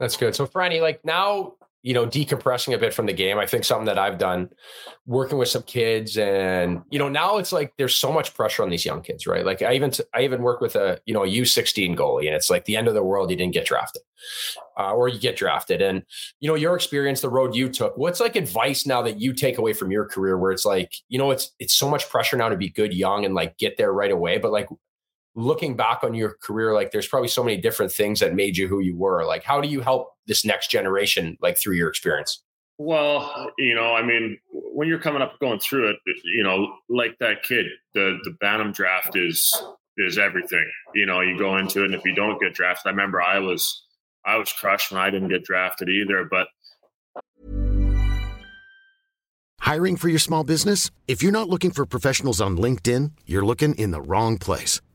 That's 0.00 0.16
good. 0.16 0.34
So, 0.34 0.46
Franny, 0.46 0.80
like 0.80 1.04
now 1.04 1.52
you 1.84 1.92
know, 1.92 2.06
decompressing 2.06 2.74
a 2.74 2.78
bit 2.78 2.94
from 2.94 3.04
the 3.04 3.12
game. 3.12 3.38
I 3.38 3.44
think 3.44 3.62
something 3.62 3.84
that 3.84 3.98
I've 3.98 4.16
done 4.16 4.48
working 5.04 5.36
with 5.36 5.48
some 5.48 5.62
kids 5.64 6.16
and, 6.16 6.80
you 6.88 6.98
know, 6.98 7.10
now 7.10 7.36
it's 7.36 7.52
like 7.52 7.74
there's 7.76 7.94
so 7.94 8.10
much 8.10 8.32
pressure 8.32 8.62
on 8.62 8.70
these 8.70 8.86
young 8.86 9.02
kids, 9.02 9.26
right? 9.26 9.44
Like 9.44 9.60
I 9.60 9.74
even, 9.74 9.92
I 10.14 10.22
even 10.22 10.40
work 10.40 10.62
with 10.62 10.76
a, 10.76 10.98
you 11.04 11.12
know, 11.12 11.24
a 11.24 11.28
U16 11.28 11.94
goalie 11.94 12.24
and 12.24 12.34
it's 12.34 12.48
like 12.48 12.64
the 12.64 12.74
end 12.74 12.88
of 12.88 12.94
the 12.94 13.04
world. 13.04 13.30
You 13.30 13.36
didn't 13.36 13.52
get 13.52 13.66
drafted 13.66 14.00
uh, 14.78 14.94
or 14.94 15.08
you 15.08 15.20
get 15.20 15.36
drafted. 15.36 15.82
And, 15.82 16.04
you 16.40 16.48
know, 16.48 16.54
your 16.54 16.74
experience, 16.74 17.20
the 17.20 17.28
road 17.28 17.54
you 17.54 17.68
took, 17.68 17.98
what's 17.98 18.18
like 18.18 18.34
advice 18.34 18.86
now 18.86 19.02
that 19.02 19.20
you 19.20 19.34
take 19.34 19.58
away 19.58 19.74
from 19.74 19.90
your 19.90 20.06
career 20.06 20.38
where 20.38 20.52
it's 20.52 20.64
like, 20.64 20.90
you 21.10 21.18
know, 21.18 21.32
it's, 21.32 21.52
it's 21.58 21.74
so 21.74 21.90
much 21.90 22.08
pressure 22.08 22.38
now 22.38 22.48
to 22.48 22.56
be 22.56 22.70
good 22.70 22.94
young 22.94 23.26
and 23.26 23.34
like 23.34 23.58
get 23.58 23.76
there 23.76 23.92
right 23.92 24.10
away. 24.10 24.38
But 24.38 24.52
like, 24.52 24.68
looking 25.34 25.76
back 25.76 26.04
on 26.04 26.14
your 26.14 26.36
career 26.42 26.72
like 26.74 26.92
there's 26.92 27.08
probably 27.08 27.28
so 27.28 27.42
many 27.42 27.56
different 27.56 27.90
things 27.90 28.20
that 28.20 28.34
made 28.34 28.56
you 28.56 28.68
who 28.68 28.80
you 28.80 28.96
were. 28.96 29.24
Like 29.24 29.44
how 29.44 29.60
do 29.60 29.68
you 29.68 29.80
help 29.80 30.12
this 30.26 30.44
next 30.44 30.70
generation 30.70 31.36
like 31.40 31.58
through 31.58 31.74
your 31.74 31.88
experience? 31.88 32.42
Well 32.78 33.52
you 33.58 33.74
know 33.74 33.94
i 33.94 34.04
mean 34.04 34.38
when 34.50 34.88
you're 34.88 34.98
coming 34.98 35.22
up 35.22 35.38
going 35.38 35.60
through 35.60 35.90
it 35.90 35.96
you 36.24 36.42
know 36.42 36.74
like 36.88 37.16
that 37.20 37.44
kid 37.44 37.66
the 37.94 38.18
the 38.24 38.32
bantam 38.40 38.72
draft 38.72 39.16
is 39.16 39.54
is 39.96 40.18
everything. 40.18 40.68
You 40.94 41.06
know 41.06 41.20
you 41.20 41.38
go 41.38 41.56
into 41.56 41.82
it 41.82 41.86
and 41.86 41.94
if 41.94 42.04
you 42.04 42.14
don't 42.14 42.40
get 42.40 42.54
drafted 42.54 42.86
i 42.86 42.90
remember 42.90 43.22
i 43.22 43.38
was 43.38 43.84
i 44.26 44.36
was 44.36 44.52
crushed 44.52 44.90
when 44.90 45.00
i 45.00 45.08
didn't 45.08 45.28
get 45.28 45.44
drafted 45.44 45.88
either 45.88 46.26
but 46.28 46.48
hiring 49.60 49.96
for 49.96 50.10
your 50.10 50.18
small 50.18 50.44
business? 50.44 50.90
If 51.08 51.22
you're 51.22 51.32
not 51.32 51.48
looking 51.48 51.70
for 51.70 51.86
professionals 51.86 52.40
on 52.40 52.56
linkedin 52.56 53.12
you're 53.24 53.46
looking 53.46 53.76
in 53.76 53.92
the 53.92 54.02
wrong 54.02 54.36
place 54.38 54.80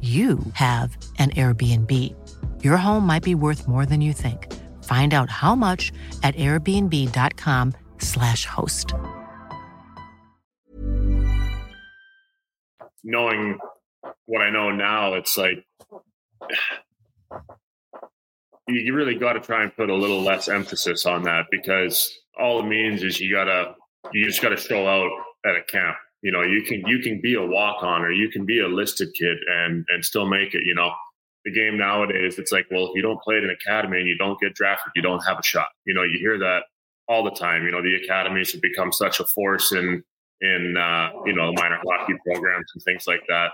you 0.00 0.38
have 0.52 0.96
an 1.18 1.30
Airbnb. 1.30 2.14
Your 2.62 2.76
home 2.76 3.06
might 3.06 3.22
be 3.22 3.34
worth 3.34 3.66
more 3.66 3.86
than 3.86 4.02
you 4.02 4.12
think. 4.12 4.52
Find 4.84 5.14
out 5.14 5.30
how 5.30 5.54
much 5.54 5.90
at 6.22 6.36
airbnb.com/slash 6.36 8.44
host. 8.46 8.92
Knowing 13.02 13.58
what 14.26 14.42
I 14.42 14.50
know 14.50 14.70
now, 14.70 15.14
it's 15.14 15.38
like 15.38 15.64
you 18.68 18.94
really 18.94 19.16
got 19.16 19.32
to 19.32 19.40
try 19.40 19.62
and 19.62 19.74
put 19.74 19.88
a 19.90 19.94
little 19.94 20.22
less 20.22 20.48
emphasis 20.48 21.06
on 21.06 21.22
that 21.22 21.46
because 21.50 22.12
all 22.38 22.60
it 22.60 22.66
means 22.66 23.02
is 23.02 23.18
you 23.20 23.34
gotta 23.34 23.74
you 24.12 24.26
just 24.26 24.42
gotta 24.42 24.56
show 24.56 24.86
out 24.86 25.10
at 25.44 25.56
a 25.56 25.62
camp 25.62 25.96
you 26.22 26.32
know 26.32 26.42
you 26.42 26.62
can 26.62 26.82
you 26.86 26.98
can 27.00 27.20
be 27.20 27.34
a 27.34 27.44
walk 27.44 27.82
on 27.82 28.02
or 28.02 28.10
you 28.10 28.28
can 28.30 28.44
be 28.44 28.60
a 28.60 28.68
listed 28.68 29.12
kid 29.14 29.38
and 29.48 29.84
and 29.88 30.04
still 30.04 30.26
make 30.26 30.54
it 30.54 30.62
you 30.64 30.74
know. 30.74 30.92
The 31.44 31.52
game 31.52 31.78
nowadays 31.78 32.40
it's 32.40 32.50
like 32.50 32.66
well 32.72 32.88
if 32.88 32.96
you 32.96 33.02
don't 33.02 33.22
play 33.22 33.36
at 33.36 33.44
an 33.44 33.50
academy 33.50 33.98
and 33.98 34.08
you 34.08 34.18
don't 34.18 34.36
get 34.40 34.54
drafted 34.54 34.90
you 34.96 35.02
don't 35.02 35.24
have 35.24 35.38
a 35.38 35.44
shot. 35.44 35.68
You 35.84 35.94
know 35.94 36.02
you 36.02 36.18
hear 36.18 36.36
that 36.38 36.64
all 37.06 37.22
the 37.22 37.30
time 37.30 37.64
you 37.64 37.70
know 37.70 37.80
the 37.80 37.94
academies 38.02 38.50
have 38.50 38.60
become 38.60 38.90
such 38.90 39.20
a 39.20 39.24
force 39.26 39.70
in 39.70 40.02
in 40.40 40.76
uh, 40.76 41.10
you 41.24 41.32
know 41.32 41.52
minor 41.52 41.78
hockey 41.86 42.14
programs 42.26 42.66
and 42.74 42.82
things 42.82 43.06
like 43.06 43.22
that. 43.28 43.52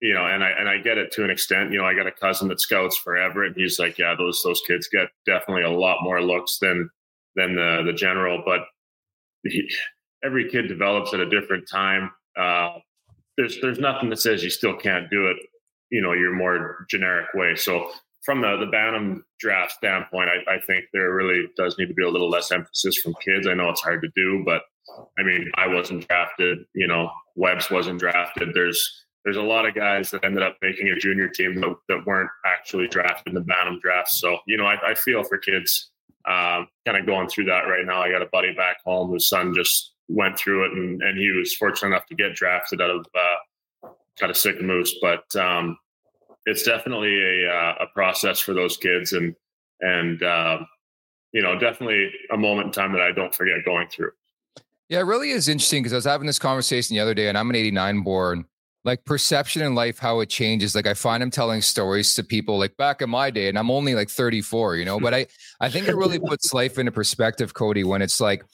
You 0.00 0.14
know 0.14 0.24
and 0.24 0.42
i 0.42 0.48
and 0.48 0.70
i 0.70 0.78
get 0.78 0.96
it 0.96 1.12
to 1.12 1.24
an 1.24 1.28
extent. 1.28 1.70
You 1.70 1.78
know 1.78 1.84
i 1.84 1.92
got 1.92 2.06
a 2.06 2.12
cousin 2.12 2.48
that 2.48 2.60
scouts 2.62 2.96
for 2.96 3.14
everett 3.18 3.52
and 3.52 3.60
he's 3.60 3.78
like 3.78 3.98
yeah 3.98 4.14
those 4.16 4.42
those 4.42 4.62
kids 4.66 4.88
get 4.88 5.08
definitely 5.26 5.64
a 5.64 5.70
lot 5.70 5.98
more 6.02 6.22
looks 6.22 6.58
than 6.60 6.88
than 7.34 7.54
the 7.54 7.82
the 7.84 7.92
general 7.92 8.42
but 8.44 8.60
he, 9.44 9.68
every 10.26 10.50
kid 10.50 10.68
develops 10.68 11.14
at 11.14 11.20
a 11.20 11.30
different 11.30 11.68
time. 11.70 12.10
Uh, 12.38 12.78
there's 13.36 13.60
there's 13.60 13.78
nothing 13.78 14.10
that 14.10 14.18
says 14.18 14.42
you 14.42 14.50
still 14.50 14.76
can't 14.76 15.08
do 15.10 15.28
it. 15.28 15.36
You 15.90 16.02
know, 16.02 16.12
your 16.12 16.34
more 16.34 16.84
generic 16.90 17.28
way. 17.34 17.54
So 17.54 17.90
from 18.24 18.40
the 18.40 18.56
the 18.58 18.66
Bantam 18.66 19.24
draft 19.38 19.72
standpoint, 19.72 20.28
I, 20.28 20.54
I 20.54 20.60
think 20.66 20.86
there 20.92 21.14
really 21.14 21.44
does 21.56 21.76
need 21.78 21.86
to 21.86 21.94
be 21.94 22.04
a 22.04 22.10
little 22.10 22.28
less 22.28 22.50
emphasis 22.50 22.96
from 22.98 23.14
kids. 23.24 23.46
I 23.46 23.54
know 23.54 23.70
it's 23.70 23.82
hard 23.82 24.02
to 24.02 24.08
do, 24.16 24.42
but 24.44 24.62
I 25.18 25.22
mean, 25.22 25.50
I 25.54 25.68
wasn't 25.68 26.06
drafted. 26.08 26.58
You 26.74 26.88
know, 26.88 27.10
Webbs 27.36 27.70
wasn't 27.70 28.00
drafted. 28.00 28.50
There's 28.52 29.04
there's 29.24 29.36
a 29.36 29.42
lot 29.42 29.66
of 29.66 29.74
guys 29.74 30.10
that 30.10 30.24
ended 30.24 30.42
up 30.42 30.56
making 30.62 30.88
a 30.88 30.96
junior 30.96 31.28
team 31.28 31.60
that, 31.60 31.74
that 31.88 32.06
weren't 32.06 32.30
actually 32.44 32.86
drafted 32.86 33.28
in 33.28 33.34
the 33.34 33.40
Bantam 33.40 33.80
draft. 33.82 34.10
So, 34.10 34.38
you 34.46 34.56
know, 34.56 34.66
I, 34.66 34.90
I 34.90 34.94
feel 34.94 35.24
for 35.24 35.36
kids 35.36 35.90
um, 36.28 36.68
kind 36.86 36.96
of 36.96 37.06
going 37.06 37.28
through 37.28 37.46
that 37.46 37.62
right 37.62 37.84
now. 37.84 38.00
I 38.00 38.10
got 38.10 38.22
a 38.22 38.28
buddy 38.32 38.54
back 38.54 38.76
home 38.84 39.10
whose 39.10 39.28
son 39.28 39.52
just 39.52 39.94
went 40.08 40.38
through 40.38 40.66
it 40.66 40.72
and, 40.72 41.02
and 41.02 41.18
he 41.18 41.30
was 41.30 41.54
fortunate 41.54 41.88
enough 41.88 42.06
to 42.06 42.14
get 42.14 42.34
drafted 42.34 42.80
out 42.80 42.90
of 42.90 43.06
uh, 43.14 43.88
kind 44.18 44.30
of 44.30 44.36
Sicamous. 44.36 44.90
But 45.00 45.34
um, 45.36 45.78
it's 46.44 46.62
definitely 46.62 47.20
a, 47.20 47.50
uh, 47.50 47.74
a 47.80 47.86
process 47.94 48.40
for 48.40 48.54
those 48.54 48.76
kids 48.76 49.12
and, 49.12 49.34
and, 49.80 50.22
uh, 50.22 50.58
you 51.32 51.42
know, 51.42 51.58
definitely 51.58 52.10
a 52.32 52.36
moment 52.36 52.66
in 52.66 52.72
time 52.72 52.92
that 52.92 53.02
I 53.02 53.12
don't 53.12 53.34
forget 53.34 53.64
going 53.64 53.88
through. 53.88 54.12
Yeah, 54.88 55.00
it 55.00 55.02
really 55.02 55.30
is 55.30 55.48
interesting 55.48 55.82
because 55.82 55.92
I 55.92 55.96
was 55.96 56.04
having 56.04 56.26
this 56.26 56.38
conversation 56.38 56.94
the 56.94 57.00
other 57.00 57.14
day, 57.14 57.28
and 57.28 57.36
I'm 57.36 57.50
an 57.50 57.56
89 57.56 58.02
born. 58.02 58.44
Like 58.84 59.04
perception 59.04 59.62
in 59.62 59.74
life, 59.74 59.98
how 59.98 60.20
it 60.20 60.28
changes. 60.28 60.76
Like 60.76 60.86
I 60.86 60.94
find 60.94 61.20
him 61.20 61.30
telling 61.30 61.60
stories 61.60 62.14
to 62.14 62.22
people 62.22 62.56
like 62.56 62.76
back 62.76 63.02
in 63.02 63.10
my 63.10 63.30
day, 63.30 63.48
and 63.48 63.58
I'm 63.58 63.70
only 63.70 63.96
like 63.96 64.08
34, 64.08 64.76
you 64.76 64.84
know. 64.84 65.00
But 65.00 65.12
I, 65.12 65.26
I 65.60 65.68
think 65.68 65.88
it 65.88 65.96
really 65.96 66.18
puts 66.24 66.54
life 66.54 66.78
into 66.78 66.92
perspective, 66.92 67.52
Cody, 67.52 67.82
when 67.82 68.00
it's 68.00 68.20
like 68.20 68.44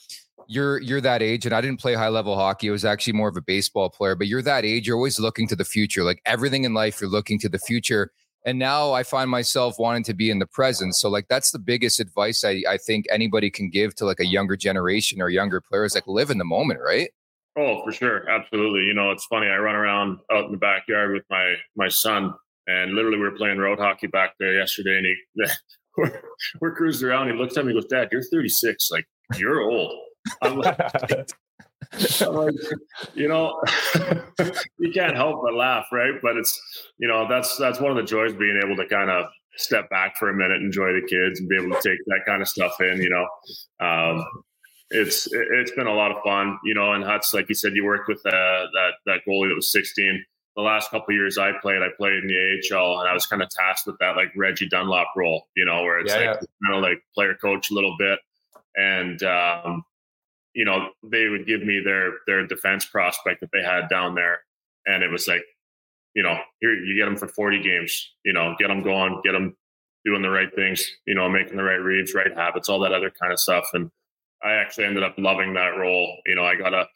you're 0.48 0.81
you're 0.81 1.00
that 1.00 1.22
age, 1.22 1.46
and 1.46 1.55
I 1.55 1.61
didn't 1.61 1.81
play 1.81 1.94
high 1.94 2.09
level 2.09 2.37
hockey. 2.37 2.68
I 2.68 2.72
was 2.72 2.85
actually 2.85 3.14
more 3.14 3.28
of 3.28 3.37
a 3.37 3.42
baseball 3.42 3.90
player, 3.90 4.14
but 4.14 4.26
you're 4.26 4.42
that 4.42 4.64
age. 4.64 4.87
You're 4.87 4.96
always 4.96 5.18
looking 5.18 5.48
to 5.48 5.57
the 5.57 5.64
future. 5.64 6.05
Like 6.05 6.20
everything 6.26 6.64
in 6.64 6.74
life, 6.74 7.00
you're 7.00 7.11
looking 7.11 7.38
to 7.40 7.48
the 7.48 7.59
future 7.59 8.11
and 8.44 8.59
now 8.59 8.92
i 8.92 9.02
find 9.02 9.31
myself 9.31 9.76
wanting 9.78 10.02
to 10.02 10.14
be 10.14 10.31
in 10.31 10.38
the 10.38 10.46
present 10.46 10.94
so 10.94 11.09
like 11.09 11.26
that's 11.28 11.50
the 11.50 11.59
biggest 11.59 12.00
advice 12.00 12.44
i, 12.44 12.62
I 12.68 12.76
think 12.76 13.07
anybody 13.11 13.50
can 13.50 13.70
give 13.70 13.94
to 13.96 14.05
like 14.05 14.20
a 14.20 14.26
younger 14.26 14.57
generation 14.57 15.20
or 15.20 15.28
younger 15.28 15.61
players 15.61 15.94
like 15.94 16.07
live 16.07 16.31
in 16.31 16.38
the 16.38 16.44
moment 16.44 16.81
right 16.85 17.11
oh 17.59 17.83
for 17.85 17.92
sure 17.92 18.28
absolutely 18.28 18.83
you 18.83 18.94
know 18.94 19.11
it's 19.11 19.26
funny 19.26 19.46
i 19.46 19.57
run 19.57 19.74
around 19.74 20.18
out 20.33 20.46
in 20.46 20.52
the 20.52 20.59
backyard 20.59 21.12
with 21.12 21.24
my 21.31 21.55
my 21.76 21.88
son 21.88 22.33
and 22.66 22.94
literally 22.94 23.18
we 23.18 23.24
were 23.24 23.37
playing 23.37 23.59
road 23.59 23.78
hockey 23.78 24.07
back 24.07 24.33
there 24.38 24.55
yesterday 24.55 24.96
and 24.96 25.07
he 25.07 25.52
we're, 25.96 26.22
we're 26.61 26.74
cruising 26.74 27.09
around 27.09 27.28
he 27.28 27.35
looks 27.35 27.57
at 27.57 27.64
me 27.64 27.72
and 27.72 27.81
goes 27.81 27.88
dad 27.88 28.09
you're 28.11 28.22
36 28.22 28.90
like 28.90 29.07
you're 29.37 29.61
old 29.61 29.92
I'm 30.43 30.57
like, 30.57 30.79
like, 32.21 32.55
you 33.15 33.29
know, 33.29 33.61
you 34.79 34.93
can't 34.93 35.17
help 35.17 35.43
but 35.43 35.55
laugh, 35.55 35.87
right? 35.93 36.15
But 36.23 36.37
it's, 36.37 36.61
you 36.99 37.09
know, 37.09 37.27
that's 37.29 37.57
that's 37.57 37.81
one 37.81 37.91
of 37.91 37.97
the 37.97 38.05
joys 38.05 38.33
being 38.33 38.61
able 38.63 38.77
to 38.77 38.87
kind 38.87 39.11
of 39.11 39.27
step 39.57 39.91
back 39.91 40.17
for 40.17 40.31
a 40.31 40.35
minute, 40.35 40.63
enjoy 40.63 40.93
the 40.93 41.07
kids, 41.07 41.41
and 41.41 41.49
be 41.49 41.57
able 41.57 41.71
to 41.71 41.89
take 41.89 41.99
that 42.07 42.21
kind 42.27 42.43
of 42.43 42.49
stuff 42.49 42.81
in. 42.81 43.01
You 43.01 43.11
know, 43.11 43.87
um, 43.87 44.25
it's 44.91 45.29
it's 45.31 45.73
been 45.73 45.87
a 45.87 45.95
lot 45.95 46.11
of 46.11 46.23
fun. 46.23 46.59
You 46.65 46.75
know, 46.75 46.93
and 46.93 47.05
Huts, 47.05 47.35
like 47.35 47.49
you 47.49 47.55
said, 47.55 47.75
you 47.75 47.85
worked 47.85 48.09
with 48.09 48.25
uh, 48.27 48.31
that 48.31 48.93
that 49.07 49.21
goalie 49.29 49.49
that 49.49 49.57
was 49.57 49.73
16. 49.73 50.25
The 50.55 50.63
last 50.63 50.91
couple 50.91 51.15
years 51.15 51.39
I 51.39 51.53
played, 51.63 51.81
I 51.81 51.89
played 51.97 52.13
in 52.13 52.27
the 52.27 52.77
AHL, 52.77 53.01
and 53.01 53.09
I 53.09 53.15
was 53.15 53.27
kind 53.27 53.43
of 53.43 53.49
tasked 53.49 53.87
with 53.87 53.97
that 54.01 54.17
like 54.17 54.29
Reggie 54.37 54.69
Dunlop 54.69 55.09
role. 55.17 55.49
You 55.57 55.65
know, 55.65 55.83
where 55.83 55.99
it's 55.99 56.13
yeah, 56.13 56.19
like 56.19 56.41
yeah. 56.41 56.69
kind 56.69 56.77
of 56.77 56.83
like 56.83 57.03
player 57.15 57.35
coach 57.35 57.71
a 57.71 57.75
little 57.75 57.97
bit, 57.99 58.19
and 58.77 59.23
um, 59.23 59.83
you 60.55 60.65
know, 60.65 60.91
they 61.03 61.29
would 61.29 61.47
give 61.47 61.62
me 61.62 61.81
their 61.85 62.12
their 62.27 62.47
defense 62.47 62.85
prospect 62.85 63.41
that 63.41 63.51
they 63.53 63.62
had 63.62 63.88
down 63.88 64.15
there, 64.15 64.41
and 64.87 65.03
it 65.03 65.11
was 65.11 65.27
like, 65.27 65.45
you 66.15 66.23
know, 66.23 66.38
here 66.61 66.75
you 66.75 66.95
get 66.97 67.07
them 67.07 67.17
for 67.17 67.29
forty 67.29 67.62
games, 67.62 68.12
you 68.25 68.33
know, 68.33 68.55
get 68.59 68.69
them 68.69 68.83
going, 68.83 69.21
get 69.25 69.33
them 69.33 69.57
doing 70.05 70.23
the 70.23 70.31
right 70.31 70.55
things, 70.55 70.87
you 71.07 71.15
know, 71.15 71.29
making 71.29 71.57
the 71.57 71.62
right 71.62 71.77
reads, 71.77 72.15
right 72.15 72.35
habits, 72.35 72.69
all 72.69 72.81
that 72.81 72.93
other 72.93 73.11
kind 73.11 73.33
of 73.33 73.41
stuff, 73.41 73.69
and 73.73 73.91
I 74.43 74.53
actually 74.53 74.85
ended 74.87 75.03
up 75.03 75.15
loving 75.19 75.55
that 75.55 75.77
role. 75.79 76.17
You 76.27 76.35
know, 76.35 76.45
I 76.45 76.57
gotta, 76.57 76.87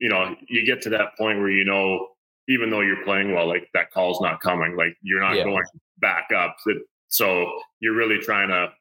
you 0.00 0.08
know, 0.08 0.34
you 0.48 0.66
get 0.66 0.82
to 0.82 0.90
that 0.90 1.16
point 1.16 1.38
where 1.38 1.50
you 1.50 1.64
know, 1.64 2.08
even 2.48 2.70
though 2.70 2.80
you're 2.80 3.04
playing 3.04 3.32
well, 3.32 3.48
like 3.48 3.68
that 3.74 3.92
call's 3.92 4.20
not 4.20 4.40
coming, 4.40 4.76
like 4.76 4.96
you're 5.02 5.20
not 5.20 5.36
yeah. 5.36 5.44
going 5.44 5.64
back 5.98 6.28
up. 6.36 6.56
So 7.08 7.60
you're 7.80 7.96
really 7.96 8.18
trying 8.18 8.48
to 8.48 8.72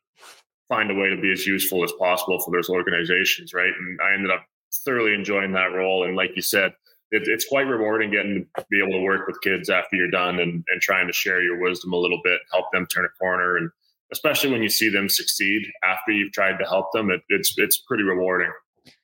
find 0.70 0.92
a 0.92 0.96
way 0.96 1.10
to 1.10 1.20
be 1.20 1.32
as 1.32 1.46
useful 1.46 1.84
as 1.84 1.92
possible 2.00 2.40
for 2.40 2.52
those 2.52 2.70
organizations, 2.70 3.54
right? 3.54 3.74
And 3.78 4.00
I 4.02 4.14
ended 4.14 4.32
up 4.32 4.46
thoroughly 4.86 5.14
enjoying 5.14 5.52
that 5.54 5.74
role. 5.76 6.06
And 6.06 6.16
like 6.16 6.32
you 6.36 6.42
said, 6.42 6.72
it, 7.12 7.24
it's 7.26 7.46
quite 7.46 7.64
rewarding 7.64 8.12
getting 8.12 8.46
to 8.56 8.66
be 8.70 8.80
able 8.80 8.94
to 8.94 9.04
work 9.04 9.28
with 9.28 9.42
kids 9.42 9.70
after 9.70 9.96
you're 9.96 10.12
done 10.12 10.40
and, 10.40 10.64
and 10.68 10.82
trying 10.82 11.08
to 11.08 11.14
share 11.14 11.42
your 11.42 11.60
wisdom 11.60 11.92
a 11.92 11.98
little 11.98 12.22
bit, 12.24 12.40
help 12.52 12.66
them 12.72 12.86
turn 12.86 13.06
a 13.06 13.10
corner, 13.20 13.58
and 13.58 13.72
especially 14.12 14.52
when 14.52 14.64
you 14.64 14.70
see 14.70 14.90
them 14.90 15.10
succeed 15.10 15.64
after 15.84 16.12
you've 16.12 16.32
tried 16.32 16.58
to 16.58 16.66
help 16.66 16.92
them, 16.94 17.10
it, 17.10 17.22
it's 17.30 17.54
it's 17.58 17.78
pretty 17.78 18.04
rewarding. 18.04 18.52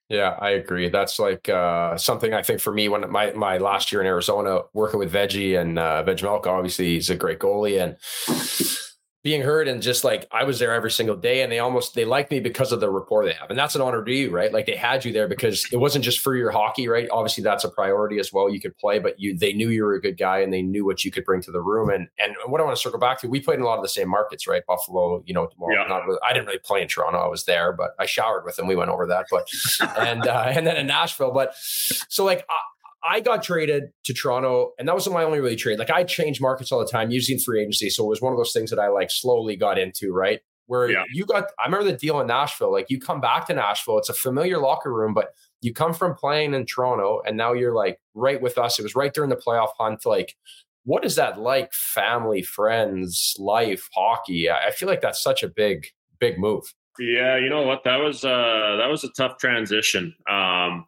Yeah, 0.09 0.35
I 0.39 0.51
agree. 0.51 0.89
That's 0.89 1.17
like 1.17 1.49
uh, 1.49 1.97
something 1.97 2.33
I 2.33 2.43
think 2.43 2.59
for 2.59 2.71
me 2.71 2.89
when 2.89 3.09
my 3.09 3.31
my 3.31 3.57
last 3.57 3.91
year 3.91 4.01
in 4.01 4.07
Arizona 4.07 4.61
working 4.73 4.99
with 4.99 5.11
Veggie 5.11 5.59
and 5.59 5.79
uh, 5.79 6.03
Vejmelka, 6.05 6.47
obviously 6.47 6.93
he's 6.93 7.09
a 7.09 7.15
great 7.15 7.39
goalie 7.39 7.81
and 7.81 7.97
being 9.25 9.41
heard 9.41 9.67
and 9.67 9.81
just 9.81 10.03
like 10.03 10.27
I 10.31 10.43
was 10.43 10.59
there 10.59 10.71
every 10.71 10.91
single 10.91 11.15
day 11.15 11.41
and 11.41 11.51
they 11.51 11.57
almost 11.57 11.95
they 11.95 12.05
like 12.05 12.29
me 12.29 12.39
because 12.39 12.71
of 12.71 12.79
the 12.79 12.91
rapport 12.91 13.25
they 13.25 13.33
have. 13.33 13.49
And 13.49 13.57
that's 13.57 13.73
an 13.73 13.81
honor 13.81 14.05
to 14.05 14.13
you, 14.13 14.29
right? 14.29 14.53
Like 14.53 14.67
they 14.67 14.75
had 14.75 15.03
you 15.03 15.11
there 15.11 15.27
because 15.27 15.67
it 15.71 15.77
wasn't 15.77 16.05
just 16.05 16.19
for 16.19 16.35
your 16.35 16.51
hockey, 16.51 16.87
right? 16.87 17.09
Obviously 17.11 17.43
that's 17.43 17.63
a 17.63 17.69
priority 17.69 18.19
as 18.19 18.31
well. 18.31 18.51
You 18.51 18.61
could 18.61 18.77
play, 18.77 18.99
but 18.99 19.19
you 19.19 19.35
they 19.35 19.51
knew 19.51 19.69
you 19.69 19.83
were 19.83 19.95
a 19.95 19.99
good 19.99 20.19
guy 20.19 20.41
and 20.41 20.53
they 20.53 20.61
knew 20.61 20.85
what 20.85 21.03
you 21.03 21.09
could 21.09 21.25
bring 21.25 21.41
to 21.41 21.51
the 21.51 21.59
room. 21.59 21.89
And 21.89 22.07
and 22.19 22.35
what 22.45 22.61
I 22.61 22.63
want 22.65 22.77
to 22.77 22.81
circle 22.81 22.99
back 22.99 23.19
to, 23.21 23.27
we 23.27 23.39
played 23.39 23.55
in 23.55 23.63
a 23.63 23.65
lot 23.65 23.77
of 23.77 23.83
the 23.83 23.89
same 23.89 24.09
markets, 24.09 24.45
right? 24.45 24.61
Buffalo, 24.67 25.23
you 25.25 25.33
know, 25.33 25.47
tomorrow. 25.47 25.73
Yeah. 25.73 25.87
Not 25.87 26.05
really, 26.05 26.19
I 26.23 26.31
didn't 26.31 26.45
really 26.45 26.59
play 26.59 26.83
in 26.83 26.87
Toronto. 26.87 27.17
I 27.17 27.27
was 27.27 27.45
there, 27.45 27.73
but 27.73 27.95
I 27.97 28.05
showered 28.05 28.45
with 28.45 28.57
them. 28.57 28.67
We 28.67 28.75
went 28.75 28.91
over 28.91 29.07
that. 29.07 29.25
But 29.31 29.49
and 29.97 30.27
uh, 30.27 30.45
and 30.49 30.67
then 30.67 30.77
in 30.77 30.85
Nashville. 30.85 31.31
But 31.31 31.55
so 31.55 32.23
like 32.23 32.45
I 32.47 32.59
got 33.19 33.43
traded 33.43 33.91
to 34.05 34.13
Toronto, 34.13 34.71
and 34.79 34.87
that 34.87 34.93
wasn't 34.93 35.13
my 35.13 35.23
only 35.23 35.39
really 35.39 35.55
trade. 35.55 35.79
Like 35.79 35.89
I 35.89 36.03
changed 36.03 36.41
markets 36.41 36.71
all 36.71 36.79
the 36.79 36.91
time 36.91 37.11
using 37.11 37.39
free 37.39 37.61
agency, 37.61 37.89
so 37.89 38.03
it 38.05 38.09
was 38.09 38.21
one 38.21 38.33
of 38.33 38.37
those 38.37 38.53
things 38.53 38.69
that 38.69 38.79
I 38.79 38.87
like 38.87 39.11
slowly 39.11 39.55
got 39.55 39.77
into. 39.77 40.13
Right, 40.13 40.41
where 40.67 40.89
yeah. 40.89 41.03
you 41.11 41.25
got, 41.25 41.45
I 41.59 41.65
remember 41.65 41.85
the 41.91 41.97
deal 41.97 42.19
in 42.19 42.27
Nashville. 42.27 42.71
Like 42.71 42.89
you 42.89 42.99
come 42.99 43.21
back 43.21 43.47
to 43.47 43.53
Nashville, 43.53 43.97
it's 43.97 44.09
a 44.09 44.13
familiar 44.13 44.57
locker 44.57 44.93
room, 44.93 45.13
but 45.13 45.29
you 45.61 45.73
come 45.73 45.93
from 45.93 46.15
playing 46.15 46.53
in 46.53 46.65
Toronto, 46.65 47.21
and 47.25 47.37
now 47.37 47.53
you're 47.53 47.73
like 47.73 47.99
right 48.13 48.41
with 48.41 48.57
us. 48.57 48.79
It 48.79 48.83
was 48.83 48.95
right 48.95 49.13
during 49.13 49.29
the 49.29 49.35
playoff 49.35 49.71
hunt. 49.77 50.05
Like, 50.05 50.35
what 50.83 51.05
is 51.05 51.15
that 51.15 51.39
like? 51.39 51.73
Family, 51.73 52.41
friends, 52.41 53.35
life, 53.39 53.89
hockey. 53.93 54.49
I 54.49 54.71
feel 54.71 54.87
like 54.87 55.01
that's 55.01 55.21
such 55.21 55.43
a 55.43 55.47
big, 55.47 55.87
big 56.19 56.37
move. 56.39 56.73
Yeah, 56.99 57.37
you 57.37 57.49
know 57.49 57.63
what? 57.63 57.83
That 57.83 57.97
was 57.97 58.23
uh 58.23 58.77
that 58.77 58.87
was 58.87 59.03
a 59.03 59.09
tough 59.09 59.37
transition. 59.37 60.15
Um 60.29 60.85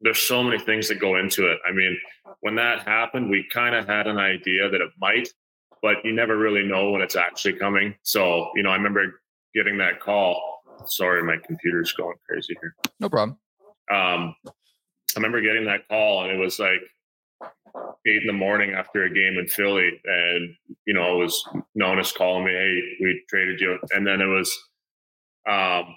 there's 0.00 0.20
so 0.20 0.42
many 0.42 0.58
things 0.58 0.88
that 0.88 0.98
go 0.98 1.18
into 1.18 1.50
it. 1.50 1.58
I 1.68 1.72
mean, 1.72 1.96
when 2.40 2.54
that 2.56 2.86
happened, 2.86 3.30
we 3.30 3.46
kind 3.52 3.74
of 3.74 3.86
had 3.86 4.06
an 4.06 4.18
idea 4.18 4.70
that 4.70 4.80
it 4.80 4.90
might, 4.98 5.28
but 5.82 5.96
you 6.04 6.12
never 6.12 6.36
really 6.36 6.62
know 6.62 6.90
when 6.90 7.02
it's 7.02 7.16
actually 7.16 7.54
coming. 7.54 7.94
So, 8.02 8.50
you 8.54 8.62
know, 8.62 8.70
I 8.70 8.76
remember 8.76 9.20
getting 9.54 9.78
that 9.78 10.00
call. 10.00 10.62
Sorry, 10.86 11.22
my 11.22 11.36
computer's 11.44 11.92
going 11.92 12.16
crazy 12.26 12.56
here. 12.60 12.74
No 12.98 13.08
problem. 13.08 13.38
Um, 13.92 14.34
I 14.46 15.16
remember 15.16 15.40
getting 15.42 15.66
that 15.66 15.86
call, 15.88 16.22
and 16.22 16.32
it 16.32 16.38
was 16.38 16.58
like 16.58 16.80
eight 18.06 18.22
in 18.22 18.26
the 18.26 18.32
morning 18.32 18.72
after 18.72 19.04
a 19.04 19.10
game 19.10 19.36
in 19.38 19.46
Philly, 19.48 19.90
and 20.04 20.54
you 20.86 20.94
know, 20.94 21.20
it 21.20 21.24
was 21.24 21.48
Nonis 21.78 22.14
calling 22.14 22.44
me, 22.44 22.52
"Hey, 22.52 22.80
we 23.00 23.22
traded 23.28 23.60
you," 23.60 23.78
and 23.90 24.06
then 24.06 24.20
it 24.20 24.26
was 24.26 24.56
um, 25.48 25.94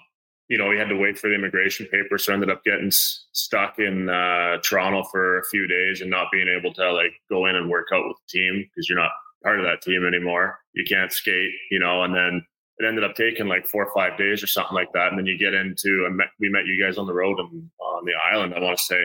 you 0.48 0.58
know, 0.58 0.68
we 0.68 0.78
had 0.78 0.88
to 0.88 0.96
wait 0.96 1.18
for 1.18 1.28
the 1.28 1.34
immigration 1.34 1.86
papers. 1.86 2.24
So 2.24 2.32
I 2.32 2.34
ended 2.34 2.50
up 2.50 2.64
getting 2.64 2.88
s- 2.88 3.24
stuck 3.32 3.78
in 3.78 4.10
uh, 4.10 4.58
Toronto 4.62 5.04
for 5.10 5.38
a 5.38 5.44
few 5.44 5.66
days 5.66 6.00
and 6.00 6.10
not 6.10 6.28
being 6.30 6.48
able 6.48 6.72
to 6.74 6.92
like 6.92 7.12
go 7.30 7.46
in 7.46 7.56
and 7.56 7.70
work 7.70 7.88
out 7.94 8.06
with 8.06 8.16
the 8.18 8.38
team 8.38 8.64
because 8.68 8.88
you're 8.88 8.98
not 8.98 9.12
part 9.42 9.58
of 9.58 9.64
that 9.64 9.82
team 9.82 10.06
anymore. 10.06 10.58
You 10.74 10.84
can't 10.84 11.12
skate, 11.12 11.50
you 11.70 11.78
know, 11.78 12.02
and 12.02 12.14
then 12.14 12.44
it 12.78 12.86
ended 12.86 13.04
up 13.04 13.14
taking 13.14 13.46
like 13.46 13.66
four 13.66 13.86
or 13.86 13.94
five 13.94 14.18
days 14.18 14.42
or 14.42 14.46
something 14.46 14.74
like 14.74 14.92
that. 14.92 15.08
And 15.08 15.18
then 15.18 15.26
you 15.26 15.38
get 15.38 15.54
into, 15.54 16.06
and 16.06 16.20
we 16.40 16.50
met 16.50 16.66
you 16.66 16.82
guys 16.82 16.98
on 16.98 17.06
the 17.06 17.14
road 17.14 17.38
and 17.38 17.70
on 17.78 18.04
the 18.04 18.12
island, 18.32 18.52
I 18.54 18.60
want 18.60 18.76
to 18.76 18.84
say. 18.84 19.04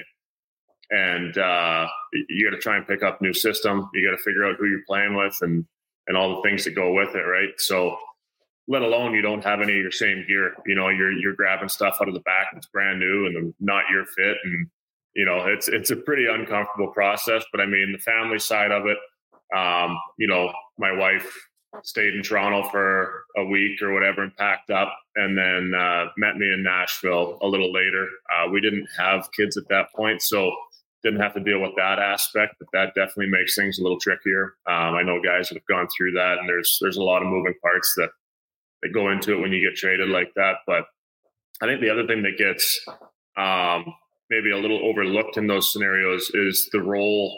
And 0.90 1.38
uh, 1.38 1.88
you 2.30 2.50
got 2.50 2.56
to 2.56 2.62
try 2.62 2.78
and 2.78 2.88
pick 2.88 3.04
up 3.04 3.22
new 3.22 3.34
system. 3.34 3.90
You 3.94 4.10
got 4.10 4.18
to 4.18 4.24
figure 4.24 4.46
out 4.46 4.56
who 4.58 4.66
you're 4.66 4.86
playing 4.88 5.16
with 5.16 5.38
and, 5.42 5.66
and 6.08 6.18
all 6.18 6.36
the 6.36 6.42
things 6.42 6.64
that 6.66 6.72
go 6.72 6.94
with 6.94 7.16
it. 7.16 7.22
Right. 7.22 7.50
So 7.58 7.96
let 8.70 8.84
alone 8.84 9.16
you 9.16 9.22
don't 9.22 9.44
have 9.44 9.62
any 9.62 9.74
of 9.74 9.80
your 9.80 9.92
same 9.92 10.24
gear. 10.28 10.54
You 10.66 10.76
know, 10.76 10.90
you're 10.90 11.12
you're 11.12 11.34
grabbing 11.34 11.70
stuff 11.70 11.98
out 12.00 12.08
of 12.08 12.14
the 12.14 12.22
back 12.22 12.50
that's 12.54 12.68
brand 12.68 13.00
new 13.00 13.26
and 13.26 13.54
not 13.60 13.86
your 13.92 14.06
fit, 14.06 14.38
and 14.44 14.68
you 15.16 15.26
know 15.26 15.48
it's 15.48 15.68
it's 15.68 15.90
a 15.90 15.96
pretty 15.96 16.28
uncomfortable 16.28 16.94
process. 16.94 17.44
But 17.52 17.62
I 17.62 17.66
mean, 17.66 17.92
the 17.92 17.98
family 17.98 18.40
side 18.40 18.72
of 18.72 18.86
it, 18.86 18.98
um, 19.58 19.98
you 20.18 20.28
know, 20.28 20.54
my 20.78 20.92
wife 20.92 21.28
stayed 21.84 22.14
in 22.14 22.24
Toronto 22.24 22.70
for 22.70 23.26
a 23.38 23.44
week 23.44 23.82
or 23.82 23.92
whatever 23.92 24.22
and 24.22 24.36
packed 24.38 24.70
up, 24.70 24.96
and 25.16 25.36
then 25.36 25.74
uh, 25.74 26.06
met 26.18 26.38
me 26.38 26.46
in 26.54 26.64
Nashville 26.64 27.40
a 27.42 27.48
little 27.48 27.74
later. 27.74 28.08
Uh, 28.32 28.50
we 28.52 28.62
didn't 28.62 28.88
have 28.98 29.32
kids 29.32 29.58
at 29.58 29.68
that 29.70 29.92
point, 29.96 30.22
so 30.22 30.52
didn't 31.04 31.22
have 31.22 31.34
to 31.34 31.40
deal 31.40 31.62
with 31.62 31.72
that 31.78 31.98
aspect, 31.98 32.56
but 32.60 32.68
that 32.74 32.94
definitely 32.94 33.30
makes 33.30 33.56
things 33.56 33.80
a 33.80 33.82
little 33.82 34.00
trickier. 34.00 34.56
Um, 34.68 34.96
I 34.96 35.02
know 35.02 35.22
guys 35.22 35.50
that 35.50 35.56
have 35.56 35.66
gone 35.66 35.88
through 35.96 36.12
that, 36.12 36.38
and 36.38 36.48
there's 36.48 36.78
there's 36.82 36.98
a 36.98 37.04
lot 37.04 37.24
of 37.24 37.30
moving 37.30 37.56
parts 37.64 37.94
that 37.98 38.10
that 38.82 38.94
go 38.94 39.12
into 39.12 39.34
it 39.34 39.42
when 39.42 39.52
you 39.52 39.68
get 39.68 39.78
traded 39.78 40.10
like 40.10 40.34
that. 40.36 40.58
But 40.66 40.86
I 41.62 41.66
think 41.66 41.82
the 41.82 41.90
other 41.90 42.08
thing 42.08 42.24
that 42.24 42.38
gets 42.38 42.86
um, 43.38 43.94
maybe 44.30 44.52
a 44.52 44.58
little 44.58 44.86
overlooked 44.88 45.38
in 45.38 45.48
those 45.48 45.72
scenarios 45.72 46.32
is 46.34 46.70
the 46.72 46.82
role 46.82 47.38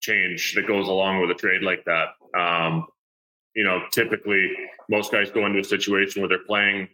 change 0.00 0.54
that 0.54 0.66
goes 0.66 0.88
along 0.88 1.20
with 1.20 1.30
a 1.30 1.34
trade 1.34 1.62
like 1.62 1.84
that. 1.84 2.08
Um, 2.38 2.86
you 3.54 3.64
know, 3.64 3.82
typically 3.92 4.50
most 4.88 5.12
guys 5.12 5.30
go 5.30 5.46
into 5.46 5.60
a 5.60 5.64
situation 5.64 6.20
where 6.20 6.28
they're 6.28 6.46
playing 6.46 6.88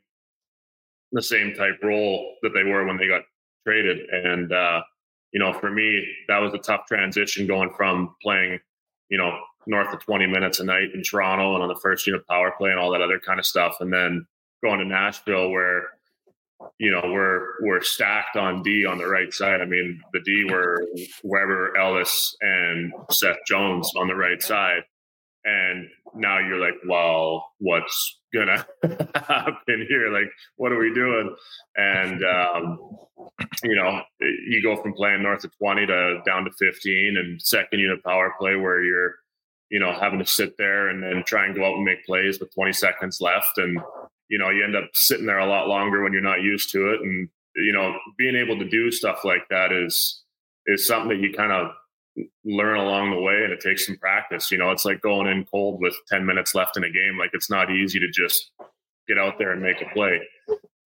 the 1.13 1.23
same 1.23 1.55
type 1.55 1.79
role 1.83 2.35
that 2.43 2.51
they 2.51 2.65
were 2.65 2.85
when 2.85 2.99
they 2.99 3.09
got 3.09 3.23
traded. 3.67 3.99
And, 4.11 4.53
uh, 4.53 4.83
you 5.33 5.41
know, 5.41 5.53
for 5.53 5.71
me, 5.71 6.07
that 6.29 6.39
was 6.39 6.53
a 6.55 6.59
tough 6.59 6.87
transition 6.87 7.47
going 7.47 7.71
from 7.77 8.15
playing, 8.23 8.59
you 9.09 9.19
know, 9.19 9.39
north 9.69 9.93
of 9.93 10.01
20 10.01 10.27
minutes 10.27 10.61
a 10.61 10.65
night 10.65 10.95
in 10.95 11.03
Toronto 11.03 11.55
and 11.55 11.63
on 11.63 11.69
the 11.69 11.79
first 11.81 12.07
unit 12.07 12.27
power 12.27 12.53
play 12.57 12.71
and 12.71 12.79
all 12.79 12.91
that 12.91 13.03
other 13.03 13.21
kind 13.21 13.39
of 13.39 13.47
stuff. 13.47 13.77
And 13.81 13.93
then 13.93 14.27
going 14.63 14.81
to 14.81 14.85
Nashville 14.85 15.51
where, 15.51 15.89
you 16.79 16.91
know, 16.91 17.03
we're 17.05 17.63
we're 17.63 17.83
stacked 17.83 18.37
on 18.37 18.63
D 18.63 18.85
on 18.85 18.99
the 18.99 19.07
right 19.07 19.33
side. 19.33 19.61
I 19.61 19.67
mean, 19.67 20.01
the 20.13 20.21
D 20.21 20.45
were 20.51 20.85
Weber, 21.23 21.77
Ellis, 21.77 22.35
and 22.41 22.93
Seth 23.11 23.39
Jones 23.47 23.93
on 23.97 24.09
the 24.09 24.17
right 24.17 24.43
side. 24.43 24.83
And 25.45 25.89
now 26.15 26.39
you're 26.41 26.59
like, 26.59 26.75
well, 26.89 27.47
what's 27.59 28.19
gonna 28.35 28.67
happen 29.15 29.87
here? 29.89 30.11
Like, 30.11 30.31
what 30.57 30.73
are 30.73 30.79
we 30.79 30.93
doing? 30.93 31.35
And 31.77 32.25
um, 32.25 32.79
you 33.63 33.77
know, 33.77 34.03
you 34.21 34.63
go 34.63 34.81
from 34.83 34.95
playing 34.95 35.23
north 35.23 35.45
of 35.45 35.57
20 35.59 35.87
to 35.87 36.21
down 36.27 36.45
to 36.45 36.51
15 36.59 37.17
and 37.19 37.41
second 37.41 37.79
unit 37.79 38.03
power 38.05 38.35
play 38.39 38.57
where 38.57 38.83
you're, 38.83 39.15
you 39.71 39.79
know, 39.79 39.93
having 39.93 40.19
to 40.19 40.27
sit 40.27 40.57
there 40.57 40.89
and 40.89 41.03
then 41.03 41.23
try 41.27 41.45
and 41.45 41.55
go 41.55 41.65
out 41.65 41.75
and 41.75 41.85
make 41.85 42.05
plays 42.05 42.41
with 42.41 42.55
20 42.55 42.73
seconds 42.73 43.21
left. 43.21 43.59
And, 43.59 43.79
you 44.29 44.39
know, 44.39 44.51
you 44.51 44.65
end 44.65 44.77
up 44.77 44.89
sitting 44.95 45.27
there 45.27 45.39
a 45.39 45.47
lot 45.47 45.69
longer 45.69 46.03
when 46.03 46.13
you're 46.13 46.23
not 46.23 46.43
used 46.43 46.73
to 46.73 46.93
it. 46.93 47.01
And, 47.01 47.29
you 47.57 47.73
know, 47.73 47.97
being 48.17 48.37
able 48.37 48.59
to 48.59 48.69
do 48.69 48.91
stuff 48.91 49.25
like 49.25 49.49
that 49.51 49.73
is 49.73 50.23
is 50.67 50.87
something 50.87 51.09
that 51.09 51.27
you 51.27 51.33
kind 51.33 51.53
of 51.53 51.73
learn 52.45 52.79
along 52.79 53.11
the 53.11 53.21
way 53.21 53.43
and 53.45 53.53
it 53.53 53.61
takes 53.61 53.87
some 53.87 53.97
practice. 53.97 54.51
You 54.51 54.59
know, 54.59 54.71
it's 54.71 54.85
like 54.85 55.01
going 55.01 55.27
in 55.29 55.45
cold 55.45 55.81
with 55.81 55.95
10 56.09 56.27
minutes 56.27 56.55
left 56.55 56.77
in 56.77 56.85
a 56.85 56.91
game. 56.91 57.17
Like 57.19 57.31
it's 57.33 57.51
not 57.51 57.71
easy 57.71 57.99
to 58.01 58.11
just 58.11 58.51
get 59.07 59.19
out 59.19 59.39
there 59.39 59.53
and 59.53 59.63
make 59.63 59.81
a 59.81 59.95
play. 59.95 60.21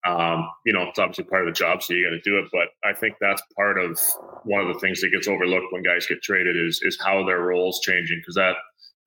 Um, 0.06 0.50
you 0.66 0.74
know, 0.74 0.84
it's 0.84 0.98
obviously 0.98 1.26
part 1.26 1.48
of 1.48 1.54
the 1.54 1.58
job, 1.58 1.84
so 1.84 1.94
you 1.94 2.04
got 2.04 2.16
to 2.16 2.22
do 2.22 2.40
it. 2.40 2.46
But 2.52 2.70
I 2.88 2.94
think 2.94 3.16
that's 3.22 3.42
part 3.56 3.80
of 3.80 4.00
one 4.44 4.62
of 4.62 4.68
the 4.68 4.80
things 4.80 5.00
that 5.02 5.12
gets 5.12 5.28
overlooked 5.28 5.72
when 5.72 5.84
guys 5.84 6.08
get 6.08 6.24
traded 6.24 6.58
is 6.58 6.82
is 6.84 6.98
how 7.00 7.24
their 7.24 7.42
roles 7.42 7.80
changing 7.82 8.20
because 8.20 8.36
that 8.36 8.56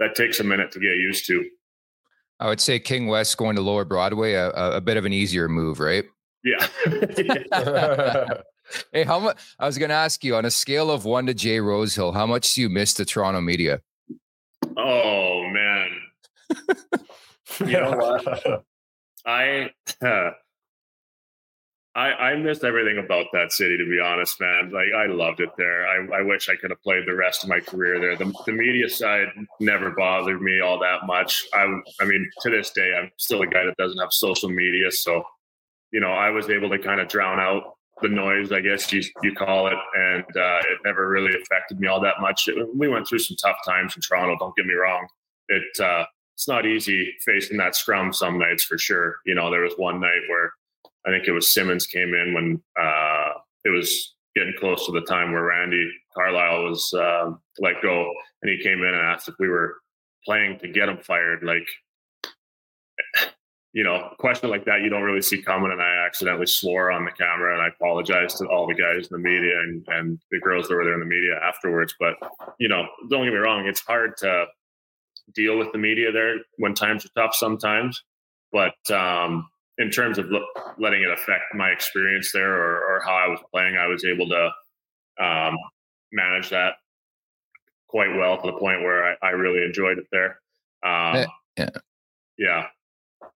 that 0.01 0.15
takes 0.15 0.41
a 0.41 0.45
minute 0.45 0.73
to 0.73 0.81
get 0.81 0.97
used 0.97 1.27
to. 1.27 1.45
I 2.41 2.49
would 2.49 2.61
say 2.61 2.79
King 2.79 3.07
West 3.07 3.37
going 3.37 3.57
to 3.57 3.63
Lower 3.63 3.85
Broadway 3.85 4.33
a, 4.33 4.51
a 4.51 4.81
bit 4.81 4.97
of 4.97 5.05
an 5.05 5.13
easier 5.13 5.49
move, 5.49 5.81
right? 5.81 6.05
Yeah. 6.43 6.67
hey, 8.93 9.05
how 9.05 9.19
much? 9.19 9.39
I 9.59 9.67
was 9.67 9.79
going 9.79 9.89
to 9.89 9.95
ask 9.95 10.23
you 10.25 10.37
on 10.37 10.45
a 10.45 10.51
scale 10.51 10.91
of 10.91 11.05
one 11.05 11.27
to 11.27 11.35
Jay 11.35 11.61
Rosehill, 11.61 12.13
how 12.13 12.27
much 12.27 12.55
do 12.55 12.61
you 12.61 12.69
miss 12.69 12.93
the 12.95 13.05
Toronto 13.05 13.41
media? 13.41 13.81
Oh 14.77 15.49
man, 15.51 15.91
you 17.67 17.73
know 17.73 17.93
what? 17.93 18.65
I. 19.27 19.71
Uh, 20.03 20.31
I, 21.97 22.13
I 22.13 22.37
missed 22.37 22.65
everything 22.65 22.99
about 22.99 23.27
that 23.33 23.53
city, 23.53 23.79
to 23.79 23.89
be 23.89 24.01
honest, 24.01 24.41
man. 24.41 24.73
Like 24.73 24.89
I 24.97 25.07
loved 25.07 25.41
it 25.41 25.51
there. 25.57 25.87
I, 25.87 26.19
I 26.19 26.23
wish 26.23 26.49
I 26.49 26.57
could 26.57 26.71
have 26.71 26.83
played 26.83 27.07
the 27.07 27.15
rest 27.15 27.45
of 27.45 27.49
my 27.49 27.61
career 27.61 28.01
there. 28.01 28.17
The, 28.17 28.33
the 28.47 28.53
media 28.53 28.89
side 28.89 29.29
never 29.61 29.91
bothered 29.91 30.43
me 30.43 30.61
all 30.61 30.81
that 30.81 31.07
much. 31.07 31.45
I, 31.55 31.63
I 32.01 32.05
mean, 32.05 32.29
to 32.41 32.51
this 32.51 32.71
day, 32.71 32.95
I'm 33.01 33.11
still 33.17 33.43
a 33.43 33.47
guy 33.47 33.65
that 33.65 33.77
doesn't 33.77 33.99
have 33.99 34.13
social 34.13 34.49
media, 34.49 34.91
so 34.91 35.23
you 35.93 36.01
know, 36.01 36.13
I 36.13 36.29
was 36.31 36.51
able 36.51 36.69
to 36.71 36.79
kind 36.79 37.01
of 37.01 37.07
drown 37.07 37.39
out 37.39 37.77
the 38.03 38.09
noise, 38.09 38.51
I 38.51 38.61
guess 38.61 38.93
you 38.93 39.01
you 39.23 39.33
call 39.33 39.69
it, 39.69 39.79
and 39.97 40.25
uh, 40.25 40.59
it 40.69 40.79
never 40.85 41.09
really 41.09 41.41
affected 41.41 41.79
me 41.79 41.87
all 41.87 42.01
that 42.01 42.21
much. 42.21 42.49
It, 42.49 42.57
we 42.77 42.89
went 42.89 43.07
through 43.07 43.21
some 43.21 43.37
tough 43.37 43.59
times 43.65 43.95
in 43.95 44.03
Toronto. 44.03 44.37
Don't 44.39 44.57
get 44.57 44.67
me 44.67 44.75
wrong. 44.75 45.07
It 45.49 45.81
uh, 45.81 46.05
it's 46.35 46.49
not 46.49 46.67
easy 46.67 47.15
facing 47.25 47.57
that 47.59 47.77
scrum 47.77 48.13
some 48.13 48.39
nights 48.39 48.65
for 48.65 48.77
sure. 48.77 49.17
You 49.25 49.37
know, 49.37 49.53
there 49.53 49.63
was 49.63 49.75
one 49.77 50.01
night 50.01 50.23
where 50.29 50.53
I 51.07 51.11
think 51.11 51.27
it 51.27 51.33
was 51.33 51.53
Simmons 51.53 51.87
came 51.87 52.15
in 52.15 52.35
when 52.35 52.63
uh, 52.81 53.33
it 53.65 53.71
was 53.71 54.15
getting 54.35 54.55
close 54.59 54.87
to 54.87 54.93
the 54.93 55.03
time 55.03 55.33
where 55.33 55.45
Randy 55.45 55.89
Carlyle 56.15 56.65
was 56.65 56.93
uh, 56.95 57.31
let 57.59 57.83
go, 57.83 58.13
and 58.43 58.51
he 58.51 58.63
came 58.63 58.81
in 58.83 58.89
and 58.89 58.97
asked 58.97 59.29
if 59.29 59.35
we 59.39 59.49
were 59.49 59.77
playing 60.25 60.59
to 60.61 60.69
get 60.69 60.89
him 60.89 60.99
fired. 60.99 61.43
Like, 61.43 61.67
you 63.73 63.85
know, 63.85 64.11
a 64.13 64.17
question 64.17 64.51
like 64.51 64.65
that 64.65 64.81
you 64.81 64.89
don't 64.89 65.03
really 65.03 65.23
see 65.23 65.43
coming, 65.43 65.73
and 65.73 65.83
I 65.83 66.07
accidentally 66.07 66.47
swore 66.47 66.91
on 66.91 67.05
the 67.05 67.11
camera, 67.11 67.55
and 67.55 67.63
I 67.63 67.69
apologized 67.69 68.39
to 68.39 68.47
all 68.47 68.67
the 68.67 68.75
guys 68.75 69.09
in 69.09 69.11
the 69.11 69.19
media 69.19 69.59
and 69.61 69.85
and 69.89 70.19
the 70.31 70.41
girls 70.41 70.69
that 70.69 70.75
were 70.75 70.85
there 70.85 70.95
in 70.95 71.01
the 71.01 71.07
media 71.07 71.39
afterwards. 71.43 71.95
But 71.99 72.15
you 72.59 72.69
know, 72.69 72.87
don't 73.11 73.25
get 73.25 73.33
me 73.33 73.39
wrong, 73.39 73.67
it's 73.67 73.81
hard 73.81 74.17
to 74.19 74.47
deal 75.35 75.59
with 75.59 75.73
the 75.73 75.79
media 75.79 76.13
there 76.13 76.37
when 76.59 76.75
times 76.75 77.05
are 77.05 77.11
tough 77.17 77.35
sometimes, 77.35 78.03
but 78.53 78.75
um, 78.91 79.49
in 79.79 79.91
terms 79.91 80.19
of 80.19 80.27
letting 80.79 81.03
it 81.03 81.11
affect 81.11 81.55
my 81.55 81.71
experience 81.71 82.31
there 82.33 82.55
or, 82.55 82.97
or, 82.97 83.01
how 83.05 83.13
I 83.13 83.27
was 83.27 83.41
playing, 83.53 83.77
I 83.77 83.87
was 83.87 84.05
able 84.05 84.29
to 84.29 85.25
um, 85.25 85.57
manage 86.13 86.51
that 86.51 86.75
quite 87.89 88.15
well 88.17 88.41
to 88.41 88.47
the 88.47 88.59
point 88.59 88.83
where 88.83 89.05
I, 89.05 89.15
I 89.23 89.31
really 89.31 89.65
enjoyed 89.65 89.99
it 89.99 90.07
there. 90.13 90.41
Um, 90.85 91.27
yeah. 91.57 91.69
Yeah. 92.39 92.67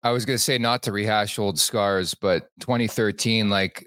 I 0.04 0.12
was 0.12 0.26
going 0.26 0.38
to 0.38 0.44
say 0.44 0.58
not 0.58 0.84
to 0.84 0.92
rehash 0.92 1.40
old 1.40 1.60
scars, 1.60 2.14
but 2.14 2.48
2013, 2.62 3.50
like 3.50 3.86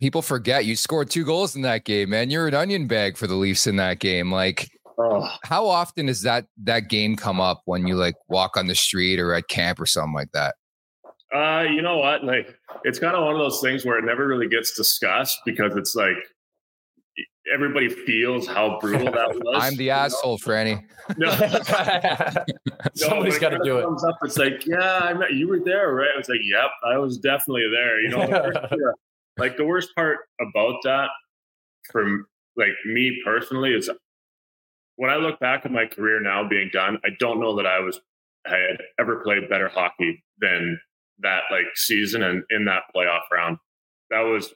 people 0.00 0.22
forget 0.22 0.64
you 0.64 0.76
scored 0.76 1.10
two 1.10 1.24
goals 1.24 1.54
in 1.56 1.62
that 1.62 1.84
game, 1.84 2.10
man. 2.10 2.30
You're 2.30 2.48
an 2.48 2.54
onion 2.54 2.86
bag 2.86 3.16
for 3.16 3.26
the 3.26 3.34
Leafs 3.34 3.66
in 3.66 3.76
that 3.76 3.98
game. 3.98 4.32
Like, 4.32 4.68
oh. 4.98 5.28
how 5.44 5.66
often 5.66 6.06
does 6.06 6.22
that 6.22 6.46
that 6.64 6.88
game 6.88 7.16
come 7.16 7.40
up 7.40 7.62
when 7.64 7.86
you 7.86 7.96
like 7.96 8.14
walk 8.28 8.56
on 8.56 8.66
the 8.66 8.74
street 8.74 9.20
or 9.20 9.34
at 9.34 9.48
camp 9.48 9.80
or 9.80 9.86
something 9.86 10.14
like 10.14 10.32
that? 10.32 10.54
Uh, 11.34 11.62
you 11.62 11.80
know 11.80 11.98
what? 11.98 12.24
Like, 12.24 12.58
it's 12.84 12.98
kind 12.98 13.16
of 13.16 13.24
one 13.24 13.34
of 13.34 13.38
those 13.40 13.60
things 13.60 13.84
where 13.84 13.98
it 13.98 14.04
never 14.04 14.26
really 14.26 14.48
gets 14.48 14.76
discussed 14.76 15.40
because 15.46 15.76
it's 15.76 15.94
like 15.94 16.16
everybody 17.52 17.88
feels 17.88 18.46
how 18.46 18.78
brutal 18.80 19.10
that 19.10 19.34
was. 19.34 19.58
I'm 19.62 19.76
the 19.76 19.90
asshole, 19.90 20.38
know? 20.38 20.52
Franny. 20.52 20.84
No, 21.16 21.30
somebody's 22.94 23.38
got 23.38 23.50
to 23.50 23.60
do 23.64 23.78
it. 23.78 23.84
Comes 23.84 24.04
up, 24.04 24.18
it's 24.22 24.36
like, 24.36 24.66
yeah, 24.66 25.00
I 25.02 25.14
met 25.14 25.32
you 25.32 25.48
were 25.48 25.60
there, 25.60 25.94
right? 25.94 26.10
It's 26.18 26.28
like, 26.28 26.40
yep, 26.44 26.70
I 26.84 26.98
was 26.98 27.18
definitely 27.18 27.68
there. 27.72 28.00
You 28.00 28.08
know, 28.10 28.92
like 29.38 29.56
the 29.56 29.64
worst 29.64 29.94
part 29.94 30.18
about 30.40 30.76
that, 30.84 31.08
for 31.90 32.04
like 32.56 32.72
me 32.86 33.20
personally, 33.24 33.72
is 33.72 33.90
when 34.96 35.10
I 35.10 35.16
look 35.16 35.40
back 35.40 35.64
at 35.64 35.72
my 35.72 35.86
career 35.86 36.20
now 36.20 36.46
being 36.46 36.70
done, 36.72 36.98
I 37.04 37.08
don't 37.18 37.40
know 37.40 37.56
that 37.56 37.66
I 37.66 37.80
was 37.80 38.00
I 38.46 38.56
had 38.56 38.82
ever 38.98 39.16
played 39.22 39.48
better 39.48 39.68
hockey 39.68 40.22
than 40.38 40.78
that 41.22 41.42
like 41.50 41.66
season 41.74 42.22
and 42.22 42.44
in 42.50 42.64
that 42.66 42.82
playoff 42.94 43.22
round. 43.32 43.58
That 44.10 44.20
was 44.20 44.52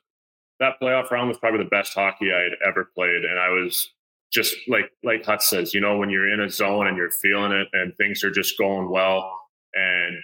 that 0.61 0.75
playoff 0.81 1.11
round 1.11 1.29
was 1.29 1.39
probably 1.39 1.62
the 1.62 1.71
best 1.71 1.95
hockey 1.95 2.33
I 2.33 2.41
had 2.41 2.69
ever 2.69 2.91
played, 2.95 3.25
and 3.25 3.39
I 3.39 3.51
was 3.51 3.89
just 4.33 4.57
like 4.69 4.91
like 5.03 5.25
Hut 5.25 5.43
says, 5.43 5.75
you 5.75 5.81
know, 5.81 5.97
when 5.97 6.11
you're 6.11 6.33
in 6.33 6.41
a 6.41 6.51
zone 6.51 6.87
and 6.87 6.97
you're 6.97 7.11
feeling 7.11 7.53
it 7.53 7.69
and 7.73 7.97
things 7.97 8.25
are 8.25 8.31
just 8.31 8.59
going 8.59 8.91
well, 8.91 9.33
and 9.75 10.17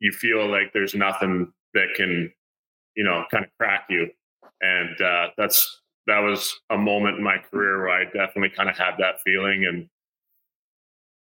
you 0.00 0.12
feel 0.12 0.50
like 0.50 0.72
there's 0.72 0.94
nothing 0.94 1.52
that 1.74 1.88
can, 1.96 2.32
you 2.96 3.04
know, 3.04 3.24
kind 3.30 3.44
of 3.44 3.50
crack 3.58 3.86
you, 3.88 4.08
and 4.60 5.00
uh, 5.00 5.28
that's 5.36 5.80
that 6.06 6.18
was 6.18 6.52
a 6.70 6.76
moment 6.76 7.18
in 7.18 7.24
my 7.24 7.38
career 7.38 7.78
where 7.78 7.90
I 7.90 8.04
definitely 8.04 8.50
kind 8.50 8.68
of 8.68 8.76
had 8.76 8.94
that 8.98 9.20
feeling 9.24 9.66
and 9.66 9.88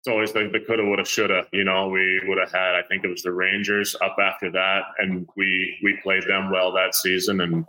it's 0.00 0.08
always 0.08 0.34
like 0.34 0.52
the 0.52 0.60
coulda, 0.60 0.84
woulda, 0.84 1.04
shoulda. 1.04 1.44
You 1.52 1.64
know, 1.64 1.88
we 1.88 2.20
would 2.26 2.38
have 2.38 2.52
had. 2.52 2.74
I 2.76 2.82
think 2.88 3.04
it 3.04 3.08
was 3.08 3.22
the 3.22 3.32
Rangers 3.32 3.96
up 4.00 4.16
after 4.20 4.50
that, 4.52 4.82
and 4.98 5.28
we 5.36 5.76
we 5.82 5.98
played 6.02 6.22
them 6.26 6.50
well 6.52 6.72
that 6.72 6.94
season, 6.94 7.40
and 7.40 7.64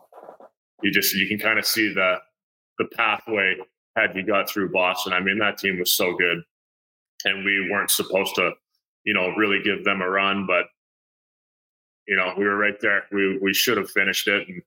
you 0.84 0.92
just 0.92 1.16
you 1.16 1.28
can 1.28 1.40
kind 1.40 1.58
of 1.58 1.66
see 1.66 1.92
the 1.92 2.18
the 2.78 2.86
pathway 2.96 3.56
had 3.98 4.16
you 4.16 4.24
got 4.24 4.48
through 4.48 4.72
Boston. 4.72 5.12
I 5.14 5.20
mean, 5.22 5.40
that 5.40 5.58
team 5.58 5.80
was 5.80 5.92
so 5.92 6.16
good, 6.16 6.44
and 7.26 7.44
we 7.44 7.68
weren't 7.70 7.90
supposed 7.90 8.36
to, 8.36 8.52
you 9.06 9.14
know, 9.16 9.30
really 9.36 9.62
give 9.64 9.84
them 9.84 10.02
a 10.02 10.10
run, 10.10 10.46
but 10.46 10.66
you 12.08 12.16
know, 12.16 12.34
we 12.38 12.46
were 12.46 12.58
right 12.58 12.80
there. 12.80 13.06
We 13.12 13.40
we 13.40 13.56
should 13.56 13.78
have 13.78 13.90
finished 13.90 14.28
it, 14.28 14.48
and 14.48 14.62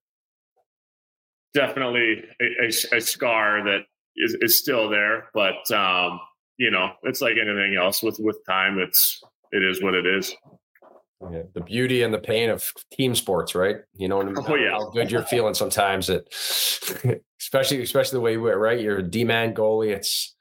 definitely 1.55 2.25
a, 2.41 2.65
a, 2.65 2.97
a 2.97 3.01
scar 3.01 3.63
that 3.65 3.83
is, 4.17 4.37
is 4.41 4.59
still 4.59 4.89
there, 4.89 5.29
but. 5.33 5.71
um 5.71 6.21
you 6.59 6.71
know, 6.71 6.93
it's 7.03 7.21
like 7.21 7.37
anything 7.41 7.77
else 7.77 8.03
with 8.03 8.19
with 8.21 8.39
time. 8.49 8.79
It's 8.79 9.21
it 9.53 9.63
is 9.63 9.83
what 9.83 9.95
it 9.95 10.07
is. 10.07 10.35
Yeah, 11.31 11.43
the 11.55 11.61
beauty 11.61 12.03
and 12.03 12.13
the 12.13 12.19
pain 12.19 12.51
of 12.51 12.73
team 12.91 13.15
sports, 13.15 13.55
right? 13.55 13.77
You 13.95 14.09
know, 14.09 14.23
oh, 14.49 14.55
yeah. 14.57 14.73
how 14.73 14.91
good 14.91 15.11
you're 15.11 15.23
feeling 15.23 15.55
sometimes. 15.55 16.09
It, 16.09 16.27
especially 17.41 17.83
especially 17.83 18.17
the 18.17 18.21
way 18.21 18.37
we're 18.37 18.59
right. 18.59 18.81
You're 18.81 18.99
a 18.99 19.03
D 19.03 19.25
man 19.25 19.55
goalie. 19.55 19.95
It's 19.95 20.35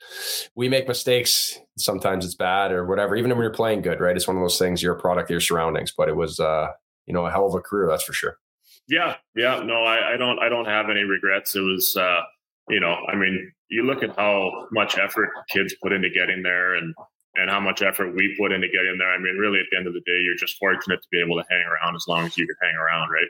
we 0.55 0.69
make 0.69 0.87
mistakes. 0.87 1.57
Sometimes 1.77 2.25
it's 2.25 2.35
bad 2.35 2.71
or 2.71 2.85
whatever. 2.85 3.15
Even 3.15 3.31
when 3.31 3.41
you're 3.41 3.51
playing 3.51 3.81
good, 3.81 3.99
right? 3.99 4.15
It's 4.15 4.27
one 4.27 4.37
of 4.37 4.43
those 4.43 4.57
things. 4.59 4.81
You're 4.81 4.95
a 4.95 4.99
product 4.99 5.29
of 5.29 5.31
your 5.31 5.39
surroundings. 5.39 5.93
But 5.95 6.09
it 6.09 6.15
was, 6.15 6.39
uh, 6.39 6.67
you 7.05 7.13
know, 7.13 7.25
a 7.25 7.31
hell 7.31 7.45
of 7.45 7.53
a 7.53 7.61
career. 7.61 7.87
That's 7.87 8.03
for 8.03 8.13
sure. 8.13 8.37
Yeah, 8.87 9.17
yeah. 9.35 9.61
No, 9.63 9.83
I, 9.83 10.13
I 10.13 10.17
don't. 10.17 10.39
I 10.39 10.49
don't 10.49 10.65
have 10.65 10.89
any 10.89 11.03
regrets. 11.03 11.55
It 11.55 11.61
was. 11.61 11.95
uh 11.95 12.21
you 12.71 12.79
know, 12.79 12.95
I 13.07 13.15
mean, 13.15 13.51
you 13.69 13.83
look 13.83 14.01
at 14.01 14.15
how 14.15 14.67
much 14.71 14.97
effort 14.97 15.29
kids 15.49 15.75
put 15.83 15.91
into 15.91 16.09
getting 16.09 16.41
there 16.41 16.75
and 16.75 16.95
and 17.35 17.49
how 17.49 17.59
much 17.59 17.81
effort 17.81 18.13
we 18.15 18.35
put 18.37 18.51
into 18.51 18.67
getting 18.67 18.97
there. 18.97 19.09
I 19.09 19.17
mean, 19.17 19.37
really, 19.37 19.59
at 19.59 19.65
the 19.71 19.77
end 19.77 19.87
of 19.87 19.93
the 19.93 20.01
day, 20.01 20.19
you're 20.23 20.35
just 20.35 20.57
fortunate 20.57 21.01
to 21.01 21.07
be 21.11 21.21
able 21.21 21.37
to 21.37 21.45
hang 21.49 21.63
around 21.63 21.95
as 21.95 22.03
long 22.07 22.25
as 22.25 22.37
you 22.37 22.45
can 22.45 22.55
hang 22.61 22.75
around, 22.75 23.09
right? 23.09 23.27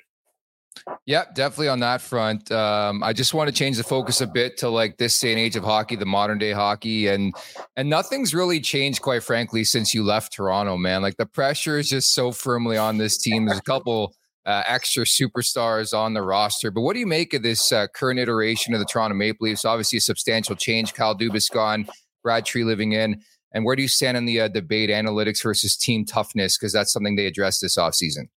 Yep, 1.05 1.35
definitely 1.35 1.67
on 1.67 1.81
that 1.81 2.01
front. 2.01 2.51
Um, 2.51 3.03
I 3.03 3.13
just 3.13 3.33
want 3.33 3.49
to 3.49 3.53
change 3.53 3.77
the 3.77 3.83
focus 3.83 4.21
a 4.21 4.27
bit 4.27 4.57
to 4.57 4.69
like 4.69 4.97
this 4.97 5.19
day 5.19 5.31
and 5.31 5.39
age 5.39 5.55
of 5.55 5.63
hockey, 5.63 5.95
the 5.95 6.05
modern 6.05 6.37
day 6.37 6.51
hockey, 6.51 7.07
and 7.07 7.35
and 7.75 7.89
nothing's 7.89 8.33
really 8.33 8.59
changed, 8.59 9.01
quite 9.01 9.21
frankly, 9.21 9.63
since 9.63 9.93
you 9.93 10.03
left 10.03 10.33
Toronto, 10.33 10.77
man. 10.77 11.01
Like 11.01 11.17
the 11.17 11.25
pressure 11.25 11.77
is 11.77 11.89
just 11.89 12.13
so 12.13 12.31
firmly 12.31 12.77
on 12.77 12.97
this 12.97 13.17
team. 13.17 13.45
There's 13.45 13.59
a 13.59 13.63
couple 13.63 14.15
uh, 14.45 14.63
extra 14.65 15.03
superstars 15.03 15.97
on 15.97 16.13
the 16.13 16.21
roster, 16.21 16.71
but 16.71 16.81
what 16.81 16.93
do 16.93 16.99
you 16.99 17.07
make 17.07 17.33
of 17.33 17.43
this 17.43 17.71
uh, 17.71 17.87
current 17.93 18.19
iteration 18.19 18.73
of 18.73 18.79
the 18.79 18.85
Toronto 18.85 19.15
Maple 19.15 19.45
Leafs? 19.45 19.65
Obviously, 19.65 19.97
a 19.97 20.01
substantial 20.01 20.55
change. 20.55 20.93
Kyle 20.93 21.15
Dubas 21.15 21.51
gone, 21.51 21.87
Brad 22.23 22.45
Treliving 22.45 22.93
in, 22.93 23.21
and 23.53 23.65
where 23.65 23.75
do 23.75 23.81
you 23.81 23.87
stand 23.87 24.17
in 24.17 24.25
the 24.25 24.41
uh, 24.41 24.47
debate 24.47 24.89
analytics 24.89 25.43
versus 25.43 25.75
team 25.75 26.05
toughness? 26.05 26.57
Because 26.57 26.73
that's 26.73 26.91
something 26.91 27.15
they 27.15 27.27
addressed 27.27 27.61
this 27.61 27.77
offseason. 27.77 28.29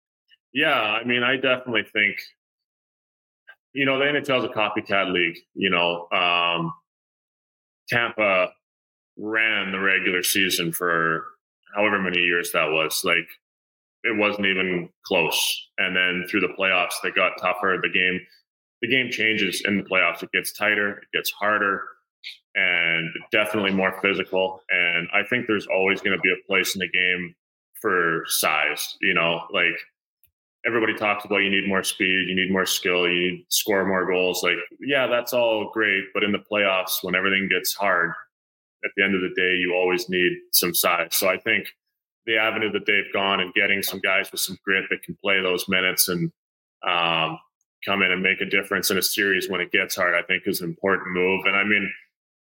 Yeah, 0.53 0.81
I 0.81 1.05
mean, 1.05 1.23
I 1.23 1.37
definitely 1.37 1.85
think, 1.93 2.17
you 3.73 3.87
know, 3.87 3.99
the 3.99 4.05
NHL 4.05 4.39
is 4.39 4.45
a 4.45 4.49
copycat 4.49 5.13
league. 5.13 5.39
You 5.55 5.71
know, 5.71 6.09
um, 6.13 6.73
Tampa 7.89 8.53
ran 9.17 9.73
the 9.73 9.81
regular 9.81 10.23
season 10.23 10.73
for 10.73 11.25
however 11.75 12.01
many 12.01 12.21
years 12.21 12.53
that 12.53 12.71
was. 12.71 13.03
Like, 13.05 13.29
it 14.05 14.17
wasn't 14.17 14.47
even 14.47 14.89
close. 15.05 15.69
And 15.79 15.97
then 15.97 16.25
through 16.31 16.41
the 16.41 16.55
playoffs, 16.59 16.95
they 17.03 17.11
got 17.11 17.33
tougher. 17.41 17.79
The 17.83 17.91
game, 17.91 18.21
the 18.83 18.89
game 18.89 19.11
changes 19.11 19.63
in 19.67 19.79
the 19.79 19.85
playoffs. 19.85 20.23
It 20.23 20.33
gets 20.33 20.53
tighter. 20.53 20.99
It 20.99 21.09
gets 21.13 21.31
harder 21.31 21.83
and 22.55 23.11
definitely 23.33 23.73
more 23.73 23.99
physical. 24.01 24.61
And 24.71 25.09
I 25.13 25.23
think 25.29 25.47
there's 25.47 25.67
always 25.67 26.01
going 26.01 26.17
to 26.17 26.21
be 26.21 26.31
a 26.31 26.47
place 26.47 26.75
in 26.75 26.81
the 26.81 26.89
game 26.89 27.35
for 27.81 28.25
size. 28.29 28.97
You 29.01 29.15
know, 29.15 29.41
like 29.53 29.79
everybody 30.67 30.95
talks 30.95 31.25
about 31.25 31.39
you 31.39 31.51
need 31.51 31.69
more 31.69 31.83
speed, 31.83 32.29
you 32.29 32.35
need 32.35 32.53
more 32.53 32.67
skill, 32.67 33.09
you 33.09 33.33
need 33.33 33.47
score 33.49 33.87
more 33.87 34.07
goals. 34.07 34.43
Like, 34.43 34.57
yeah, 34.81 35.07
that's 35.07 35.33
all 35.33 35.71
great. 35.73 36.05
But 36.15 36.23
in 36.23 36.33
the 36.33 36.45
playoffs, 36.51 37.03
when 37.03 37.15
everything 37.15 37.49
gets 37.51 37.75
hard, 37.75 38.13
at 38.85 38.91
the 38.97 39.05
end 39.05 39.15
of 39.15 39.23
the 39.23 39.35
day, 39.35 39.57
you 39.57 39.75
always 39.75 40.09
need 40.11 40.33
some 40.53 40.75
size. 40.75 41.09
So 41.13 41.29
I 41.29 41.39
think 41.39 41.69
the 42.27 42.37
avenue 42.37 42.73
that 42.73 42.87
they've 42.87 43.13
gone 43.13 43.41
and 43.41 43.53
getting 43.55 43.83
some 43.83 44.01
guys 44.01 44.31
with 44.31 44.41
some 44.41 44.59
grit 44.65 44.85
that 44.91 45.03
can 45.03 45.17
play 45.23 45.41
those 45.43 45.69
minutes 45.69 46.09
and 46.09 46.33
um, 46.87 47.39
come 47.85 48.03
in 48.03 48.11
and 48.11 48.23
make 48.23 48.41
a 48.41 48.47
difference 48.47 48.91
in 48.91 48.99
a 48.99 49.03
series 49.03 49.49
when 49.49 49.61
it 49.61 49.71
gets 49.73 49.97
hard, 49.97 50.15
I 50.15 50.23
think 50.23 50.45
is 50.47 50.61
an 50.61 50.69
important 50.69 51.13
move. 51.13 51.43
And 51.45 51.57
I 51.57 51.65
mean, 51.65 51.91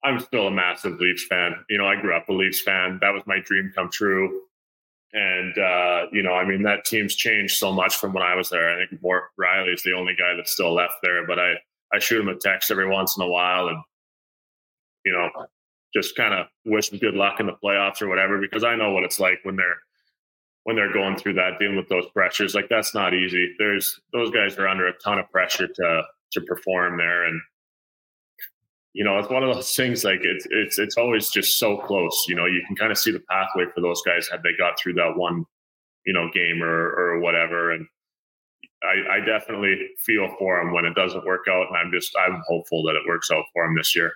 I'm 0.04 0.20
still 0.20 0.48
a 0.48 0.52
massive 0.52 1.00
Leafs 1.00 1.26
fan. 1.26 1.56
You 1.70 1.80
know, 1.80 1.88
I 1.88 2.00
grew 2.00 2.16
up 2.16 2.30
a 2.30 2.34
Leafs 2.34 2.62
fan. 2.62 3.00
That 3.02 3.14
was 3.14 3.24
my 3.26 3.40
dream 3.40 3.72
come 3.76 3.90
true. 3.92 4.42
And 5.14 5.58
uh, 5.58 6.06
you 6.12 6.22
know, 6.22 6.34
I 6.34 6.46
mean, 6.46 6.64
that 6.64 6.86
team's 6.86 7.16
changed 7.16 7.58
so 7.58 7.72
much 7.72 7.96
from 7.96 8.14
when 8.14 8.24
I 8.24 8.36
was 8.36 8.50
there. 8.50 8.70
I 8.70 8.86
think 8.86 9.02
Mort 9.02 9.24
is 9.68 9.82
the 9.82 9.94
only 9.94 10.14
guy 10.14 10.36
that's 10.36 10.52
still 10.52 10.74
left 10.74 10.96
there. 11.02 11.26
But 11.26 11.40
I 11.40 11.54
I 11.94 12.00
shoot 12.00 12.20
him 12.20 12.28
a 12.28 12.36
text 12.36 12.70
every 12.70 12.88
once 12.88 13.16
in 13.18 13.24
a 13.24 13.28
while, 13.28 13.70
and 13.70 13.78
you 15.06 15.14
know, 15.14 15.30
just 15.96 16.16
kind 16.16 16.34
of 16.34 16.48
wish 16.66 16.90
them 16.90 17.00
good 17.00 17.16
luck 17.16 17.40
in 17.40 17.46
the 17.46 17.56
playoffs 17.64 18.02
or 18.02 18.08
whatever, 18.08 18.40
because 18.40 18.64
I 18.64 18.76
know 18.76 18.92
what 18.92 19.04
it's 19.04 19.20
like 19.20 19.40
when 19.44 19.56
they're 19.56 19.78
when 20.64 20.76
they're 20.76 20.92
going 20.92 21.16
through 21.16 21.34
that, 21.36 21.60
dealing 21.60 21.78
with 21.78 21.90
those 21.90 22.08
pressures. 22.14 22.56
Like 22.56 22.68
that's 22.70 22.94
not 22.94 23.14
easy. 23.14 23.54
There's 23.60 24.00
those 24.14 24.32
guys 24.32 24.58
are 24.58 24.68
under 24.68 24.88
a 24.88 24.94
ton 25.04 25.20
of 25.20 25.30
pressure 25.32 25.68
to 25.68 26.04
to 26.34 26.42
perform 26.42 26.98
there, 26.98 27.26
and 27.26 27.40
you 28.94 29.04
know, 29.04 29.20
it's 29.20 29.30
one 29.30 29.44
of 29.44 29.54
those 29.54 29.76
things 29.76 30.04
like 30.04 30.22
it's 30.24 30.48
it's 30.50 30.80
it's 30.80 30.98
always 30.98 31.30
just 31.30 31.60
so 31.60 31.78
close. 31.78 32.26
You 32.28 32.36
know, 32.36 32.46
you 32.46 32.64
can 32.66 32.76
kind 32.76 32.92
of 32.92 32.98
see 32.98 33.12
the 33.12 33.24
pathway 33.30 33.66
for 33.74 33.82
those 33.82 34.02
guys 34.06 34.28
had 34.30 34.42
they 34.44 34.56
got 34.58 34.80
through 34.80 34.94
that 34.96 35.14
one, 35.16 35.46
you 36.06 36.14
know, 36.14 36.30
game 36.34 36.64
or 36.64 36.90
or 36.98 37.20
whatever. 37.20 37.72
And 37.72 37.88
I, 38.84 39.18
I 39.18 39.20
definitely 39.26 39.76
feel 40.00 40.34
for 40.40 40.58
them 40.58 40.74
when 40.74 40.86
it 40.86 40.96
doesn't 40.96 41.26
work 41.26 41.46
out, 41.50 41.68
and 41.68 41.78
I'm 41.78 41.92
just 41.92 42.12
I'm 42.18 42.42
hopeful 42.48 42.84
that 42.84 42.96
it 42.96 43.08
works 43.08 43.32
out 43.32 43.46
for 43.54 43.66
them 43.66 43.76
this 43.76 43.96
year. 43.96 44.14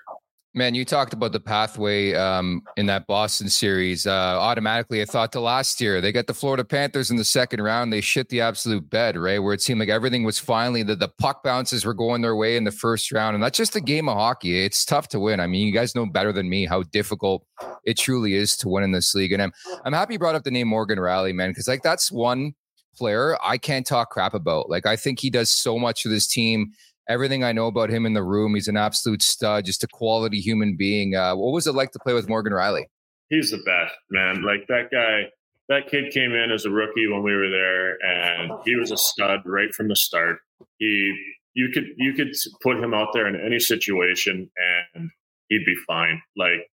Man, 0.55 0.73
you 0.73 0.83
talked 0.83 1.13
about 1.13 1.31
the 1.31 1.39
pathway 1.39 2.15
um, 2.15 2.63
in 2.75 2.87
that 2.87 3.05
Boston 3.05 3.49
series. 3.49 4.07
Uh, 4.07 4.11
automatically, 4.39 4.99
I 4.99 5.05
thought 5.05 5.31
to 5.33 5.39
last 5.39 5.79
year 5.79 6.01
they 6.01 6.11
got 6.11 6.25
the 6.25 6.33
Florida 6.33 6.63
Panthers 6.63 7.11
in 7.11 7.17
the 7.17 7.23
second 7.23 7.61
round. 7.61 7.93
They 7.93 8.01
shit 8.01 8.29
the 8.29 8.41
absolute 8.41 8.89
bed, 8.89 9.15
right? 9.15 9.37
Where 9.37 9.53
it 9.53 9.61
seemed 9.61 9.79
like 9.79 9.89
everything 9.89 10.23
was 10.23 10.39
finally 10.39 10.81
that 10.83 10.97
the 10.97 11.07
puck 11.07 11.43
bounces 11.43 11.85
were 11.85 11.93
going 11.93 12.23
their 12.23 12.35
way 12.35 12.57
in 12.57 12.63
the 12.63 12.71
first 12.71 13.11
round, 13.11 13.35
and 13.35 13.43
that's 13.43 13.59
just 13.59 13.75
a 13.75 13.81
game 13.81 14.09
of 14.09 14.17
hockey. 14.17 14.65
It's 14.65 14.83
tough 14.85 15.07
to 15.09 15.19
win. 15.19 15.39
I 15.39 15.45
mean, 15.45 15.67
you 15.67 15.73
guys 15.73 15.93
know 15.93 16.07
better 16.07 16.33
than 16.33 16.49
me 16.49 16.65
how 16.65 16.81
difficult 16.81 17.45
it 17.85 17.99
truly 17.99 18.33
is 18.33 18.57
to 18.57 18.69
win 18.69 18.83
in 18.83 18.91
this 18.91 19.13
league. 19.13 19.33
And 19.33 19.43
I'm 19.43 19.53
I'm 19.85 19.93
happy 19.93 20.13
you 20.13 20.19
brought 20.19 20.33
up 20.33 20.45
the 20.45 20.51
name 20.51 20.69
Morgan 20.69 20.97
Rielly, 20.97 21.33
man, 21.33 21.51
because 21.51 21.67
like 21.67 21.83
that's 21.83 22.11
one 22.11 22.55
player 22.97 23.37
I 23.43 23.59
can't 23.59 23.85
talk 23.85 24.09
crap 24.09 24.33
about. 24.33 24.67
Like 24.67 24.87
I 24.87 24.95
think 24.95 25.19
he 25.19 25.29
does 25.29 25.51
so 25.51 25.77
much 25.77 26.01
for 26.01 26.09
this 26.09 26.27
team 26.27 26.71
everything 27.09 27.43
I 27.43 27.51
know 27.51 27.67
about 27.67 27.89
him 27.89 28.05
in 28.05 28.13
the 28.13 28.23
room. 28.23 28.53
He's 28.53 28.67
an 28.67 28.77
absolute 28.77 29.21
stud, 29.21 29.65
just 29.65 29.83
a 29.83 29.87
quality 29.87 30.39
human 30.39 30.77
being. 30.77 31.15
Uh, 31.15 31.35
what 31.35 31.51
was 31.51 31.67
it 31.67 31.73
like 31.73 31.91
to 31.91 31.99
play 31.99 32.13
with 32.13 32.29
Morgan 32.29 32.53
Rielly? 32.53 32.83
He's 33.29 33.51
the 33.51 33.57
best, 33.65 33.93
man. 34.09 34.43
Like 34.43 34.67
that 34.67 34.89
guy, 34.91 35.29
that 35.67 35.89
kid 35.89 36.13
came 36.13 36.33
in 36.33 36.51
as 36.51 36.65
a 36.65 36.69
rookie 36.69 37.07
when 37.07 37.23
we 37.23 37.35
were 37.35 37.49
there, 37.49 37.97
and 38.03 38.51
he 38.63 38.75
was 38.75 38.91
a 38.91 38.97
stud 38.97 39.41
right 39.45 39.73
from 39.73 39.87
the 39.87 39.95
start. 39.95 40.37
He, 40.77 41.13
you 41.53 41.69
could, 41.73 41.87
you 41.97 42.13
could 42.13 42.33
put 42.61 42.77
him 42.77 42.93
out 42.93 43.09
there 43.13 43.27
in 43.27 43.35
any 43.35 43.59
situation, 43.59 44.49
and 44.95 45.09
he'd 45.49 45.65
be 45.65 45.75
fine. 45.87 46.21
Like 46.37 46.69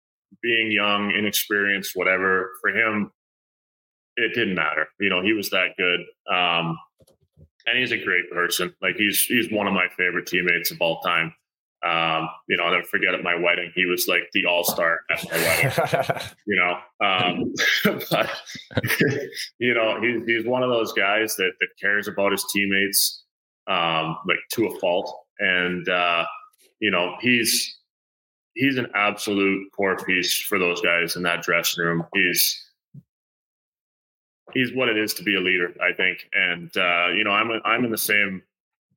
being 0.42 0.72
young, 0.72 1.12
inexperienced, 1.12 1.92
whatever. 1.94 2.52
For 2.62 2.72
him, 2.72 3.12
it 4.18 4.34
didn't 4.34 4.56
matter. 4.56 4.88
You 5.00 5.10
know, 5.10 5.22
he 5.22 5.34
was 5.34 5.50
that 5.52 5.78
good. 5.78 6.02
Um, 6.34 6.78
and 7.66 7.78
he's 7.78 7.92
a 7.92 7.98
great 7.98 8.30
person. 8.32 8.74
Like 8.82 8.96
he's 8.96 9.22
he's 9.22 9.52
one 9.52 9.68
of 9.68 9.74
my 9.74 9.88
favorite 9.98 10.28
teammates 10.28 10.72
of 10.72 10.78
all 10.82 11.00
time. 11.02 11.34
Um, 11.84 12.30
you 12.48 12.58
know, 12.58 12.66
I'll 12.66 12.74
never 12.74 12.84
forget 12.84 13.16
at 13.16 13.24
my 13.24 13.34
wedding, 13.34 13.72
he 13.74 13.86
was 13.86 14.08
like 14.08 14.30
the 14.34 14.46
all 14.46 14.64
star 14.64 15.00
at 15.10 15.24
my 15.32 15.38
wedding. 15.38 16.22
you 16.48 16.56
know, 16.56 16.78
um, 17.06 17.54
but 18.12 18.30
you 19.60 19.74
know, 19.74 20.00
he's 20.00 20.24
he's 20.28 20.46
one 20.46 20.64
of 20.64 20.70
those 20.70 20.94
guys 20.94 21.36
that 21.38 21.54
that 21.60 21.70
cares 21.80 22.08
about 22.08 22.34
his 22.34 22.46
teammates, 22.54 23.24
um, 23.68 24.18
like 24.28 24.38
to 24.54 24.68
a 24.68 24.80
fault, 24.80 25.26
and 25.40 25.90
uh, 25.90 26.24
you 26.80 26.92
know, 26.92 27.16
he's 27.20 27.80
he's 28.54 28.78
an 28.78 28.88
absolute 28.94 29.68
core 29.76 29.98
piece 29.98 30.40
for 30.40 30.60
those 30.60 30.82
guys 30.82 31.16
in 31.16 31.24
that 31.24 31.42
dressing 31.42 31.84
room. 31.84 32.06
He's 32.14 32.64
he's 34.54 34.74
what 34.74 34.90
it 34.90 34.98
is 34.98 35.14
to 35.16 35.24
be 35.24 35.36
a 35.36 35.40
leader, 35.40 35.74
I 35.82 35.94
think. 35.94 36.28
And 36.34 36.76
uh, 36.76 37.08
you 37.16 37.24
know, 37.24 37.32
I'm 37.32 37.52
a, 37.52 37.60
I'm 37.66 37.86
in 37.86 37.92
the 37.92 37.98
same 37.98 38.42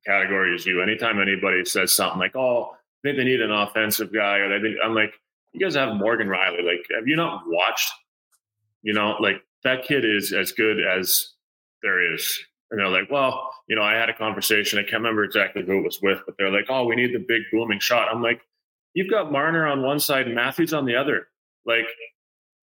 category 0.05 0.53
as 0.53 0.65
you. 0.65 0.81
Anytime 0.81 1.21
anybody 1.21 1.65
says 1.65 1.91
something 1.91 2.19
like, 2.19 2.35
"Oh, 2.35 2.71
I 2.73 2.77
think 3.03 3.17
they 3.17 3.23
need 3.23 3.41
an 3.41 3.51
offensive 3.51 4.13
guy," 4.13 4.37
or 4.37 4.49
they 4.49 4.61
think, 4.61 4.77
I'm 4.83 4.93
like, 4.93 5.13
"You 5.53 5.59
guys 5.59 5.75
have 5.75 5.95
Morgan 5.95 6.27
Rielly. 6.27 6.63
Like, 6.63 6.85
have 6.95 7.07
you 7.07 7.15
not 7.15 7.43
watched? 7.47 7.91
You 8.81 8.93
know, 8.93 9.15
like 9.19 9.41
that 9.63 9.83
kid 9.83 10.05
is 10.05 10.33
as 10.33 10.51
good 10.51 10.77
as 10.79 11.33
there 11.81 12.13
is." 12.13 12.39
And 12.71 12.79
they're 12.79 12.87
like, 12.87 13.09
"Well, 13.11 13.51
you 13.67 13.75
know, 13.75 13.83
I 13.83 13.93
had 13.93 14.09
a 14.09 14.13
conversation. 14.13 14.79
I 14.79 14.83
can't 14.83 14.95
remember 14.95 15.23
exactly 15.23 15.63
who 15.63 15.79
it 15.79 15.83
was 15.83 16.01
with, 16.01 16.19
but 16.25 16.35
they're 16.37 16.51
like, 16.51 16.65
"Oh, 16.69 16.85
we 16.85 16.95
need 16.95 17.13
the 17.13 17.19
big 17.19 17.43
booming 17.51 17.79
shot." 17.79 18.07
I'm 18.11 18.21
like, 18.21 18.41
"You've 18.93 19.09
got 19.09 19.31
Marner 19.31 19.67
on 19.67 19.81
one 19.81 19.99
side 19.99 20.25
and 20.27 20.35
Matthews 20.35 20.73
on 20.73 20.85
the 20.85 20.95
other. 20.95 21.27
Like, 21.65 21.87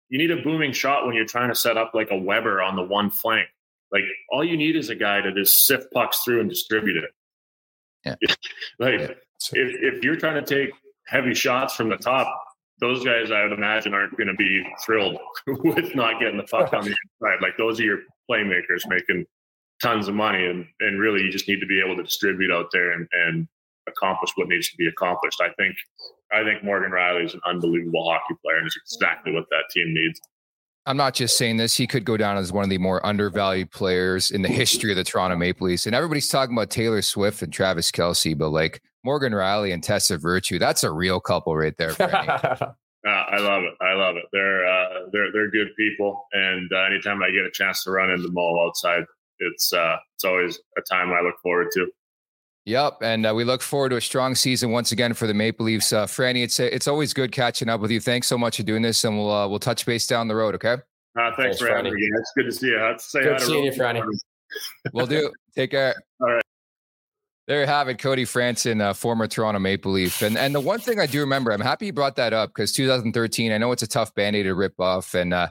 you 0.09 0.19
need 0.19 0.31
a 0.31 0.43
booming 0.43 0.73
shot 0.73 1.07
when 1.07 1.15
you're 1.15 1.27
trying 1.27 1.49
to 1.49 1.55
set 1.55 1.77
up 1.77 1.93
like 1.95 2.11
a 2.11 2.17
Weber 2.17 2.63
on 2.63 2.77
the 2.77 2.83
one 2.83 3.11
flank. 3.11 3.49
Like 3.93 4.03
all 4.31 4.45
you 4.45 4.57
need 4.57 4.77
is 4.77 4.91
a 4.91 4.95
guy 4.95 5.21
to 5.21 5.33
just 5.33 5.67
sift 5.67 5.93
pucks 5.93 6.21
through 6.25 6.41
and 6.41 6.49
distribute 6.49 6.97
it. 6.97 7.11
Yeah. 8.05 8.15
like 8.79 9.01
yeah. 9.01 9.07
if, 9.53 9.97
if 9.97 10.05
you're 10.05 10.17
trying 10.17 10.43
to 10.43 10.55
take 10.55 10.75
heavy 11.07 11.35
shots 11.35 11.75
from 11.75 11.89
the 11.89 11.97
top, 11.97 12.29
those 12.81 13.05
guys 13.05 13.31
I 13.31 13.43
would 13.43 13.53
imagine 13.53 13.95
aren't 13.95 14.17
going 14.17 14.29
to 14.29 14.35
be 14.35 14.65
thrilled 14.85 15.19
with 15.47 15.95
not 15.95 16.21
getting 16.21 16.37
the 16.37 16.45
puck 16.45 16.73
on 16.73 16.85
the 16.85 16.95
inside. 17.21 17.43
Like 17.43 17.57
those 17.57 17.81
are 17.81 17.85
your 17.85 18.01
playmakers 18.31 18.87
making 18.89 19.27
tons 19.83 20.09
of 20.09 20.15
money, 20.15 20.47
and 20.47 20.67
and 20.81 21.01
really 21.01 21.23
you 21.23 21.31
just 21.31 21.49
need 21.49 21.61
to 21.61 21.67
be 21.67 21.81
able 21.85 21.97
to 21.97 22.03
distribute 22.03 22.53
out 22.53 22.69
there 22.73 22.93
and 22.93 23.09
and 23.13 23.49
accomplish 23.89 24.30
what 24.36 24.49
needs 24.49 24.68
to 24.70 24.76
be 24.76 24.86
accomplished. 24.86 25.41
I 25.41 25.51
think 25.59 25.74
I 26.32 26.45
think 26.45 26.62
Morgan 26.62 26.91
Rielly 26.91 27.24
is 27.24 27.34
an 27.34 27.41
unbelievable 27.47 28.05
hockey 28.09 28.34
player 28.45 28.59
and 28.59 28.66
is 28.66 28.78
exactly 28.84 29.32
what 29.32 29.45
that 29.51 29.64
team 29.72 29.95
needs. 29.95 30.20
I'm 30.86 30.97
not 30.97 31.14
just 31.14 31.36
saying 31.36 31.59
this. 31.59 31.76
He 31.76 31.86
could 31.86 32.07
go 32.07 32.16
down 32.16 32.39
as 32.39 32.51
one 32.51 32.64
of 32.64 32.70
the 32.70 32.78
more 32.78 33.05
undervalued 33.05 33.70
players 33.70 34.30
in 34.30 34.41
the 34.41 34.49
history 34.49 34.91
of 34.91 34.97
the 34.97 35.05
Toronto 35.05 35.36
Maple 35.36 35.66
Leafs. 35.66 35.86
And 35.86 35.95
everybody's 35.95 36.28
talking 36.28 36.57
about 36.57 36.70
Taylor 36.70 37.03
Swift 37.03 37.43
and 37.43 37.53
Travis 37.53 37.91
Kelce, 37.91 38.36
but 38.36 38.49
like 38.49 38.80
Morgan 39.05 39.34
Rielly 39.34 39.74
and 39.74 39.82
Tessa 39.82 40.16
Virtue, 40.16 40.59
that's 40.59 40.84
a 40.84 40.91
real 40.91 41.20
couple 41.20 41.55
right 41.55 41.76
there. 41.76 41.91
uh, 42.01 42.72
I 43.07 43.39
love 43.39 43.64
it. 43.64 43.74
I 43.82 43.93
love 43.93 44.16
it. 44.16 44.24
They're 44.32 44.66
uh, 44.66 44.89
they're 45.12 45.30
they're 45.32 45.51
good 45.51 45.68
people, 45.76 46.26
and 46.32 46.70
uh, 46.72 46.84
anytime 46.84 47.22
I 47.22 47.30
get 47.30 47.45
a 47.45 47.51
chance 47.53 47.84
to 47.84 47.91
run 47.91 48.11
into 48.11 48.22
them 48.22 48.39
all 48.39 48.66
outside, 48.66 49.05
it's 49.41 49.72
uh, 49.72 49.97
it's 50.14 50.24
always 50.24 50.59
a 50.78 50.82
time 50.82 51.12
I 51.12 51.20
look 51.20 51.36
forward 51.43 51.68
to. 51.74 51.86
Yep, 52.69 52.99
and 53.01 53.25
uh, 53.25 53.35
we 53.35 53.45
look 53.45 53.62
forward 53.62 53.89
to 53.89 53.97
a 53.97 54.01
strong 54.01 54.35
season 54.35 54.71
once 54.73 54.93
again 54.93 55.14
for 55.14 55.27
the 55.27 55.33
Maple 55.33 55.64
Leafs. 55.64 55.91
Uh, 55.91 56.05
Franny, 56.05 56.45
it's 56.45 56.61
it's 56.61 56.87
always 56.87 57.14
good 57.14 57.33
catching 57.33 57.71
up 57.71 57.81
with 57.81 57.91
you. 57.91 57.99
Thanks 57.99 58.27
so 58.27 58.37
much 58.37 58.59
for 58.59 58.62
doing 58.62 58.83
this, 58.83 59.05
and 59.05 59.16
we'll 59.16 59.33
uh, 59.33 59.49
we'll 59.49 59.59
touch 59.59 59.87
base 59.87 60.07
down 60.07 60.29
the 60.29 60.37
road. 60.37 60.55
Okay. 60.57 60.75
Uh, 60.75 60.77
thanks, 61.14 61.37
thanks, 61.37 61.59
for 61.61 61.69
having 61.69 61.95
me. 61.95 62.11
It's 62.19 62.33
good 62.37 62.45
to 62.45 62.53
see 62.53 62.66
you. 62.66 62.79
Let's 62.79 63.11
say 63.11 63.23
good 63.23 63.41
seeing 63.41 63.64
you, 63.64 63.73
Franny. 63.73 64.03
We'll 64.95 65.07
do. 65.07 65.31
Take 65.55 65.73
care. 65.73 65.95
All 66.21 66.29
right. 66.29 66.43
There 67.47 67.61
you 67.61 67.66
have 67.66 67.89
it, 67.89 67.99
Cody 67.99 68.25
Franson, 68.25 68.81
uh, 68.83 68.93
former 68.93 69.27
Toronto 69.27 69.59
Maple 69.59 69.93
Leaf. 69.93 70.21
And 70.21 70.37
and 70.37 70.55
the 70.55 70.61
one 70.61 70.81
thing 70.81 71.01
I 71.01 71.07
do 71.07 71.21
remember, 71.21 71.53
I'm 71.53 71.61
happy 71.61 71.87
you 71.87 71.93
brought 71.95 72.16
that 72.16 72.35
up 72.35 72.51
because 72.51 72.73
2013, 72.73 73.51
I 73.51 73.57
know 73.57 73.73
it's 73.73 73.83
a 73.83 73.87
tough 73.87 74.14
band-aid 74.14 74.45
to 74.45 74.55
rip 74.55 74.79
off. 74.79 75.14
And 75.14 75.33
uh, 75.33 75.49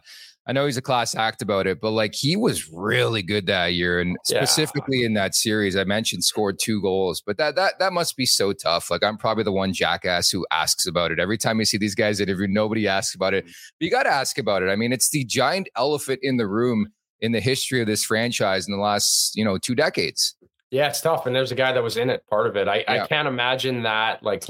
I 0.47 0.53
know 0.53 0.65
he's 0.65 0.77
a 0.77 0.81
class 0.81 1.13
act 1.13 1.41
about 1.41 1.67
it, 1.67 1.81
but 1.81 1.91
like 1.91 2.15
he 2.15 2.37
was 2.37 2.71
really 2.71 3.21
good 3.21 3.47
that 3.47 3.73
year, 3.73 3.99
and 3.99 4.15
specifically 4.23 4.99
yeah. 4.99 5.07
in 5.07 5.13
that 5.15 5.35
series, 5.35 5.75
I 5.75 5.83
mentioned 5.83 6.23
scored 6.23 6.57
two 6.59 6.81
goals. 6.81 7.21
But 7.21 7.37
that 7.37 7.55
that 7.55 7.79
that 7.79 7.91
must 7.91 8.15
be 8.15 8.25
so 8.25 8.53
tough. 8.53 8.89
Like 8.89 9.03
I'm 9.03 9.17
probably 9.17 9.43
the 9.43 9.51
one 9.51 9.73
jackass 9.73 10.29
who 10.29 10.45
asks 10.51 10.87
about 10.87 11.11
it 11.11 11.19
every 11.19 11.37
time 11.37 11.59
you 11.59 11.65
see 11.65 11.77
these 11.77 11.95
guys 11.95 12.21
interviewed. 12.21 12.49
Nobody 12.49 12.87
asks 12.87 13.13
about 13.13 13.33
it. 13.33 13.43
But 13.45 13.53
you 13.79 13.91
got 13.91 14.03
to 14.03 14.09
ask 14.09 14.37
about 14.37 14.63
it. 14.63 14.69
I 14.69 14.75
mean, 14.75 14.93
it's 14.93 15.09
the 15.09 15.25
giant 15.25 15.67
elephant 15.75 16.19
in 16.23 16.37
the 16.37 16.47
room 16.47 16.87
in 17.19 17.33
the 17.33 17.41
history 17.41 17.81
of 17.81 17.87
this 17.87 18.05
franchise 18.05 18.67
in 18.67 18.73
the 18.73 18.81
last 18.81 19.35
you 19.35 19.43
know 19.43 19.57
two 19.57 19.75
decades. 19.75 20.35
Yeah, 20.69 20.87
it's 20.87 21.01
tough. 21.01 21.25
And 21.25 21.35
there's 21.35 21.51
a 21.51 21.55
guy 21.55 21.71
that 21.71 21.83
was 21.83 21.97
in 21.97 22.09
it, 22.09 22.23
part 22.29 22.47
of 22.47 22.57
it. 22.57 22.67
I, 22.67 22.77
yeah. 22.79 23.03
I 23.03 23.07
can't 23.07 23.27
imagine 23.27 23.83
that, 23.83 24.21
like, 24.21 24.43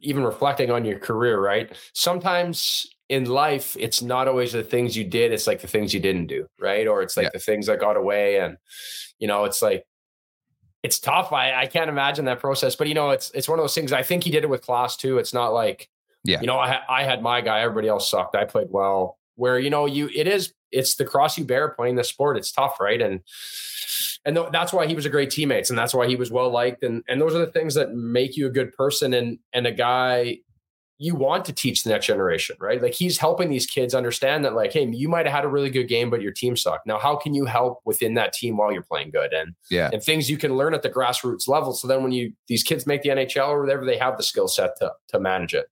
even 0.00 0.22
reflecting 0.22 0.70
on 0.70 0.84
your 0.84 0.98
career, 0.98 1.40
right? 1.40 1.76
Sometimes 1.92 2.86
in 3.08 3.26
life, 3.26 3.76
it's 3.78 4.02
not 4.02 4.28
always 4.28 4.52
the 4.52 4.62
things 4.62 4.96
you 4.96 5.04
did, 5.04 5.32
it's 5.32 5.46
like 5.46 5.60
the 5.60 5.68
things 5.68 5.92
you 5.92 6.00
didn't 6.00 6.26
do, 6.26 6.46
right? 6.58 6.86
Or 6.86 7.02
it's 7.02 7.16
like 7.16 7.24
yeah. 7.24 7.30
the 7.34 7.38
things 7.38 7.66
that 7.66 7.80
got 7.80 7.96
away. 7.96 8.38
And, 8.38 8.56
you 9.18 9.28
know, 9.28 9.44
it's 9.44 9.60
like, 9.60 9.84
it's 10.84 10.98
tough. 10.98 11.32
I, 11.32 11.62
I 11.62 11.66
can't 11.66 11.88
imagine 11.88 12.26
that 12.26 12.40
process, 12.40 12.76
but 12.76 12.88
you 12.88 12.94
know, 12.94 13.08
it's 13.10 13.30
it's 13.30 13.48
one 13.48 13.58
of 13.58 13.62
those 13.62 13.74
things. 13.74 13.90
I 13.90 14.02
think 14.02 14.22
he 14.22 14.30
did 14.30 14.44
it 14.44 14.50
with 14.50 14.60
class 14.60 14.98
too. 14.98 15.16
It's 15.16 15.32
not 15.32 15.54
like, 15.54 15.88
yeah, 16.24 16.42
you 16.42 16.46
know, 16.46 16.58
I 16.58 16.80
I 16.86 17.04
had 17.04 17.22
my 17.22 17.40
guy, 17.40 17.60
everybody 17.60 17.88
else 17.88 18.10
sucked. 18.10 18.36
I 18.36 18.44
played 18.44 18.68
well. 18.70 19.18
Where 19.36 19.58
you 19.58 19.70
know, 19.70 19.86
you 19.86 20.10
it 20.14 20.28
is 20.28 20.52
it's 20.70 20.96
the 20.96 21.06
cross 21.06 21.38
you 21.38 21.44
bear 21.46 21.70
playing 21.70 21.96
the 21.96 22.04
sport. 22.04 22.36
It's 22.36 22.52
tough, 22.52 22.78
right? 22.80 23.00
And 23.00 23.22
and 24.26 24.36
th- 24.36 24.48
that's 24.52 24.74
why 24.74 24.86
he 24.86 24.94
was 24.94 25.06
a 25.06 25.10
great 25.10 25.30
teammate, 25.30 25.70
and 25.70 25.78
that's 25.78 25.94
why 25.94 26.06
he 26.06 26.16
was 26.16 26.30
well 26.30 26.50
liked. 26.50 26.82
And 26.82 27.02
and 27.08 27.18
those 27.18 27.34
are 27.34 27.38
the 27.38 27.50
things 27.50 27.74
that 27.76 27.94
make 27.94 28.36
you 28.36 28.46
a 28.46 28.50
good 28.50 28.74
person 28.74 29.14
and 29.14 29.38
and 29.54 29.66
a 29.66 29.72
guy 29.72 30.40
you 30.98 31.14
want 31.14 31.44
to 31.44 31.52
teach 31.52 31.82
the 31.82 31.90
next 31.90 32.06
generation, 32.06 32.56
right? 32.60 32.80
Like 32.80 32.94
he's 32.94 33.18
helping 33.18 33.50
these 33.50 33.66
kids 33.66 33.94
understand 33.94 34.44
that, 34.44 34.54
like, 34.54 34.72
hey, 34.72 34.86
you 34.86 35.08
might 35.08 35.26
have 35.26 35.34
had 35.34 35.44
a 35.44 35.48
really 35.48 35.70
good 35.70 35.88
game, 35.88 36.08
but 36.08 36.22
your 36.22 36.32
team 36.32 36.56
sucked. 36.56 36.86
Now, 36.86 36.98
how 36.98 37.16
can 37.16 37.34
you 37.34 37.44
help 37.44 37.80
within 37.84 38.14
that 38.14 38.32
team 38.32 38.56
while 38.56 38.72
you're 38.72 38.82
playing 38.82 39.10
good? 39.10 39.32
And 39.32 39.54
yeah, 39.70 39.90
and 39.92 40.02
things 40.02 40.30
you 40.30 40.38
can 40.38 40.56
learn 40.56 40.74
at 40.74 40.82
the 40.82 40.90
grassroots 40.90 41.48
level. 41.48 41.72
So 41.72 41.88
then 41.88 42.02
when 42.02 42.12
you 42.12 42.32
these 42.46 42.62
kids 42.62 42.86
make 42.86 43.02
the 43.02 43.08
NHL 43.10 43.48
or 43.48 43.60
whatever, 43.60 43.84
they 43.84 43.98
have 43.98 44.16
the 44.16 44.22
skill 44.22 44.48
set 44.48 44.76
to 44.78 44.92
to 45.08 45.20
manage 45.20 45.54
it. 45.54 45.66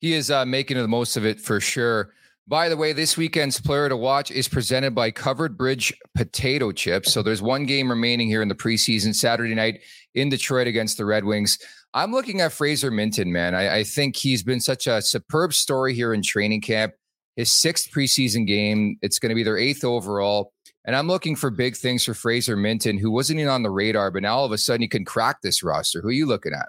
He 0.00 0.14
is 0.14 0.30
uh, 0.30 0.44
making 0.44 0.78
the 0.78 0.88
most 0.88 1.16
of 1.16 1.24
it 1.24 1.40
for 1.40 1.60
sure. 1.60 2.12
By 2.48 2.68
the 2.68 2.76
way, 2.76 2.92
this 2.92 3.16
weekend's 3.16 3.60
player 3.60 3.88
to 3.88 3.96
watch 3.96 4.30
is 4.32 4.48
presented 4.48 4.94
by 4.94 5.12
Covered 5.12 5.56
Bridge 5.56 5.92
Potato 6.16 6.72
Chips. 6.72 7.12
So 7.12 7.22
there's 7.22 7.40
one 7.40 7.66
game 7.66 7.88
remaining 7.88 8.28
here 8.28 8.42
in 8.42 8.48
the 8.48 8.54
preseason, 8.54 9.14
Saturday 9.14 9.54
night 9.54 9.82
in 10.14 10.28
Detroit 10.28 10.66
against 10.66 10.96
the 10.96 11.04
Red 11.04 11.24
Wings. 11.24 11.58
I'm 11.94 12.12
looking 12.12 12.40
at 12.40 12.52
Fraser 12.52 12.90
Minten, 12.90 13.26
man. 13.26 13.54
I, 13.54 13.78
I 13.78 13.84
think 13.84 14.16
he's 14.16 14.42
been 14.42 14.60
such 14.60 14.86
a 14.86 15.02
superb 15.02 15.52
story 15.52 15.94
here 15.94 16.14
in 16.14 16.22
training 16.22 16.62
camp. 16.62 16.94
His 17.36 17.52
sixth 17.52 17.90
preseason 17.90 18.46
game, 18.46 18.96
it's 19.02 19.18
going 19.18 19.30
to 19.30 19.34
be 19.34 19.42
their 19.42 19.58
eighth 19.58 19.84
overall. 19.84 20.52
And 20.84 20.96
I'm 20.96 21.06
looking 21.06 21.36
for 21.36 21.50
big 21.50 21.76
things 21.76 22.04
for 22.04 22.14
Fraser 22.14 22.56
Minten, 22.56 22.98
who 22.98 23.10
wasn't 23.10 23.40
even 23.40 23.50
on 23.50 23.62
the 23.62 23.70
radar, 23.70 24.10
but 24.10 24.22
now 24.22 24.36
all 24.36 24.44
of 24.44 24.52
a 24.52 24.58
sudden 24.58 24.82
he 24.82 24.88
can 24.88 25.04
crack 25.04 25.40
this 25.42 25.62
roster. 25.62 26.00
Who 26.00 26.08
are 26.08 26.12
you 26.12 26.26
looking 26.26 26.52
at? 26.52 26.68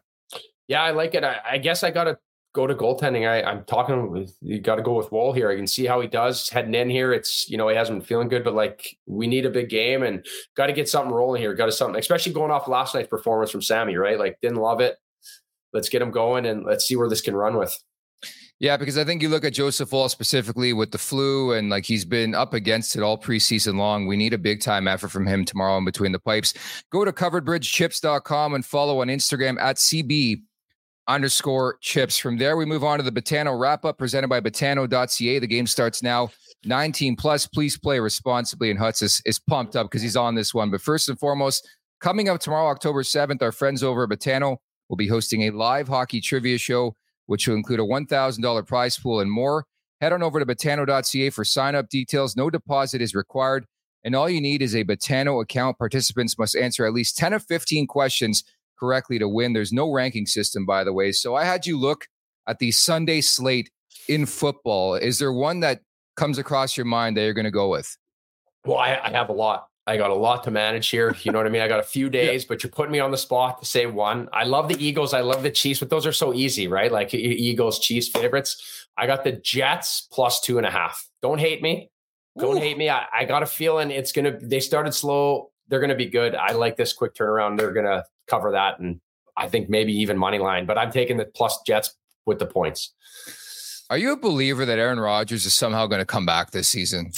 Yeah, 0.67 0.83
I 0.83 0.91
like 0.91 1.15
it. 1.15 1.23
I, 1.23 1.37
I 1.43 1.57
guess 1.57 1.83
I 1.83 1.91
got 1.91 2.05
to 2.05 2.17
go 2.53 2.67
to 2.67 2.75
goaltending. 2.75 3.27
I, 3.27 3.41
I'm 3.43 3.65
talking 3.65 4.11
with 4.11 4.37
you 4.41 4.59
got 4.59 4.75
to 4.75 4.83
go 4.83 4.93
with 4.93 5.11
Woll 5.11 5.33
here. 5.33 5.49
I 5.49 5.55
can 5.55 5.67
see 5.67 5.85
how 5.85 5.99
he 5.99 6.07
does 6.07 6.49
heading 6.49 6.75
in 6.75 6.89
here. 6.89 7.11
It's 7.11 7.49
you 7.49 7.57
know 7.57 7.67
he 7.67 7.75
hasn't 7.75 7.99
been 7.99 8.05
feeling 8.05 8.29
good, 8.29 8.43
but 8.43 8.53
like 8.53 8.95
we 9.05 9.27
need 9.27 9.45
a 9.45 9.49
big 9.49 9.69
game 9.69 10.03
and 10.03 10.25
got 10.55 10.67
to 10.67 10.73
get 10.73 10.87
something 10.87 11.13
rolling 11.13 11.41
here. 11.41 11.53
Got 11.53 11.65
to 11.65 11.71
something, 11.71 11.99
especially 11.99 12.33
going 12.33 12.51
off 12.51 12.67
last 12.67 12.95
night's 12.95 13.09
performance 13.09 13.51
from 13.51 13.61
Sammy. 13.61 13.97
Right, 13.97 14.19
like 14.19 14.37
didn't 14.41 14.57
love 14.57 14.79
it. 14.79 14.97
Let's 15.73 15.89
get 15.89 16.01
him 16.01 16.11
going 16.11 16.45
and 16.45 16.65
let's 16.65 16.85
see 16.85 16.95
where 16.95 17.09
this 17.09 17.21
can 17.21 17.35
run 17.35 17.57
with. 17.57 17.77
Yeah, 18.59 18.77
because 18.77 18.97
I 18.97 19.03
think 19.03 19.21
you 19.21 19.29
look 19.29 19.43
at 19.43 19.53
Joseph 19.53 19.91
Woll 19.91 20.07
specifically 20.07 20.71
with 20.71 20.91
the 20.91 20.97
flu 20.97 21.51
and 21.51 21.69
like 21.69 21.85
he's 21.85 22.05
been 22.05 22.33
up 22.33 22.53
against 22.53 22.95
it 22.95 23.01
all 23.01 23.17
preseason 23.17 23.77
long. 23.77 24.07
We 24.07 24.15
need 24.15 24.33
a 24.33 24.37
big 24.37 24.61
time 24.61 24.87
effort 24.87 25.09
from 25.09 25.27
him 25.27 25.43
tomorrow 25.43 25.77
in 25.77 25.85
between 25.85 26.13
the 26.13 26.19
pipes. 26.19 26.53
Go 26.89 27.03
to 27.03 27.11
coveredbridgechips.com 27.11 28.53
and 28.53 28.65
follow 28.65 29.01
on 29.01 29.07
Instagram 29.07 29.59
at 29.59 29.77
CB 29.77 30.43
underscore 31.07 31.77
chips. 31.81 32.17
From 32.17 32.37
there, 32.37 32.55
we 32.55 32.65
move 32.65 32.83
on 32.83 32.99
to 32.99 33.03
the 33.03 33.11
Betano 33.11 33.59
wrap 33.59 33.85
up 33.85 33.97
presented 33.97 34.29
by 34.29 34.39
Betano.ca. 34.39 35.39
The 35.39 35.47
game 35.47 35.67
starts 35.67 36.01
now. 36.01 36.29
19 36.65 37.17
plus. 37.17 37.45
Please 37.45 37.77
play 37.77 37.99
responsibly. 37.99 38.69
And 38.69 38.79
Huts 38.79 39.01
is, 39.01 39.21
is 39.25 39.39
pumped 39.39 39.75
up 39.75 39.87
because 39.87 40.01
he's 40.01 40.15
on 40.15 40.35
this 40.35 40.53
one. 40.53 40.71
But 40.71 40.81
first 40.81 41.09
and 41.09 41.19
foremost, 41.19 41.67
coming 41.99 42.29
up 42.29 42.39
tomorrow, 42.39 42.69
October 42.69 43.03
7th, 43.03 43.41
our 43.41 43.51
friends 43.51 43.83
over 43.83 44.03
at 44.03 44.09
Betano 44.09 44.57
will 44.89 44.97
be 44.97 45.07
hosting 45.07 45.43
a 45.43 45.51
live 45.51 45.87
hockey 45.87 46.21
trivia 46.21 46.57
show, 46.57 46.95
which 47.25 47.47
will 47.47 47.55
include 47.55 47.79
a 47.79 47.83
$1,000 47.83 48.67
prize 48.67 48.97
pool 48.97 49.19
and 49.19 49.31
more. 49.31 49.65
Head 50.01 50.13
on 50.13 50.23
over 50.23 50.39
to 50.39 50.45
Betano.ca 50.45 51.29
for 51.29 51.45
sign 51.45 51.75
up 51.75 51.89
details. 51.89 52.35
No 52.35 52.49
deposit 52.49 53.01
is 53.01 53.15
required. 53.15 53.65
And 54.03 54.15
all 54.15 54.29
you 54.29 54.41
need 54.41 54.61
is 54.61 54.75
a 54.75 54.83
Betano 54.83 55.41
account. 55.41 55.77
Participants 55.77 56.37
must 56.37 56.55
answer 56.55 56.85
at 56.85 56.93
least 56.93 57.17
10 57.17 57.33
of 57.33 57.45
15 57.45 57.87
questions 57.87 58.43
correctly 58.77 59.17
to 59.19 59.29
win. 59.29 59.53
There's 59.53 59.71
no 59.71 59.91
ranking 59.91 60.25
system, 60.25 60.65
by 60.65 60.83
the 60.83 60.91
way. 60.91 61.13
So 61.13 61.35
I 61.35 61.45
had 61.45 61.65
you 61.65 61.79
look 61.79 62.07
at 62.47 62.59
the 62.59 62.71
Sunday 62.71 63.21
slate 63.21 63.71
in 64.09 64.25
football. 64.25 64.95
Is 64.95 65.19
there 65.19 65.31
one 65.31 65.61
that 65.61 65.81
comes 66.17 66.37
across 66.37 66.75
your 66.75 66.85
mind 66.85 67.15
that 67.15 67.21
you're 67.21 67.33
going 67.33 67.45
to 67.45 67.51
go 67.51 67.69
with? 67.69 67.97
Well, 68.65 68.77
I, 68.77 68.99
I, 69.03 69.11
have 69.11 69.29
a 69.29 69.33
lot. 69.33 69.67
I 69.85 69.97
got 69.97 70.11
a 70.11 70.15
lot 70.15 70.43
to 70.45 70.51
manage 70.51 70.89
here. 70.89 71.15
You 71.23 71.31
know 71.31 71.39
what 71.39 71.47
I 71.47 71.49
mean? 71.49 71.61
I 71.61 71.67
got 71.67 71.79
a 71.79 71.83
few 71.83 72.09
days, 72.21 72.43
yeah. 72.43 72.47
but 72.49 72.63
you're 72.63 72.71
putting 72.71 72.91
me 72.91 72.99
on 72.99 73.11
the 73.11 73.17
spot 73.17 73.59
to 73.59 73.65
say 73.65 73.85
one. 73.85 74.29
I 74.31 74.43
love 74.43 74.67
the 74.67 74.83
Eagles. 74.83 75.13
I 75.13 75.21
love 75.21 75.43
the 75.43 75.51
Chiefs, 75.51 75.79
but 75.79 75.89
those 75.89 76.05
are 76.05 76.13
so 76.13 76.33
easy, 76.33 76.67
right? 76.67 76.91
Like 76.91 77.13
Eagles, 77.13 77.79
Chiefs 77.79 78.07
favorites. 78.07 78.87
I 78.97 79.07
got 79.07 79.23
the 79.23 79.33
Jets 79.33 80.07
plus 80.11 80.39
two 80.41 80.57
and 80.57 80.67
a 80.67 80.71
half. 80.71 81.07
Don't 81.21 81.39
hate 81.39 81.61
me. 81.61 81.89
Don't 82.37 82.57
Ooh. 82.57 82.59
hate 82.59 82.77
me. 82.77 82.89
I, 82.89 83.05
I 83.13 83.25
got 83.25 83.43
a 83.43 83.45
feeling 83.45 83.91
it's 83.91 84.11
going 84.11 84.25
to, 84.25 84.45
they 84.45 84.59
started 84.59 84.93
slow. 84.93 85.51
They're 85.67 85.79
going 85.79 85.89
to 85.89 85.95
be 85.95 86.07
good. 86.07 86.35
I 86.35 86.53
like 86.53 86.77
this 86.77 86.93
quick 86.93 87.13
turnaround. 87.13 87.57
They're 87.57 87.73
going 87.73 87.85
to 87.85 88.03
cover 88.27 88.51
that. 88.51 88.79
And 88.79 88.99
I 89.37 89.47
think 89.47 89.69
maybe 89.69 89.93
even 89.93 90.17
money 90.17 90.39
line, 90.39 90.65
but 90.65 90.77
I'm 90.77 90.91
taking 90.91 91.17
the 91.17 91.25
plus 91.25 91.59
Jets 91.65 91.95
with 92.25 92.39
the 92.39 92.45
points. 92.45 92.93
Are 93.89 93.97
you 93.97 94.13
a 94.13 94.17
believer 94.17 94.65
that 94.65 94.79
Aaron 94.79 94.99
Rodgers 94.99 95.45
is 95.45 95.53
somehow 95.53 95.87
going 95.87 95.99
to 95.99 96.05
come 96.05 96.25
back 96.25 96.51
this 96.51 96.69
season? 96.69 97.11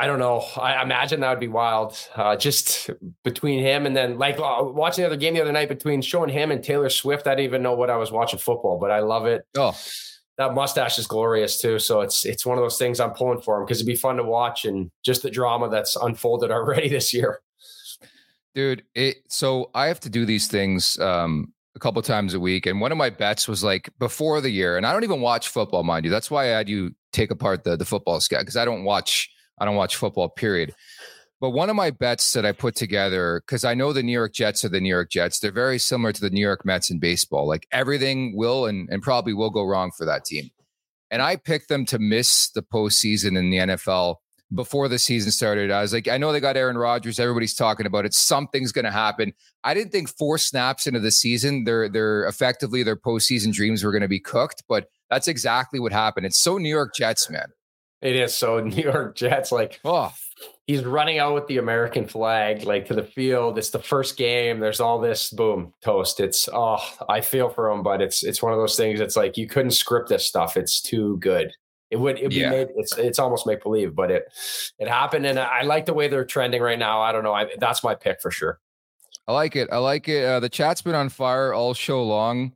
I 0.00 0.06
don't 0.06 0.18
know. 0.18 0.40
I 0.56 0.82
imagine 0.82 1.20
that 1.20 1.28
would 1.28 1.40
be 1.40 1.48
wild. 1.48 1.94
Uh, 2.14 2.34
just 2.34 2.88
between 3.22 3.60
him 3.60 3.84
and 3.84 3.94
then, 3.94 4.16
like 4.16 4.38
uh, 4.38 4.62
watching 4.62 5.02
the 5.02 5.06
other 5.06 5.18
game 5.18 5.34
the 5.34 5.42
other 5.42 5.52
night 5.52 5.68
between 5.68 6.00
showing 6.00 6.30
him 6.30 6.50
and 6.50 6.64
Taylor 6.64 6.88
Swift. 6.88 7.26
I 7.26 7.32
didn't 7.32 7.44
even 7.44 7.62
know 7.62 7.74
what 7.74 7.90
I 7.90 7.98
was 7.98 8.10
watching 8.10 8.38
football, 8.38 8.78
but 8.78 8.90
I 8.90 9.00
love 9.00 9.26
it. 9.26 9.46
Oh, 9.58 9.76
that 10.38 10.54
mustache 10.54 10.98
is 10.98 11.06
glorious 11.06 11.60
too. 11.60 11.78
So 11.78 12.00
it's 12.00 12.24
it's 12.24 12.46
one 12.46 12.56
of 12.56 12.64
those 12.64 12.78
things 12.78 12.98
I'm 12.98 13.10
pulling 13.10 13.42
for 13.42 13.58
him 13.58 13.66
because 13.66 13.76
it'd 13.76 13.86
be 13.86 13.94
fun 13.94 14.16
to 14.16 14.24
watch 14.24 14.64
and 14.64 14.90
just 15.04 15.22
the 15.22 15.30
drama 15.30 15.68
that's 15.68 15.96
unfolded 15.96 16.50
already 16.50 16.88
this 16.88 17.12
year. 17.12 17.40
Dude, 18.54 18.82
it 18.94 19.18
so 19.28 19.70
I 19.74 19.88
have 19.88 20.00
to 20.00 20.08
do 20.08 20.24
these 20.24 20.48
things 20.48 20.98
um 20.98 21.52
a 21.76 21.78
couple 21.78 22.00
times 22.00 22.32
a 22.32 22.40
week. 22.40 22.64
And 22.64 22.80
one 22.80 22.90
of 22.90 22.96
my 22.96 23.10
bets 23.10 23.46
was 23.46 23.62
like 23.62 23.90
before 23.98 24.40
the 24.40 24.48
year, 24.48 24.78
and 24.78 24.86
I 24.86 24.94
don't 24.94 25.04
even 25.04 25.20
watch 25.20 25.48
football, 25.48 25.82
mind 25.82 26.06
you. 26.06 26.10
That's 26.10 26.30
why 26.30 26.44
I 26.44 26.56
had 26.56 26.70
you 26.70 26.94
take 27.12 27.30
apart 27.30 27.64
the 27.64 27.76
the 27.76 27.84
football 27.84 28.18
scout 28.20 28.40
because 28.40 28.56
I 28.56 28.64
don't 28.64 28.84
watch 28.84 29.28
I 29.60 29.64
don't 29.66 29.76
watch 29.76 29.96
football, 29.96 30.28
period. 30.28 30.74
But 31.40 31.50
one 31.50 31.70
of 31.70 31.76
my 31.76 31.90
bets 31.90 32.32
that 32.32 32.44
I 32.44 32.52
put 32.52 32.74
together, 32.74 33.42
because 33.46 33.64
I 33.64 33.74
know 33.74 33.92
the 33.92 34.02
New 34.02 34.12
York 34.12 34.34
Jets 34.34 34.64
are 34.64 34.68
the 34.68 34.80
New 34.80 34.90
York 34.90 35.10
Jets, 35.10 35.38
they're 35.38 35.52
very 35.52 35.78
similar 35.78 36.12
to 36.12 36.20
the 36.20 36.28
New 36.30 36.40
York 36.40 36.66
Mets 36.66 36.90
in 36.90 36.98
baseball. 36.98 37.48
Like 37.48 37.66
everything 37.72 38.36
will 38.36 38.66
and, 38.66 38.88
and 38.90 39.02
probably 39.02 39.32
will 39.32 39.48
go 39.50 39.64
wrong 39.64 39.90
for 39.96 40.04
that 40.04 40.26
team. 40.26 40.50
And 41.10 41.22
I 41.22 41.36
picked 41.36 41.68
them 41.68 41.86
to 41.86 41.98
miss 41.98 42.50
the 42.50 42.62
postseason 42.62 43.38
in 43.38 43.50
the 43.50 43.58
NFL 43.58 44.16
before 44.54 44.88
the 44.88 44.98
season 44.98 45.32
started. 45.32 45.70
I 45.70 45.80
was 45.80 45.92
like, 45.92 46.08
I 46.08 46.18
know 46.18 46.32
they 46.32 46.40
got 46.40 46.56
Aaron 46.56 46.76
Rodgers. 46.76 47.18
Everybody's 47.18 47.54
talking 47.54 47.86
about 47.86 48.04
it. 48.04 48.14
Something's 48.14 48.72
going 48.72 48.84
to 48.84 48.90
happen. 48.90 49.32
I 49.64 49.74
didn't 49.74 49.92
think 49.92 50.08
four 50.08 50.38
snaps 50.38 50.86
into 50.86 51.00
the 51.00 51.10
season, 51.10 51.64
they're 51.64 51.88
they're 51.88 52.24
effectively 52.24 52.82
their 52.82 52.96
postseason 52.96 53.52
dreams 53.52 53.84
were 53.84 53.92
going 53.92 54.02
to 54.02 54.08
be 54.08 54.20
cooked. 54.20 54.62
But 54.68 54.88
that's 55.08 55.28
exactly 55.28 55.80
what 55.80 55.92
happened. 55.92 56.26
It's 56.26 56.40
so 56.40 56.58
New 56.58 56.68
York 56.68 56.94
Jets, 56.94 57.30
man. 57.30 57.48
It 58.02 58.16
is 58.16 58.34
so 58.34 58.60
New 58.64 58.82
York 58.82 59.16
Jets. 59.16 59.52
Like, 59.52 59.80
oh, 59.84 60.12
he's 60.66 60.84
running 60.84 61.18
out 61.18 61.34
with 61.34 61.46
the 61.46 61.58
American 61.58 62.06
flag, 62.06 62.64
like 62.64 62.86
to 62.86 62.94
the 62.94 63.02
field. 63.02 63.58
It's 63.58 63.70
the 63.70 63.78
first 63.78 64.16
game. 64.16 64.60
There's 64.60 64.80
all 64.80 65.00
this 65.00 65.30
boom 65.30 65.72
toast. 65.82 66.20
It's 66.20 66.48
oh, 66.52 66.78
I 67.08 67.20
feel 67.20 67.48
for 67.48 67.70
him, 67.70 67.82
but 67.82 68.00
it's 68.00 68.22
it's 68.22 68.42
one 68.42 68.52
of 68.52 68.58
those 68.58 68.76
things. 68.76 69.00
It's 69.00 69.16
like 69.16 69.36
you 69.36 69.46
couldn't 69.46 69.72
script 69.72 70.08
this 70.08 70.26
stuff. 70.26 70.56
It's 70.56 70.80
too 70.80 71.18
good. 71.18 71.52
It 71.90 71.96
would 71.96 72.18
it 72.20 72.32
yeah. 72.32 72.50
be 72.50 72.56
made. 72.56 72.68
It's 72.76 72.96
it's 72.96 73.18
almost 73.18 73.46
make 73.46 73.62
believe, 73.62 73.94
but 73.94 74.10
it 74.10 74.24
it 74.78 74.88
happened, 74.88 75.26
and 75.26 75.38
I 75.38 75.62
like 75.62 75.86
the 75.86 75.94
way 75.94 76.08
they're 76.08 76.24
trending 76.24 76.62
right 76.62 76.78
now. 76.78 77.00
I 77.00 77.12
don't 77.12 77.24
know. 77.24 77.34
I, 77.34 77.48
that's 77.58 77.82
my 77.82 77.94
pick 77.94 78.22
for 78.22 78.30
sure. 78.30 78.60
I 79.26 79.32
like 79.32 79.56
it. 79.56 79.68
I 79.70 79.78
like 79.78 80.08
it. 80.08 80.24
Uh, 80.24 80.40
the 80.40 80.48
chat's 80.48 80.82
been 80.82 80.94
on 80.94 81.08
fire 81.08 81.52
all 81.52 81.74
show 81.74 82.02
long. 82.02 82.52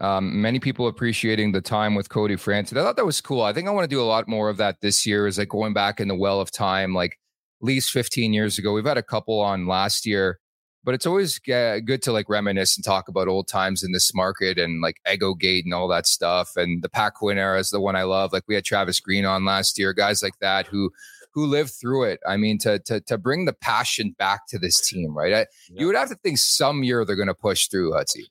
Um, 0.00 0.40
many 0.40 0.60
people 0.60 0.86
appreciating 0.86 1.52
the 1.52 1.60
time 1.60 1.94
with 1.94 2.08
Cody 2.08 2.36
Franson. 2.36 2.78
I 2.78 2.82
thought 2.82 2.96
that 2.96 3.06
was 3.06 3.20
cool. 3.20 3.42
I 3.42 3.52
think 3.52 3.66
I 3.66 3.72
want 3.72 3.84
to 3.84 3.94
do 3.94 4.00
a 4.00 4.04
lot 4.04 4.28
more 4.28 4.48
of 4.48 4.56
that 4.58 4.80
this 4.80 5.04
year. 5.04 5.26
Is 5.26 5.38
like 5.38 5.48
going 5.48 5.72
back 5.72 6.00
in 6.00 6.08
the 6.08 6.14
well 6.14 6.40
of 6.40 6.50
time, 6.50 6.94
like 6.94 7.18
at 7.60 7.66
least 7.66 7.90
15 7.90 8.32
years 8.32 8.58
ago. 8.58 8.72
We've 8.72 8.84
had 8.84 8.98
a 8.98 9.02
couple 9.02 9.40
on 9.40 9.66
last 9.66 10.06
year, 10.06 10.38
but 10.84 10.94
it's 10.94 11.06
always 11.06 11.38
good 11.40 12.02
to 12.02 12.12
like 12.12 12.28
reminisce 12.28 12.76
and 12.76 12.84
talk 12.84 13.08
about 13.08 13.28
old 13.28 13.48
times 13.48 13.82
in 13.82 13.92
this 13.92 14.14
market 14.14 14.58
and 14.58 14.80
like 14.80 14.96
Ego 15.10 15.34
Gate 15.34 15.64
and 15.64 15.74
all 15.74 15.88
that 15.88 16.06
stuff. 16.06 16.50
And 16.56 16.82
the 16.82 16.88
Pat 16.88 17.14
Quinn 17.14 17.38
era 17.38 17.58
is 17.58 17.70
the 17.70 17.80
one 17.80 17.96
I 17.96 18.04
love. 18.04 18.32
Like 18.32 18.44
we 18.46 18.54
had 18.54 18.64
Travis 18.64 19.00
Green 19.00 19.24
on 19.24 19.44
last 19.44 19.78
year, 19.78 19.92
guys 19.92 20.22
like 20.22 20.38
that 20.40 20.66
who 20.66 20.90
who 21.32 21.46
lived 21.46 21.72
through 21.72 22.04
it. 22.04 22.20
I 22.26 22.36
mean, 22.36 22.58
to 22.58 22.78
to 22.80 23.00
to 23.00 23.18
bring 23.18 23.44
the 23.44 23.52
passion 23.52 24.14
back 24.18 24.46
to 24.48 24.58
this 24.58 24.88
team, 24.88 25.16
right? 25.16 25.34
I, 25.34 25.46
You 25.80 25.86
would 25.86 25.96
have 25.96 26.08
to 26.08 26.16
think 26.16 26.38
some 26.38 26.82
year 26.82 27.04
they're 27.04 27.16
going 27.16 27.28
to 27.28 27.34
push 27.34 27.68
through, 27.68 27.92
Hutsy. 27.92 28.24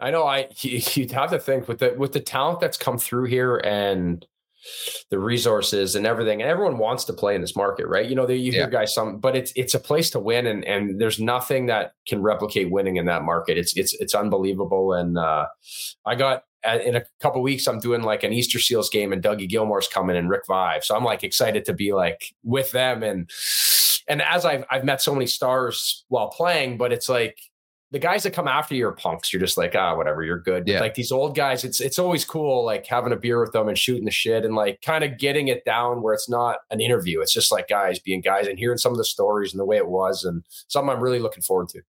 I 0.00 0.10
know. 0.10 0.26
I 0.26 0.48
you'd 0.60 1.12
have 1.12 1.30
to 1.30 1.38
think 1.38 1.68
with 1.68 1.78
the 1.78 1.94
with 1.96 2.12
the 2.12 2.20
talent 2.20 2.60
that's 2.60 2.76
come 2.76 2.98
through 2.98 3.24
here 3.24 3.58
and 3.58 4.26
the 5.10 5.18
resources 5.18 5.96
and 5.96 6.06
everything, 6.06 6.42
and 6.42 6.50
everyone 6.50 6.78
wants 6.78 7.04
to 7.04 7.12
play 7.12 7.34
in 7.34 7.40
this 7.40 7.56
market, 7.56 7.86
right? 7.86 8.06
You 8.06 8.14
know, 8.14 8.28
you 8.28 8.52
hear 8.52 8.68
guys 8.68 8.94
some, 8.94 9.18
but 9.18 9.34
it's 9.36 9.52
it's 9.56 9.74
a 9.74 9.80
place 9.80 10.10
to 10.10 10.20
win, 10.20 10.46
and 10.46 10.64
and 10.64 11.00
there's 11.00 11.18
nothing 11.18 11.66
that 11.66 11.94
can 12.06 12.22
replicate 12.22 12.70
winning 12.70 12.96
in 12.96 13.06
that 13.06 13.22
market. 13.22 13.58
It's 13.58 13.76
it's 13.76 13.94
it's 13.94 14.14
unbelievable, 14.14 14.92
and 14.92 15.18
uh, 15.18 15.46
I 16.04 16.14
got 16.14 16.44
in 16.64 16.94
a 16.94 17.04
couple 17.20 17.40
weeks, 17.40 17.66
I'm 17.66 17.80
doing 17.80 18.02
like 18.02 18.22
an 18.22 18.34
Easter 18.34 18.58
Seals 18.58 18.90
game, 18.90 19.12
and 19.12 19.22
Dougie 19.22 19.48
Gilmour's 19.48 19.88
coming 19.88 20.16
and 20.16 20.28
Rick 20.28 20.42
Vaive, 20.48 20.84
so 20.84 20.94
I'm 20.94 21.04
like 21.04 21.24
excited 21.24 21.64
to 21.66 21.72
be 21.72 21.92
like 21.92 22.34
with 22.42 22.70
them, 22.72 23.02
and 23.02 23.30
and 24.08 24.20
as 24.20 24.44
I've 24.44 24.64
I've 24.70 24.84
met 24.84 25.00
so 25.00 25.14
many 25.14 25.26
stars 25.26 26.04
while 26.08 26.28
playing, 26.28 26.76
but 26.76 26.92
it's 26.92 27.08
like 27.08 27.40
the 27.92 27.98
guys 27.98 28.22
that 28.22 28.32
come 28.32 28.46
after 28.46 28.74
you 28.74 28.86
are 28.86 28.92
punks. 28.92 29.32
You're 29.32 29.40
just 29.40 29.58
like, 29.58 29.74
ah, 29.74 29.96
whatever, 29.96 30.22
you're 30.22 30.38
good. 30.38 30.68
Yeah. 30.68 30.80
Like 30.80 30.94
these 30.94 31.10
old 31.10 31.34
guys, 31.34 31.64
it's 31.64 31.80
it's 31.80 31.98
always 31.98 32.24
cool, 32.24 32.64
like 32.64 32.86
having 32.86 33.12
a 33.12 33.16
beer 33.16 33.40
with 33.40 33.52
them 33.52 33.68
and 33.68 33.76
shooting 33.76 34.04
the 34.04 34.10
shit 34.10 34.44
and 34.44 34.54
like 34.54 34.80
kind 34.82 35.02
of 35.02 35.18
getting 35.18 35.48
it 35.48 35.64
down 35.64 36.02
where 36.02 36.14
it's 36.14 36.28
not 36.28 36.58
an 36.70 36.80
interview. 36.80 37.20
It's 37.20 37.32
just 37.32 37.50
like 37.50 37.68
guys 37.68 37.98
being 37.98 38.20
guys 38.20 38.46
and 38.46 38.58
hearing 38.58 38.78
some 38.78 38.92
of 38.92 38.98
the 38.98 39.04
stories 39.04 39.52
and 39.52 39.60
the 39.60 39.64
way 39.64 39.76
it 39.76 39.88
was, 39.88 40.24
and 40.24 40.44
something 40.68 40.90
I'm 40.90 41.00
really 41.00 41.18
looking 41.18 41.42
forward 41.42 41.68
to. 41.70 41.82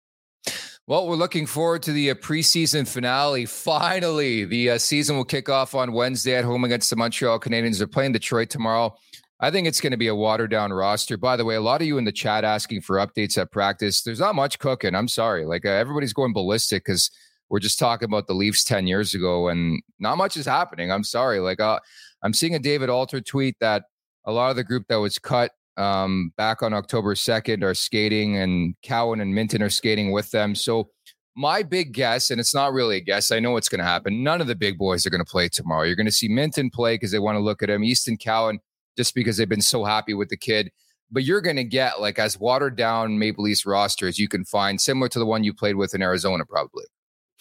Well, 0.88 1.08
we're 1.08 1.16
looking 1.16 1.46
forward 1.46 1.84
to 1.84 1.94
the 1.94 2.10
uh, 2.10 2.16
preseason 2.16 2.88
finale. 2.88 3.46
Finally, 3.46 4.46
the 4.46 4.72
uh, 4.72 4.78
season 4.80 5.16
will 5.16 5.24
kick 5.24 5.48
off 5.48 5.76
on 5.76 5.94
Wednesday 5.94 6.36
at 6.36 6.44
home 6.44 6.64
against 6.64 6.90
the 6.90 6.96
Montreal 6.96 7.40
Canadiens. 7.40 7.78
They're 7.78 7.88
playing 7.88 8.14
Detroit 8.14 8.50
tomorrow. 8.50 8.96
I 9.44 9.50
think 9.50 9.68
it's 9.68 9.82
going 9.82 9.92
to 9.92 9.98
be 9.98 10.08
a 10.08 10.16
watered 10.16 10.52
down 10.52 10.72
roster. 10.72 11.18
By 11.18 11.36
the 11.36 11.44
way, 11.44 11.56
a 11.56 11.62
lot 11.62 11.82
of 11.82 11.88
you 11.88 11.98
in 11.98 12.06
the 12.06 12.12
chat 12.12 12.44
asking 12.44 12.82
for 12.82 12.98
updates 12.98 13.40
at 13.40 13.52
practice. 13.52 14.04
There's 14.04 14.20
not 14.20 14.36
much 14.36 14.60
cooking. 14.60 14.94
I'm 14.94 15.08
sorry. 15.08 15.46
Like 15.46 15.66
uh, 15.66 15.70
everybody's 15.70 16.14
going 16.14 16.32
ballistic 16.32 16.86
because 16.86 17.10
we're 17.50 17.60
just 17.60 17.80
talking 17.80 18.06
about 18.06 18.28
the 18.28 18.36
Leafs 18.36 18.64
10 18.64 18.86
years 18.86 19.16
ago 19.16 19.48
and 19.48 19.82
not 20.00 20.18
much 20.18 20.38
is 20.38 20.46
happening. 20.46 20.92
I'm 20.92 21.04
sorry. 21.04 21.40
Like 21.40 21.60
uh, 21.60 21.80
I'm 22.22 22.34
seeing 22.34 22.54
a 22.54 22.60
David 22.60 22.90
Alter 22.90 23.20
tweet 23.20 23.56
that 23.60 23.86
a 24.26 24.32
lot 24.32 24.52
of 24.52 24.58
the 24.58 24.64
group 24.64 24.86
that 24.90 24.98
was 24.98 25.18
cut 25.18 25.52
um, 25.76 26.32
back 26.38 26.62
on 26.62 26.74
October 26.74 27.16
2nd 27.16 27.64
are 27.64 27.74
skating 27.74 28.38
and 28.38 28.76
Cowan 28.84 29.22
and 29.22 29.34
Minten 29.34 29.62
are 29.62 29.72
skating 29.72 30.12
with 30.12 30.30
them. 30.30 30.54
So 30.54 30.92
my 31.36 31.64
big 31.64 31.94
guess, 31.94 32.30
and 32.30 32.40
it's 32.40 32.54
not 32.54 32.74
really 32.74 32.98
a 32.98 33.02
guess, 33.02 33.32
I 33.32 33.40
know 33.40 33.52
what's 33.52 33.70
going 33.70 33.80
to 33.80 33.86
happen. 33.86 34.24
None 34.24 34.40
of 34.40 34.46
the 34.46 34.56
big 34.56 34.78
boys 34.78 35.08
are 35.08 35.10
going 35.10 35.26
to 35.26 35.32
play 35.32 35.50
tomorrow. 35.50 35.84
You're 35.84 35.96
going 35.96 36.06
to 36.06 36.12
see 36.12 36.30
Minten 36.30 36.72
play 36.72 36.94
because 36.94 37.12
they 37.12 37.20
want 37.20 37.38
to 37.38 37.40
look 37.40 37.64
at 37.64 37.70
him. 37.72 37.84
Easton 37.84 38.18
Cowan 38.18 38.60
just 38.98 39.16
because 39.16 39.38
they've 39.38 39.50
been 39.50 39.62
so 39.62 39.84
happy 39.84 40.14
with 40.14 40.30
the 40.30 40.38
kid. 40.38 40.72
But 41.12 41.24
you're 41.24 41.42
going 41.42 41.58
to 41.58 41.64
get 41.64 42.00
like 42.00 42.20
as 42.20 42.40
watered 42.40 42.78
down 42.78 43.20
Maple 43.20 43.44
Leafs 43.44 43.66
roster 43.66 44.08
as 44.08 44.18
you 44.18 44.28
can 44.28 44.46
find, 44.46 44.80
similar 44.80 45.10
to 45.10 45.20
the 45.20 45.26
one 45.26 45.44
you 45.44 45.54
played 45.54 45.76
with 45.76 45.94
in 45.94 46.02
Arizona, 46.02 46.46
probably. 46.46 46.86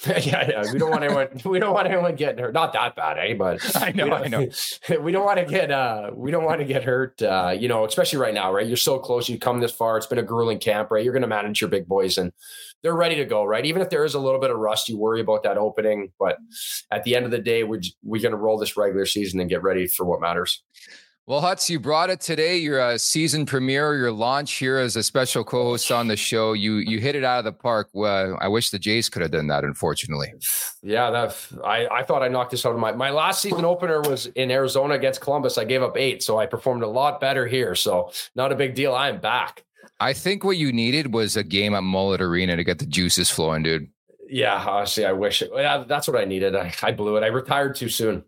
yeah, 0.07 0.49
yeah, 0.49 0.73
we 0.73 0.79
don't 0.79 0.91
want 0.91 1.05
anyone. 1.05 1.29
We 1.45 1.59
don't 1.59 1.75
want 1.75 1.87
anyone 1.87 2.15
getting 2.17 2.43
hurt. 2.43 2.55
Not 2.55 2.73
that 2.73 2.97
bad, 2.97 3.19
eh? 3.19 3.35
But 3.35 3.61
I 3.83 3.93
know, 3.93 4.11
I 4.11 4.29
know. 4.29 4.49
We 4.99 5.13
don't 5.13 5.27
want 5.27 5.41
to 5.41 5.45
get. 5.45 5.71
uh 5.71 6.11
We 6.15 6.31
don't 6.31 6.45
want 6.45 6.61
to 6.61 6.65
get 6.65 6.85
hurt. 6.85 7.21
Uh, 7.21 7.55
you 7.59 7.69
know, 7.69 7.85
especially 7.85 8.19
right 8.19 8.33
now, 8.33 8.51
right? 8.51 8.67
You're 8.67 8.79
so 8.79 8.99
close. 8.99 9.29
You 9.29 9.39
come 9.39 9.61
this 9.61 9.73
far. 9.73 9.99
It's 9.99 10.07
been 10.07 10.19
a 10.19 10.23
grueling 10.23 10.59
camp, 10.59 10.91
right? 10.91 11.05
You're 11.05 11.13
going 11.13 11.21
to 11.23 11.29
manage 11.29 11.61
your 11.61 11.69
big 11.69 11.87
boys, 11.87 12.17
and 12.17 12.33
they're 12.83 12.97
ready 12.97 13.17
to 13.17 13.27
go, 13.27 13.45
right? 13.45 13.67
Even 13.67 13.83
if 13.83 13.91
there 13.91 14.07
is 14.07 14.15
a 14.15 14.21
little 14.21 14.41
bit 14.41 14.51
of 14.51 14.57
rust, 14.57 14.89
you 14.89 14.97
worry 14.97 15.21
about 15.21 15.43
that 15.43 15.59
opening. 15.59 16.13
But 16.19 16.39
at 16.91 17.05
the 17.05 17.15
end 17.15 17.27
of 17.27 17.31
the 17.31 17.39
day, 17.39 17.65
we're 17.65 17.83
we're 18.03 18.23
going 18.23 18.33
to 18.33 18.39
roll 18.39 18.59
this 18.59 18.79
regular 18.79 19.05
season 19.05 19.39
and 19.39 19.51
get 19.51 19.63
ready 19.63 19.87
for 19.87 20.07
what 20.07 20.23
matters. 20.23 20.63
Well, 21.31 21.41
Huts, 21.41 21.71
you 21.71 21.79
brought 21.79 22.11
it 22.11 22.21
today. 22.21 22.57
Your 22.57 22.81
uh, 22.81 22.99
season 22.99 23.47
premiere, 23.47 23.97
your 23.97 24.11
launch 24.11 24.55
here 24.55 24.79
as 24.79 24.97
a 24.97 25.03
special 25.05 25.45
co-host 25.45 25.93
on 25.93 26.09
the 26.09 26.17
show. 26.17 26.55
You 26.55 26.79
you 26.79 26.99
hit 26.99 27.15
it 27.15 27.23
out 27.23 27.39
of 27.39 27.45
the 27.45 27.53
park. 27.53 27.89
Well, 27.93 28.37
I 28.41 28.49
wish 28.49 28.71
the 28.71 28.81
Jays 28.81 29.09
could 29.09 29.23
have 29.23 29.31
done 29.31 29.47
that. 29.47 29.63
Unfortunately, 29.63 30.33
yeah, 30.83 31.09
that 31.11 31.37
I, 31.65 31.87
I 31.87 32.03
thought 32.03 32.25
I 32.25 32.27
knocked 32.27 32.51
this 32.51 32.67
out 32.67 32.73
of 32.73 32.81
my 32.81 32.91
my 32.91 33.11
last 33.11 33.43
season 33.43 33.65
opener 33.65 34.01
was 34.01 34.27
in 34.27 34.51
Arizona 34.51 34.95
against 34.95 35.21
Columbus. 35.21 35.57
I 35.57 35.65
gave 35.65 35.85
up 35.85 35.97
eight, 35.97 36.25
so 36.25 36.37
I 36.41 36.47
performed 36.47 36.83
a 36.83 36.89
lot 36.89 37.21
better 37.21 37.47
here. 37.47 37.77
So 37.77 38.11
not 38.35 38.51
a 38.51 38.57
big 38.57 38.75
deal. 38.75 38.93
I 38.93 39.09
am 39.09 39.21
back. 39.21 39.65
I 40.01 40.15
think 40.15 40.43
what 40.43 40.57
you 40.57 40.73
needed 40.73 41.15
was 41.15 41.37
a 41.37 41.45
game 41.45 41.75
at 41.75 41.85
Mullet 41.85 42.21
Arena 42.21 42.57
to 42.57 42.65
get 42.65 42.81
the 42.81 42.87
juices 42.87 43.31
flowing, 43.31 43.63
dude. 43.63 43.87
Yeah, 44.29 44.57
honestly, 44.69 45.07
I 45.07 45.13
wish 45.13 45.43
it. 45.43 45.53
That's 45.55 46.09
what 46.09 46.21
I 46.21 46.25
needed. 46.25 46.57
I, 46.57 46.75
I 46.83 46.91
blew 46.91 47.17
it. 47.19 47.23
I 47.23 47.29
retired 47.29 47.77
too 47.77 47.89
soon. 47.89 48.25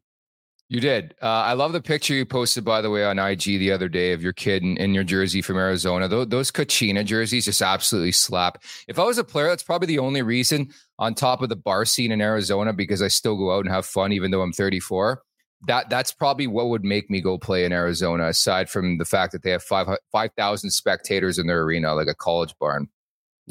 You 0.73 0.81
did. 0.81 1.15
Uh, 1.21 1.27
I 1.27 1.53
love 1.53 1.75
the 1.75 1.83
picture 1.83 2.15
you 2.15 2.25
posted, 2.25 2.65
by 2.65 2.81
the 2.81 2.89
way, 2.89 3.05
on 3.05 3.19
IG 3.19 3.43
the 3.43 3.73
other 3.73 3.91
day 3.91 4.15
of 4.15 4.23
your 4.23 4.33
kid 4.33 4.63
in, 4.63 4.79
in 4.79 4.95
your 4.95 5.05
jersey 5.05 5.43
from 5.43 5.59
Arizona. 5.59 6.09
Those, 6.09 6.29
those 6.29 6.51
Kachina 6.51 7.05
jerseys 7.05 7.45
just 7.45 7.61
absolutely 7.61 8.13
slap. 8.13 8.63
If 8.89 8.99
I 8.99 9.05
was 9.05 9.19
a 9.19 9.25
player, 9.25 9.49
that's 9.49 9.63
probably 9.63 9.87
the 9.89 9.99
only 9.99 10.23
reason 10.23 10.71
on 10.99 11.13
top 11.13 11.43
of 11.43 11.51
the 11.51 11.57
bar 11.57 11.85
scene 11.85 12.11
in 12.11 12.23
Arizona, 12.23 12.73
because 12.73 13.03
I 13.03 13.09
still 13.09 13.37
go 13.37 13.55
out 13.55 13.67
and 13.67 13.75
have 13.75 13.85
fun, 13.85 14.15
even 14.15 14.31
though 14.31 14.41
I'm 14.41 14.55
34. 14.55 15.21
That 15.67 15.91
that's 15.91 16.11
probably 16.11 16.47
what 16.47 16.71
would 16.71 16.85
make 16.85 17.11
me 17.11 17.21
go 17.21 17.37
play 17.37 17.67
in 17.67 17.73
Arizona, 17.73 18.29
aside 18.29 18.71
from 18.71 18.97
the 18.97 19.05
fact 19.05 19.33
that 19.33 19.43
they 19.43 19.51
have 19.51 19.63
five 19.63 19.89
five 20.11 20.31
thousand 20.39 20.71
spectators 20.71 21.39
in 21.39 21.49
their 21.49 21.61
arena, 21.61 21.95
like 21.95 22.09
a 22.09 22.15
college 22.15 22.55
barn. 22.59 22.89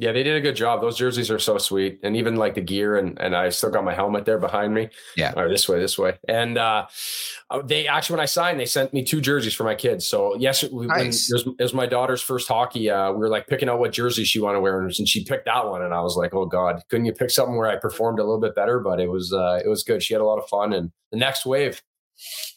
Yeah, 0.02 0.14
they 0.14 0.24
did 0.24 0.36
a 0.36 0.42
good 0.42 0.56
job. 0.56 0.82
Those 0.82 0.98
jerseys 0.98 1.30
are 1.30 1.38
so 1.38 1.60
sweet, 1.60 2.00
and 2.02 2.18
even 2.18 2.36
like 2.36 2.56
the 2.56 2.62
gear, 2.62 2.98
and 2.98 3.22
and 3.22 3.36
I 3.36 3.50
still 3.50 3.70
got 3.70 3.84
my 3.84 3.94
helmet 3.94 4.26
there 4.26 4.40
behind 4.40 4.74
me. 4.74 4.90
Yeah, 5.16 5.32
or 5.38 5.48
this 5.48 5.70
way, 5.70 5.80
this 5.80 5.96
way. 5.96 6.18
And 6.28 6.58
uh, 6.58 6.88
uh 7.52 7.62
they 7.62 7.88
actually, 7.88 8.16
when 8.16 8.24
I 8.24 8.26
signed, 8.26 8.60
they 8.60 8.66
sent 8.66 8.96
me 8.96 9.04
two 9.04 9.22
jerseys 9.22 9.54
for 9.54 9.64
my 9.64 9.76
kids. 9.76 10.08
So 10.08 10.36
yes, 10.38 10.64
nice. 10.64 10.72
when 10.72 10.90
it 10.90 11.06
was, 11.06 11.48
it 11.60 11.62
was 11.62 11.74
my 11.76 11.86
daughter's 11.86 12.20
first 12.20 12.48
hockey. 12.48 12.90
Uh, 12.90 13.12
we 13.12 13.20
were 13.20 13.30
like 13.30 13.46
picking 13.46 13.70
out 13.70 13.78
what 13.78 13.92
jersey 13.92 14.24
she 14.24 14.40
wanted 14.40 14.56
to 14.56 14.62
wear, 14.62 14.82
and 14.82 15.08
she 15.08 15.24
picked 15.24 15.46
that 15.46 15.68
one, 15.68 15.84
and 15.84 15.94
I 15.94 16.02
was 16.02 16.18
like, 16.18 16.34
oh 16.34 16.48
god, 16.48 16.82
couldn't 16.90 17.06
you 17.06 17.14
pick 17.14 17.30
something 17.30 17.56
where 17.56 17.70
I 17.70 17.76
performed 17.76 18.18
a 18.18 18.24
little 18.24 18.42
bit 18.42 18.56
better? 18.56 18.80
But 18.80 19.00
it 19.00 19.08
was 19.08 19.32
uh, 19.32 19.62
it 19.64 19.68
was 19.68 19.84
good. 19.84 20.02
She 20.02 20.16
had 20.16 20.22
a 20.22 20.26
lot 20.26 20.40
of 20.40 20.50
fun, 20.50 20.74
and 20.74 20.92
the 21.12 21.20
next 21.20 21.46
wave. 21.46 21.80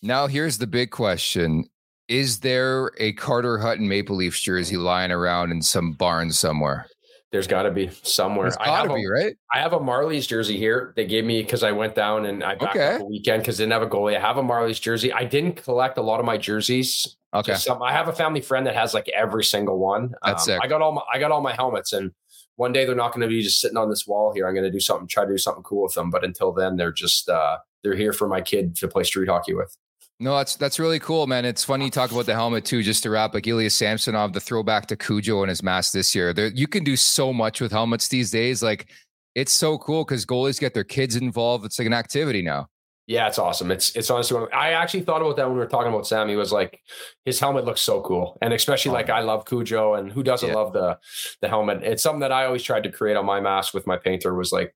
Now 0.03 0.28
here's 0.28 0.57
the 0.57 0.66
big 0.66 0.92
question: 0.92 1.66
Is 2.09 2.40
there 2.40 2.90
a 2.97 3.12
Carter 3.12 3.59
Hutton 3.59 3.86
Maple 3.86 4.16
Leafs 4.16 4.40
jersey 4.40 4.78
lying 4.78 5.12
around 5.12 5.51
in 5.51 5.61
some 5.61 5.92
barn 5.92 6.32
somewhere? 6.32 6.86
There's 7.35 7.49
got 7.49 7.64
to 7.64 7.72
be 7.72 7.91
somewhere. 8.05 8.45
There's 8.45 8.57
got 8.59 8.85
to 8.85 8.95
be, 8.95 9.09
right? 9.09 9.37
I 9.53 9.59
have 9.59 9.72
a 9.72 9.80
Marlies 9.80 10.28
jersey 10.28 10.57
here. 10.57 10.93
They 10.95 11.05
gave 11.05 11.24
me 11.24 11.43
because 11.43 11.64
I 11.64 11.72
went 11.72 11.97
down 11.97 12.26
and 12.26 12.45
I 12.45 12.55
backed 12.55 12.76
okay. 12.76 12.95
up 12.95 13.01
a 13.01 13.05
weekend 13.07 13.43
because 13.43 13.59
they 13.59 13.64
didn't 13.64 13.72
have 13.72 13.82
a 13.82 13.89
goalie. 13.89 14.16
I 14.16 14.20
have 14.20 14.37
a 14.37 14.43
Marlies 14.45 14.80
jersey. 14.80 15.12
I 15.12 15.24
didn't 15.24 15.57
collect 15.57 15.99
a 15.99 16.01
lot 16.01 16.20
of 16.20 16.26
my 16.26 16.39
jerseys. 16.39 17.16
Okay. 17.35 17.57
Some, 17.57 17.82
I 17.82 17.91
have 17.91 18.07
a 18.07 18.12
family 18.12 18.41
friend 18.41 18.64
that 18.68 18.76
has 18.76 18.95
like 18.95 19.09
every 19.09 19.43
single 19.43 19.80
one. 19.80 20.14
That's 20.24 20.49
um, 20.49 20.61
I 20.62 20.68
got 20.68 20.80
all 20.80 20.93
my 20.93 21.03
I 21.12 21.18
got 21.18 21.32
all 21.32 21.41
my 21.41 21.53
helmets, 21.53 21.93
and 21.93 22.12
one 22.55 22.72
day 22.72 22.85
they're 22.85 22.95
not 22.95 23.12
going 23.12 23.22
to 23.22 23.26
be 23.26 23.43
just 23.43 23.61
sitting 23.61 23.78
on 23.78 23.91
this 23.91 24.07
wall 24.07 24.32
here. 24.32 24.47
I'm 24.47 24.55
going 24.55 24.62
to 24.62 24.70
do 24.70 24.78
something, 24.78 25.09
try 25.09 25.24
to 25.24 25.32
do 25.32 25.37
something 25.37 25.64
cool 25.64 25.82
with 25.82 25.95
them. 25.95 26.11
But 26.11 26.22
until 26.22 26.53
then, 26.53 26.76
they're 26.76 26.93
just 26.93 27.28
uh, 27.28 27.59
they're 27.82 27.97
here 27.97 28.12
for 28.12 28.28
my 28.28 28.43
kid 28.43 28.76
to 28.76 28.87
play 28.87 29.03
street 29.03 29.28
hockey 29.28 29.55
with. 29.55 29.76
No, 30.24 30.38
that's 30.38 30.56
that's 30.56 30.78
really 30.78 30.98
cool, 30.98 31.26
man. 31.26 31.44
It's 31.44 31.62
funny 31.62 31.84
you 31.84 31.90
talk 31.90 32.10
about 32.10 32.24
the 32.24 32.32
helmet 32.32 32.64
too. 32.64 32.82
Just 32.82 33.02
to 33.02 33.10
wrap, 33.10 33.34
like 33.34 33.46
Ilya 33.46 33.68
Samsonov, 33.68 34.32
the 34.32 34.40
throwback 34.40 34.86
to 34.86 34.96
Cujo 34.96 35.42
and 35.42 35.50
his 35.50 35.62
mask 35.62 35.92
this 35.92 36.14
year. 36.14 36.32
There, 36.32 36.46
you 36.46 36.66
can 36.66 36.82
do 36.82 36.96
so 36.96 37.30
much 37.30 37.60
with 37.60 37.72
helmets 37.72 38.08
these 38.08 38.30
days. 38.30 38.62
Like, 38.62 38.88
it's 39.34 39.52
so 39.52 39.76
cool 39.76 40.02
because 40.02 40.24
goalies 40.24 40.58
get 40.58 40.72
their 40.72 40.82
kids 40.82 41.14
involved. 41.14 41.66
It's 41.66 41.78
like 41.78 41.84
an 41.84 41.92
activity 41.92 42.40
now. 42.40 42.68
Yeah, 43.06 43.28
it's 43.28 43.38
awesome. 43.38 43.70
It's 43.70 43.94
it's 43.94 44.08
honestly 44.08 44.36
one. 44.36 44.44
Of, 44.44 44.54
I 44.54 44.70
actually 44.70 45.02
thought 45.02 45.20
about 45.20 45.36
that 45.36 45.44
when 45.44 45.56
we 45.56 45.58
were 45.58 45.68
talking 45.68 45.92
about 45.92 46.06
Sammy. 46.06 46.32
He 46.32 46.36
was 46.36 46.52
like, 46.52 46.80
his 47.26 47.38
helmet 47.38 47.66
looks 47.66 47.82
so 47.82 48.00
cool, 48.00 48.38
and 48.40 48.54
especially 48.54 48.92
like 48.92 49.10
I 49.10 49.20
love 49.20 49.44
Cujo, 49.44 49.92
and 49.92 50.10
who 50.10 50.22
doesn't 50.22 50.48
yeah. 50.48 50.54
love 50.54 50.72
the 50.72 50.98
the 51.42 51.50
helmet? 51.50 51.82
It's 51.82 52.02
something 52.02 52.20
that 52.20 52.32
I 52.32 52.46
always 52.46 52.62
tried 52.62 52.84
to 52.84 52.90
create 52.90 53.18
on 53.18 53.26
my 53.26 53.42
mask 53.42 53.74
with 53.74 53.86
my 53.86 53.98
painter. 53.98 54.34
Was 54.34 54.52
like, 54.52 54.74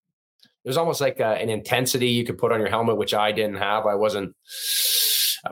it 0.63 0.69
was 0.69 0.77
almost 0.77 1.01
like 1.01 1.21
a, 1.21 1.29
uh, 1.29 1.33
an 1.37 1.49
intensity 1.49 2.09
you 2.09 2.27
could 2.27 2.37
put 2.37 2.53
on 2.53 2.61
your 2.61 2.69
helmet, 2.69 2.99
which 2.99 3.15
I 3.15 3.33
didn't 3.33 3.57
have. 3.57 3.87
I 3.87 3.95
wasn't 3.95 4.37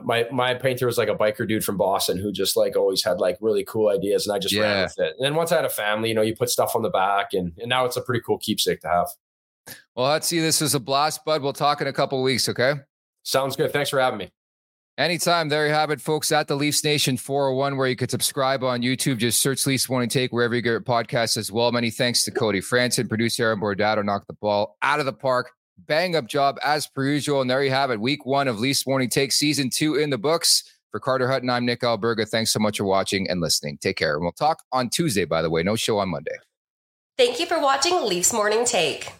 my 0.03 0.27
my 0.31 0.53
painter 0.53 0.85
was 0.85 0.97
like 0.97 1.09
a 1.09 1.15
biker 1.15 1.47
dude 1.47 1.63
from 1.63 1.77
Boston 1.77 2.17
who 2.17 2.31
just 2.31 2.57
like 2.57 2.75
always 2.75 3.03
had 3.03 3.19
like 3.19 3.37
really 3.41 3.63
cool 3.63 3.89
ideas, 3.89 4.27
and 4.27 4.35
I 4.35 4.39
just 4.39 4.53
yeah. 4.53 4.61
ran 4.61 4.83
with 4.83 4.99
it. 4.99 5.15
And 5.17 5.25
then 5.25 5.35
once 5.35 5.51
I 5.51 5.55
had 5.55 5.65
a 5.65 5.69
family, 5.69 6.09
you 6.09 6.15
know, 6.15 6.21
you 6.21 6.35
put 6.35 6.49
stuff 6.49 6.75
on 6.75 6.81
the 6.81 6.89
back, 6.89 7.33
and 7.33 7.53
and 7.57 7.69
now 7.69 7.85
it's 7.85 7.97
a 7.97 8.01
pretty 8.01 8.21
cool 8.25 8.37
keepsake 8.37 8.81
to 8.81 8.87
have. 8.87 9.07
Well, 9.95 10.09
let's 10.09 10.27
see. 10.27 10.39
This 10.39 10.61
is 10.61 10.75
a 10.75 10.79
blast, 10.79 11.25
bud. 11.25 11.41
We'll 11.41 11.53
talk 11.53 11.81
in 11.81 11.87
a 11.87 11.93
couple 11.93 12.21
weeks. 12.23 12.47
Okay. 12.47 12.73
Sounds 13.23 13.55
good. 13.55 13.73
Thanks 13.73 13.89
for 13.89 13.99
having 13.99 14.19
me. 14.19 14.29
Anytime. 14.97 15.49
There 15.49 15.67
you 15.67 15.73
have 15.73 15.91
it, 15.91 16.01
folks, 16.01 16.31
at 16.31 16.47
the 16.47 16.55
Leafs 16.55 16.83
Nation 16.83 17.17
401, 17.17 17.77
where 17.77 17.87
you 17.87 17.95
could 17.95 18.09
subscribe 18.09 18.63
on 18.63 18.81
YouTube. 18.81 19.17
Just 19.17 19.41
search 19.41 19.67
Leafs 19.67 19.87
Morning 19.89 20.09
Take 20.09 20.31
wherever 20.31 20.55
you 20.55 20.61
get 20.61 20.71
your 20.71 20.81
podcasts 20.81 21.37
as 21.37 21.51
well. 21.51 21.71
Many 21.71 21.91
thanks 21.91 22.23
to 22.23 22.31
Cody 22.31 22.61
Franson, 22.61 23.07
producer 23.07 23.43
Aaron 23.43 23.59
Bordato, 23.59 24.03
knocked 24.03 24.27
the 24.27 24.33
ball 24.33 24.75
out 24.81 24.99
of 24.99 25.05
the 25.05 25.13
park. 25.13 25.51
Bang 25.77 26.15
up 26.15 26.27
job 26.27 26.57
as 26.63 26.87
per 26.87 27.05
usual. 27.05 27.41
And 27.41 27.49
there 27.49 27.63
you 27.63 27.71
have 27.71 27.91
it. 27.91 27.99
Week 27.99 28.25
one 28.25 28.47
of 28.47 28.59
Leafs 28.59 28.87
Morning 28.87 29.09
Take, 29.09 29.31
season 29.31 29.69
two 29.69 29.95
in 29.95 30.09
the 30.09 30.17
books. 30.17 30.63
For 30.91 30.99
Carter 30.99 31.29
Hutton, 31.29 31.49
I'm 31.49 31.65
Nick 31.65 31.81
Alberga. 31.81 32.27
Thanks 32.27 32.51
so 32.51 32.59
much 32.59 32.77
for 32.77 32.85
watching 32.85 33.29
and 33.29 33.41
listening. 33.41 33.77
Take 33.77 33.97
care. 33.97 34.15
And 34.15 34.23
we'll 34.23 34.31
talk 34.31 34.63
on 34.71 34.89
Tuesday, 34.89 35.25
by 35.25 35.41
the 35.41 35.49
way. 35.49 35.61
No 35.61 35.75
show 35.75 35.99
on 35.99 36.09
Monday. 36.09 36.37
Thank 37.17 37.39
you 37.39 37.45
for 37.45 37.59
watching 37.59 38.01
Leafs 38.01 38.31
Morning 38.31 38.63
Take. 38.63 39.11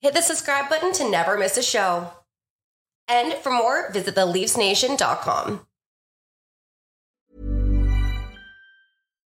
Hit 0.00 0.14
the 0.14 0.20
subscribe 0.20 0.68
button 0.68 0.92
to 0.94 1.08
never 1.08 1.38
miss 1.38 1.56
a 1.56 1.62
show. 1.62 2.10
And 3.08 3.34
for 3.34 3.50
more, 3.50 3.90
visit 3.92 4.14
theleafsnation.com. 4.14 5.66